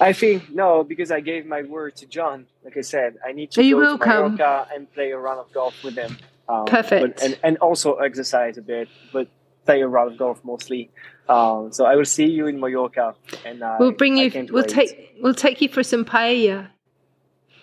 I 0.00 0.12
think 0.12 0.50
no, 0.50 0.84
because 0.84 1.10
I 1.10 1.20
gave 1.20 1.46
my 1.46 1.62
word 1.62 1.96
to 1.96 2.06
John. 2.06 2.46
Like 2.64 2.76
I 2.76 2.82
said, 2.82 3.16
I 3.26 3.32
need 3.32 3.50
to 3.52 3.62
you 3.64 3.76
go 3.76 3.80
will 3.80 3.98
to 3.98 4.04
come. 4.04 4.36
Mallorca 4.36 4.68
and 4.74 4.92
play 4.92 5.10
a 5.12 5.18
round 5.18 5.40
of 5.40 5.52
golf 5.52 5.74
with 5.82 5.94
them. 5.94 6.18
Um, 6.48 6.66
Perfect. 6.66 7.16
but- 7.16 7.22
and 7.24 7.38
and 7.42 7.56
also 7.58 7.94
exercise 7.96 8.58
a 8.58 8.62
bit, 8.62 8.88
but 9.12 9.28
play 9.64 9.80
a 9.80 9.88
round 9.88 10.12
of 10.12 10.18
golf 10.18 10.44
mostly. 10.44 10.90
Um, 11.28 11.72
so 11.72 11.84
I 11.86 11.96
will 11.96 12.04
see 12.04 12.26
you 12.26 12.46
in 12.46 12.60
Mallorca, 12.60 13.14
and 13.44 13.62
uh, 13.62 13.76
We'll 13.80 13.92
bring 13.92 14.16
you. 14.16 14.30
We'll 14.52 14.62
wait. 14.62 14.68
take. 14.68 15.16
We'll 15.20 15.34
take 15.34 15.60
you 15.60 15.68
for 15.68 15.82
some 15.82 16.04
paella 16.04 16.68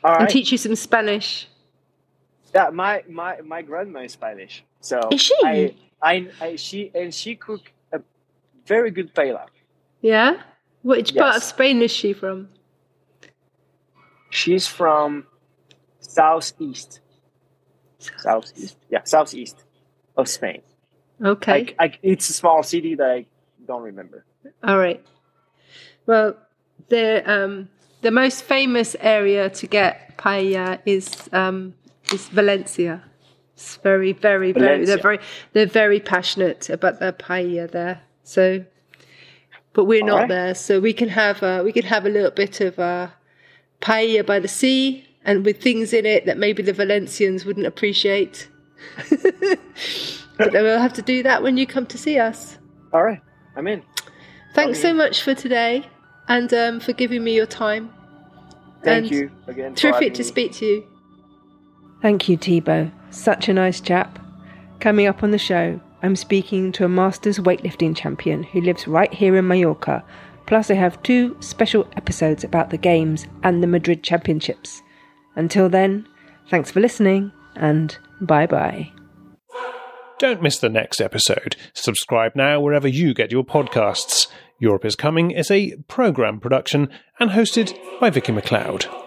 and 0.03 0.27
teach 0.29 0.51
you 0.51 0.57
some 0.57 0.75
Spanish. 0.75 1.47
Yeah, 2.53 2.69
my 2.71 3.03
my 3.09 3.41
my 3.41 3.61
grandma 3.61 4.01
is 4.01 4.13
Spanish, 4.13 4.63
so 4.81 4.99
Is 5.11 5.21
she? 5.21 5.35
I, 5.45 5.75
I, 6.01 6.27
I 6.41 6.55
she 6.57 6.91
and 6.93 7.13
she 7.13 7.35
cook 7.35 7.71
a 7.91 8.01
very 8.65 8.91
good 8.91 9.13
paella. 9.15 9.45
Yeah. 10.01 10.41
Which 10.83 11.15
part 11.15 11.37
of 11.37 11.43
Spain 11.43 11.81
is 11.81 11.91
she 11.91 12.13
from? 12.13 12.49
She's 14.29 14.67
from 14.67 15.25
southeast, 15.99 16.99
southeast, 17.99 18.77
yeah, 18.89 19.03
southeast 19.03 19.63
of 20.17 20.27
Spain. 20.27 20.61
Okay. 21.23 21.75
I, 21.79 21.85
I, 21.85 21.93
it's 22.01 22.29
a 22.29 22.33
small 22.33 22.63
city 22.63 22.95
that 22.95 23.09
I 23.09 23.25
don't 23.65 23.83
remember. 23.83 24.25
All 24.63 24.77
right. 24.77 25.03
Well, 26.05 26.35
the 26.89 27.23
um, 27.31 27.69
the 28.01 28.11
most 28.11 28.43
famous 28.43 28.95
area 28.99 29.49
to 29.49 29.67
get 29.67 30.17
paella 30.17 30.79
is 30.85 31.29
um, 31.31 31.73
is 32.11 32.27
Valencia. 32.27 33.03
It's 33.53 33.77
very, 33.77 34.13
very, 34.13 34.51
very. 34.51 34.83
They're 34.85 34.97
very, 34.97 35.19
they're 35.53 35.65
very 35.65 35.99
passionate 35.99 36.69
about 36.69 36.99
their 36.99 37.13
paella 37.13 37.69
there. 37.69 38.01
So, 38.23 38.65
but 39.73 39.85
we're 39.85 40.03
not 40.05 40.13
Alright. 40.13 40.29
there, 40.29 40.55
so 40.55 40.79
we 40.79 40.93
can 40.93 41.09
have 41.09 41.41
uh, 41.43 41.61
we 41.63 41.71
can 41.71 41.83
have 41.83 42.05
a 42.05 42.09
little 42.09 42.31
bit 42.31 42.61
of 42.61 42.77
uh, 42.79 43.07
paella 43.81 44.25
by 44.25 44.39
the 44.39 44.47
sea 44.47 45.05
and 45.25 45.45
with 45.45 45.61
things 45.61 45.93
in 45.93 46.05
it 46.05 46.25
that 46.25 46.37
maybe 46.37 46.61
the 46.63 46.73
Valencians 46.73 47.45
wouldn't 47.45 47.65
appreciate. 47.65 48.47
but 49.09 49.19
then 50.51 50.63
we'll 50.63 50.79
have 50.79 50.93
to 50.93 51.01
do 51.01 51.23
that 51.23 51.41
when 51.41 51.57
you 51.57 51.65
come 51.65 51.85
to 51.87 51.97
see 51.97 52.19
us. 52.19 52.57
All 52.91 53.03
right, 53.03 53.21
I'm 53.55 53.67
in. 53.67 53.83
Thanks 54.53 54.79
so 54.81 54.89
Okay. 54.89 54.97
much 54.97 55.23
for 55.23 55.33
today 55.33 55.83
and 56.27 56.53
um, 56.53 56.79
for 56.79 56.93
giving 56.93 57.23
me 57.23 57.35
your 57.35 57.45
time. 57.47 57.91
Thank 58.83 59.05
and 59.07 59.11
you 59.11 59.31
again. 59.47 59.75
Terrific 59.75 60.13
to 60.15 60.23
speak 60.23 60.51
to 60.53 60.65
you. 60.65 60.87
Thank 62.01 62.27
you, 62.27 62.37
Thibaud. 62.37 62.91
Such 63.11 63.47
a 63.47 63.53
nice 63.53 63.79
chap. 63.79 64.19
Coming 64.81 65.07
up 65.07 65.23
on 65.23 65.31
the 65.31 65.37
show, 65.37 65.79
I'm 66.03 66.17
speaking 66.17 66.73
to 66.73 66.83
a 66.83 66.89
Masters 66.89 67.39
weightlifting 67.39 67.95
champion 67.95 68.43
who 68.43 68.59
lives 68.59 68.87
right 68.87 69.13
here 69.13 69.37
in 69.37 69.47
Mallorca. 69.47 70.03
Plus, 70.45 70.69
I 70.69 70.73
have 70.73 71.01
two 71.01 71.37
special 71.39 71.87
episodes 71.95 72.43
about 72.43 72.69
the 72.69 72.77
Games 72.77 73.25
and 73.41 73.63
the 73.63 73.67
Madrid 73.67 74.03
Championships. 74.03 74.81
Until 75.37 75.69
then, 75.69 76.05
thanks 76.49 76.69
for 76.69 76.81
listening 76.81 77.31
and 77.55 77.97
bye 78.19 78.45
bye. 78.45 78.91
Don't 80.19 80.41
miss 80.41 80.59
the 80.59 80.69
next 80.69 80.99
episode. 80.99 81.55
Subscribe 81.73 82.33
now 82.35 82.59
wherever 82.59 82.87
you 82.87 83.13
get 83.13 83.31
your 83.31 83.43
podcasts. 83.43 84.27
Europe 84.59 84.85
is 84.85 84.95
Coming 84.95 85.31
is 85.31 85.49
a 85.49 85.75
programme 85.87 86.39
production 86.39 86.89
and 87.19 87.31
hosted 87.31 87.77
by 87.99 88.09
Vicki 88.09 88.33
McLeod. 88.33 89.02